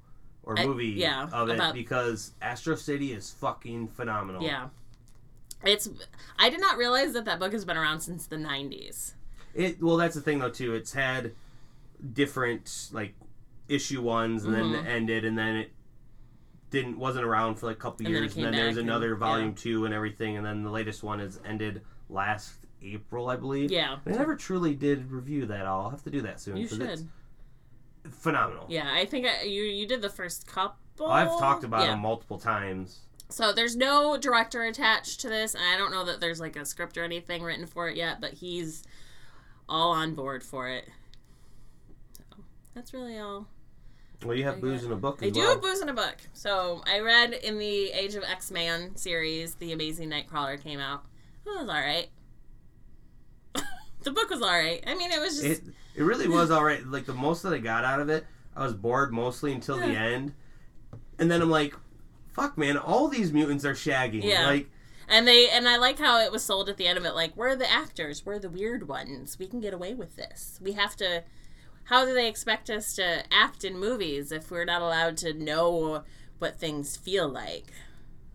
or 0.46 0.58
I- 0.58 0.66
movie 0.66 0.86
yeah, 0.88 1.28
of 1.32 1.48
it 1.48 1.54
about- 1.56 1.74
because 1.74 2.32
Astro 2.42 2.74
City 2.76 3.12
is 3.12 3.30
fucking 3.30 3.88
phenomenal. 3.88 4.42
Yeah. 4.42 4.68
It's. 5.64 5.88
I 6.38 6.50
did 6.50 6.60
not 6.60 6.76
realize 6.76 7.12
that 7.14 7.24
that 7.24 7.38
book 7.38 7.52
has 7.52 7.64
been 7.64 7.76
around 7.78 8.00
since 8.00 8.26
the 8.26 8.36
'90s. 8.36 9.14
It 9.54 9.82
well, 9.82 9.96
that's 9.96 10.14
the 10.14 10.20
thing 10.20 10.38
though 10.40 10.50
too. 10.50 10.74
It's 10.74 10.92
had 10.92 11.32
different 12.12 12.88
like 12.92 13.14
issue 13.68 14.02
ones 14.02 14.44
and 14.44 14.54
Mhm. 14.54 14.72
then 14.72 14.86
ended, 14.86 15.24
and 15.24 15.38
then 15.38 15.56
it 15.56 15.72
didn't 16.70 16.98
wasn't 16.98 17.24
around 17.24 17.54
for 17.54 17.66
like 17.66 17.76
a 17.76 17.80
couple 17.80 18.04
And 18.06 18.14
years, 18.14 18.34
came 18.34 18.44
and 18.44 18.54
then 18.54 18.60
there's 18.64 18.76
and- 18.76 18.88
another 18.88 19.14
volume 19.14 19.50
yeah. 19.50 19.54
two 19.56 19.84
and 19.86 19.94
everything, 19.94 20.36
and 20.36 20.44
then 20.44 20.62
the 20.64 20.70
latest 20.70 21.02
one 21.02 21.20
is 21.20 21.40
ended 21.46 21.80
last 22.10 22.56
April, 22.82 23.30
I 23.30 23.36
believe. 23.36 23.70
Yeah. 23.70 23.96
I 24.04 24.10
never 24.10 24.36
truly 24.36 24.74
did 24.74 25.10
review 25.10 25.46
that. 25.46 25.64
all. 25.64 25.84
I'll 25.84 25.90
have 25.90 26.02
to 26.04 26.10
do 26.10 26.20
that 26.22 26.40
soon. 26.40 26.58
You 26.58 26.68
should. 26.68 26.82
It's 26.82 27.04
phenomenal. 28.10 28.66
Yeah, 28.68 28.90
I 28.92 29.04
think 29.06 29.26
I, 29.26 29.42
you 29.42 29.62
you 29.62 29.86
did 29.86 30.02
the 30.02 30.08
first 30.10 30.46
couple. 30.46 31.06
I've 31.06 31.38
talked 31.38 31.64
about 31.64 31.82
yeah. 31.82 31.88
them 31.88 32.00
multiple 32.00 32.38
times. 32.38 33.00
So 33.28 33.52
there's 33.52 33.74
no 33.74 34.16
director 34.16 34.62
attached 34.64 35.20
to 35.22 35.28
this, 35.28 35.54
and 35.54 35.64
I 35.64 35.76
don't 35.76 35.90
know 35.90 36.04
that 36.04 36.20
there's 36.20 36.40
like 36.40 36.56
a 36.56 36.64
script 36.64 36.96
or 36.96 37.04
anything 37.04 37.42
written 37.42 37.66
for 37.66 37.88
it 37.88 37.96
yet, 37.96 38.20
but 38.20 38.34
he's 38.34 38.84
all 39.68 39.92
on 39.92 40.14
board 40.14 40.42
for 40.42 40.68
it. 40.68 40.88
So 42.16 42.22
that's 42.74 42.92
really 42.92 43.18
all. 43.18 43.48
Well, 44.24 44.36
you 44.36 44.44
have 44.44 44.56
I 44.56 44.60
booze 44.60 44.80
got- 44.82 44.86
in 44.86 44.92
a 44.92 44.96
book 44.96 45.18
I 45.22 45.30
do 45.30 45.40
well. 45.40 45.50
have 45.50 45.62
booze 45.62 45.80
in 45.80 45.88
a 45.88 45.94
book. 45.94 46.16
So 46.32 46.82
I 46.86 47.00
read 47.00 47.32
in 47.32 47.58
the 47.58 47.90
Age 47.92 48.14
of 48.14 48.22
X 48.22 48.50
Man 48.50 48.96
series, 48.96 49.54
The 49.56 49.72
Amazing 49.72 50.10
Nightcrawler 50.10 50.62
came 50.62 50.80
out. 50.80 51.04
It 51.46 51.50
was 51.50 51.68
all 51.68 51.74
right. 51.74 52.08
the 54.02 54.10
book 54.10 54.30
was 54.30 54.40
all 54.40 54.48
right. 54.48 54.82
I 54.86 54.94
mean, 54.94 55.10
it 55.12 55.20
was 55.20 55.40
just 55.42 55.62
It 55.62 55.74
it 55.94 56.02
really 56.02 56.28
was 56.28 56.50
all 56.50 56.64
right. 56.64 56.84
Like 56.86 57.06
the 57.06 57.14
most 57.14 57.42
that 57.42 57.52
I 57.52 57.58
got 57.58 57.84
out 57.84 58.00
of 58.00 58.08
it, 58.08 58.26
I 58.56 58.64
was 58.64 58.74
bored 58.74 59.12
mostly 59.12 59.52
until 59.52 59.78
the 59.78 59.86
end, 59.86 60.34
and 61.18 61.30
then 61.30 61.42
I'm 61.42 61.50
like, 61.50 61.74
"Fuck, 62.32 62.58
man! 62.58 62.76
All 62.76 63.08
these 63.08 63.32
mutants 63.32 63.64
are 63.64 63.74
shagging." 63.74 64.24
Yeah. 64.24 64.46
Like, 64.46 64.70
And 65.08 65.26
they 65.26 65.48
and 65.50 65.68
I 65.68 65.76
like 65.76 65.98
how 65.98 66.20
it 66.20 66.32
was 66.32 66.42
sold 66.42 66.68
at 66.68 66.76
the 66.76 66.86
end 66.86 66.98
of 66.98 67.04
it 67.04 67.14
like 67.14 67.36
we're 67.36 67.56
the 67.56 67.70
actors, 67.70 68.24
we're 68.24 68.38
the 68.38 68.48
weird 68.50 68.88
ones. 68.88 69.38
We 69.38 69.46
can 69.46 69.60
get 69.60 69.74
away 69.74 69.94
with 69.94 70.16
this. 70.16 70.58
We 70.62 70.72
have 70.72 70.96
to 70.96 71.24
how 71.84 72.04
do 72.04 72.14
they 72.14 72.28
expect 72.28 72.70
us 72.70 72.94
to 72.94 73.24
act 73.30 73.64
in 73.64 73.78
movies 73.78 74.32
if 74.32 74.50
we're 74.50 74.64
not 74.64 74.82
allowed 74.82 75.16
to 75.18 75.34
know 75.34 76.02
what 76.38 76.58
things 76.58 76.96
feel 76.96 77.28
like? 77.28 77.72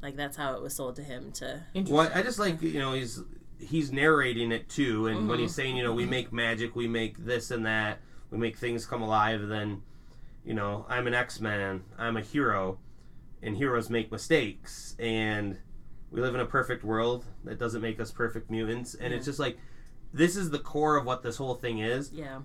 Like 0.02 0.16
that's 0.16 0.38
how 0.38 0.54
it 0.54 0.62
was 0.62 0.76
sold 0.76 0.96
to 0.98 1.04
him 1.04 1.32
to 1.34 1.64
what 1.88 2.16
I 2.16 2.22
just 2.22 2.40
like, 2.40 2.62
you 2.62 2.80
know, 2.80 2.94
he's 2.94 3.22
he's 3.60 3.92
narrating 3.92 4.52
it 4.52 4.70
too, 4.70 5.08
and 5.08 5.28
when 5.28 5.38
Mm-hmm. 5.38 5.42
he's 5.44 5.56
saying, 5.56 5.76
you 5.78 5.84
know, 5.84 5.94
we 5.94 6.06
make 6.06 6.32
magic, 6.34 6.76
we 6.76 6.88
make 6.88 7.18
this 7.26 7.52
and 7.52 7.66
that, 7.66 8.00
we 8.32 8.38
make 8.38 8.58
things 8.58 8.86
come 8.86 9.02
alive. 9.02 9.48
Then, 9.48 9.82
you 10.46 10.54
know, 10.54 10.86
I'm 10.90 11.08
an 11.08 11.14
X 11.14 11.40
Man, 11.40 11.84
I'm 11.98 12.18
a 12.18 12.22
hero, 12.22 12.80
and 13.44 13.56
heroes 13.58 13.90
make 13.90 14.12
mistakes, 14.12 14.96
and 15.00 15.58
we 16.12 16.22
live 16.22 16.34
in 16.36 16.42
a 16.42 16.46
perfect 16.46 16.84
world 16.84 17.26
that 17.44 17.60
doesn't 17.60 17.82
make 17.82 18.00
us 18.00 18.12
perfect 18.12 18.50
mutants, 18.50 18.96
and 18.96 19.14
it's 19.14 19.26
just 19.26 19.40
like. 19.40 19.58
This 20.12 20.36
is 20.36 20.50
the 20.50 20.58
core 20.58 20.98
of 20.98 21.06
what 21.06 21.22
this 21.22 21.38
whole 21.38 21.54
thing 21.54 21.78
is. 21.82 22.12
yeah. 22.12 22.40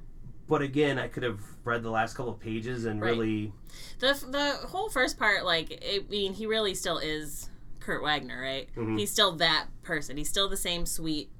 but 0.47 0.61
again, 0.61 0.99
I 0.99 1.09
could 1.09 1.23
have 1.23 1.41
read 1.65 1.83
the 1.83 1.89
last 1.89 2.15
couple 2.15 2.31
of 2.33 2.39
pages 2.39 2.85
and 2.85 3.01
Right. 3.01 3.13
really. 3.17 3.55
The 4.01 4.13
the 4.31 4.67
whole 4.69 4.91
first 4.91 5.19
part 5.19 5.47
like 5.47 5.83
I 5.83 6.01
mean 6.11 6.35
he 6.35 6.45
really 6.45 6.75
still 6.75 6.99
is 6.99 7.49
Kurt 7.85 8.03
Wagner, 8.03 8.41
right? 8.41 8.69
Mhm. 8.75 8.99
He's 8.99 9.11
still 9.11 9.33
that 9.37 9.67
person. 9.83 10.17
He's 10.17 10.29
still 10.29 10.49
the 10.49 10.57
same 10.57 10.87
sweet 10.87 11.31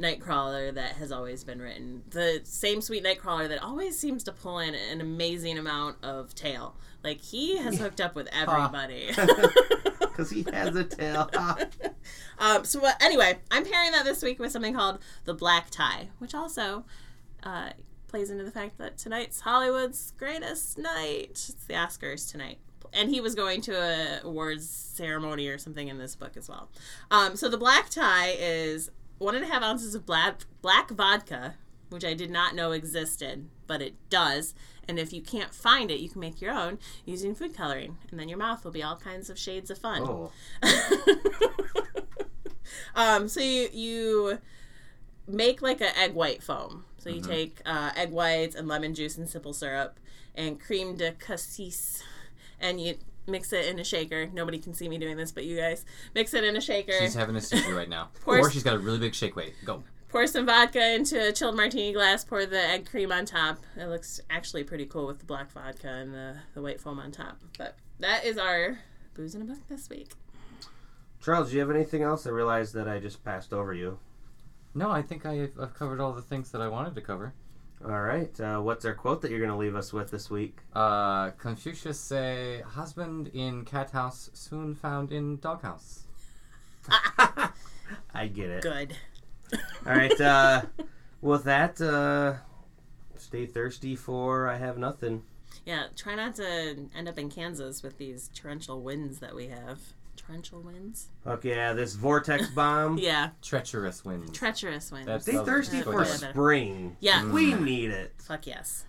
Nightcrawler 0.00 0.72
that 0.74 0.92
has 0.96 1.10
always 1.12 1.42
been 1.44 1.60
written. 1.60 2.04
The 2.08 2.40
same 2.44 2.80
sweet 2.80 3.04
Nightcrawler 3.04 3.48
that 3.48 3.62
always 3.62 3.98
seems 3.98 4.22
to 4.24 4.32
pull 4.32 4.60
in 4.60 4.74
an 4.74 5.00
amazing 5.00 5.58
amount 5.58 5.96
of 6.04 6.34
tail. 6.34 6.76
Like 7.02 7.20
he 7.20 7.56
has 7.58 7.78
hooked 7.78 8.00
up 8.00 8.14
with 8.14 8.28
everybody. 8.32 9.10
Because 9.98 10.30
he 10.30 10.44
has 10.52 10.74
a 10.74 10.82
tail. 10.82 11.30
um, 12.40 12.64
so 12.64 12.80
but 12.80 13.00
anyway, 13.00 13.38
I'm 13.52 13.64
pairing 13.64 13.92
that 13.92 14.04
this 14.04 14.20
week 14.20 14.40
with 14.40 14.50
something 14.50 14.74
called 14.74 14.98
the 15.26 15.34
Black 15.34 15.70
Tie, 15.70 16.08
which 16.18 16.34
also 16.34 16.84
uh, 17.44 17.70
plays 18.08 18.28
into 18.28 18.42
the 18.42 18.50
fact 18.50 18.78
that 18.78 18.98
tonight's 18.98 19.40
Hollywood's 19.40 20.12
greatest 20.18 20.76
night. 20.76 21.30
It's 21.30 21.54
the 21.68 21.74
Oscars 21.74 22.28
tonight. 22.28 22.58
And 22.92 23.10
he 23.10 23.20
was 23.20 23.34
going 23.34 23.60
to 23.62 23.72
a 23.72 24.20
awards 24.24 24.68
ceremony 24.68 25.48
or 25.48 25.58
something 25.58 25.88
in 25.88 25.98
this 25.98 26.14
book 26.14 26.36
as 26.36 26.48
well. 26.48 26.68
Um, 27.10 27.36
so 27.36 27.48
the 27.48 27.58
black 27.58 27.90
tie 27.90 28.34
is 28.38 28.90
one 29.18 29.34
and 29.34 29.44
a 29.44 29.48
half 29.48 29.62
ounces 29.62 29.94
of 29.94 30.06
black 30.06 30.44
black 30.62 30.90
vodka, 30.90 31.54
which 31.90 32.04
I 32.04 32.14
did 32.14 32.30
not 32.30 32.54
know 32.54 32.72
existed, 32.72 33.48
but 33.66 33.82
it 33.82 33.94
does. 34.10 34.54
And 34.86 34.98
if 34.98 35.12
you 35.12 35.20
can't 35.20 35.52
find 35.52 35.90
it, 35.90 36.00
you 36.00 36.08
can 36.08 36.20
make 36.20 36.40
your 36.40 36.52
own 36.52 36.78
using 37.04 37.34
food 37.34 37.54
coloring, 37.54 37.98
and 38.10 38.18
then 38.18 38.28
your 38.28 38.38
mouth 38.38 38.64
will 38.64 38.70
be 38.70 38.82
all 38.82 38.96
kinds 38.96 39.28
of 39.28 39.38
shades 39.38 39.70
of 39.70 39.78
fun. 39.78 40.02
oh. 40.02 40.32
um, 42.94 43.28
so 43.28 43.40
you 43.40 43.68
you 43.72 44.38
make 45.26 45.60
like 45.60 45.80
an 45.80 45.94
egg 45.96 46.14
white 46.14 46.42
foam. 46.42 46.84
So 46.98 47.10
you 47.10 47.20
take 47.20 47.60
uh, 47.64 47.92
egg 47.96 48.10
whites 48.10 48.56
and 48.56 48.66
lemon 48.66 48.94
juice 48.94 49.16
and 49.16 49.28
simple 49.28 49.52
syrup 49.52 49.98
and 50.34 50.60
crème 50.60 50.96
de 50.96 51.12
cassis, 51.12 52.02
and 52.60 52.80
you 52.80 52.96
mix 53.26 53.52
it 53.52 53.66
in 53.66 53.78
a 53.78 53.84
shaker. 53.84 54.26
Nobody 54.32 54.58
can 54.58 54.74
see 54.74 54.88
me 54.88 54.98
doing 54.98 55.16
this, 55.16 55.32
but 55.32 55.44
you 55.44 55.56
guys 55.56 55.84
mix 56.14 56.34
it 56.34 56.44
in 56.44 56.56
a 56.56 56.60
shaker. 56.60 56.92
She's 56.98 57.14
having 57.14 57.36
a 57.36 57.40
seizure 57.40 57.74
right 57.74 57.88
now. 57.88 58.08
course. 58.24 58.46
Or 58.46 58.50
she's 58.50 58.62
got 58.62 58.74
a 58.74 58.78
really 58.78 58.98
big 58.98 59.14
shake 59.14 59.36
weight. 59.36 59.54
Go. 59.64 59.82
Pour 60.08 60.26
some 60.26 60.46
vodka 60.46 60.94
into 60.94 61.28
a 61.28 61.32
chilled 61.32 61.56
martini 61.56 61.92
glass. 61.92 62.24
Pour 62.24 62.46
the 62.46 62.60
egg 62.60 62.88
cream 62.90 63.12
on 63.12 63.26
top. 63.26 63.58
It 63.76 63.86
looks 63.86 64.20
actually 64.30 64.64
pretty 64.64 64.86
cool 64.86 65.06
with 65.06 65.18
the 65.18 65.26
black 65.26 65.52
vodka 65.52 65.88
and 65.88 66.14
the, 66.14 66.36
the 66.54 66.62
white 66.62 66.80
foam 66.80 66.98
on 66.98 67.12
top. 67.12 67.38
But 67.58 67.76
that 68.00 68.24
is 68.24 68.38
our 68.38 68.78
booze 69.14 69.34
in 69.34 69.42
a 69.42 69.44
book 69.44 69.58
this 69.68 69.88
week. 69.90 70.12
Charles, 71.22 71.50
do 71.50 71.54
you 71.56 71.60
have 71.60 71.70
anything 71.70 72.02
else? 72.02 72.26
I 72.26 72.30
realized 72.30 72.72
that 72.74 72.88
I 72.88 73.00
just 73.00 73.24
passed 73.24 73.52
over 73.52 73.74
you. 73.74 73.98
No, 74.74 74.90
I 74.90 75.02
think 75.02 75.26
I've, 75.26 75.52
I've 75.60 75.74
covered 75.74 76.00
all 76.00 76.12
the 76.12 76.22
things 76.22 76.52
that 76.52 76.62
I 76.62 76.68
wanted 76.68 76.94
to 76.94 77.00
cover. 77.00 77.34
All 77.84 78.00
right. 78.00 78.38
Uh, 78.40 78.60
what's 78.60 78.84
our 78.84 78.94
quote 78.94 79.22
that 79.22 79.30
you're 79.30 79.40
going 79.40 79.50
to 79.50 79.56
leave 79.56 79.76
us 79.76 79.92
with 79.92 80.10
this 80.10 80.28
week? 80.28 80.58
Uh, 80.72 81.30
Confucius 81.30 81.98
say, 81.98 82.62
husband 82.62 83.30
in 83.34 83.64
cat 83.64 83.90
house, 83.90 84.30
soon 84.34 84.74
found 84.74 85.12
in 85.12 85.38
dog 85.38 85.62
house." 85.62 86.04
I 88.14 88.26
get 88.26 88.50
it. 88.50 88.62
Good. 88.62 88.96
All 89.86 89.94
right. 89.94 90.20
Uh, 90.20 90.62
with 91.20 91.44
that, 91.44 91.80
uh, 91.80 92.34
stay 93.16 93.46
thirsty 93.46 93.94
for 93.94 94.48
I 94.48 94.56
have 94.56 94.76
nothing. 94.76 95.22
Yeah, 95.64 95.84
try 95.96 96.14
not 96.14 96.34
to 96.36 96.88
end 96.96 97.08
up 97.08 97.18
in 97.18 97.30
Kansas 97.30 97.82
with 97.82 97.98
these 97.98 98.30
torrential 98.34 98.82
winds 98.82 99.20
that 99.20 99.34
we 99.34 99.48
have. 99.48 99.80
Torrential 100.28 100.60
winds? 100.60 101.08
Fuck 101.24 101.44
yeah, 101.44 101.72
this 101.72 101.94
vortex 101.94 102.48
bomb. 102.54 102.98
Yeah, 102.98 103.30
Treacherous 103.40 104.04
winds. 104.04 104.30
treacherous 104.32 104.92
winds. 104.92 105.06
That's- 105.06 105.22
Stay 105.22 105.42
thirsty 105.42 105.78
Yeah, 105.78 105.82
for 105.84 106.02
yeah, 106.04 106.08
yeah. 106.20 106.30
spring. 106.30 106.96
yeah, 107.00 107.32
We 107.32 107.52
mm. 107.54 107.62
need 107.62 107.90
it. 107.90 108.12
fuck 108.18 108.46
yes. 108.46 108.84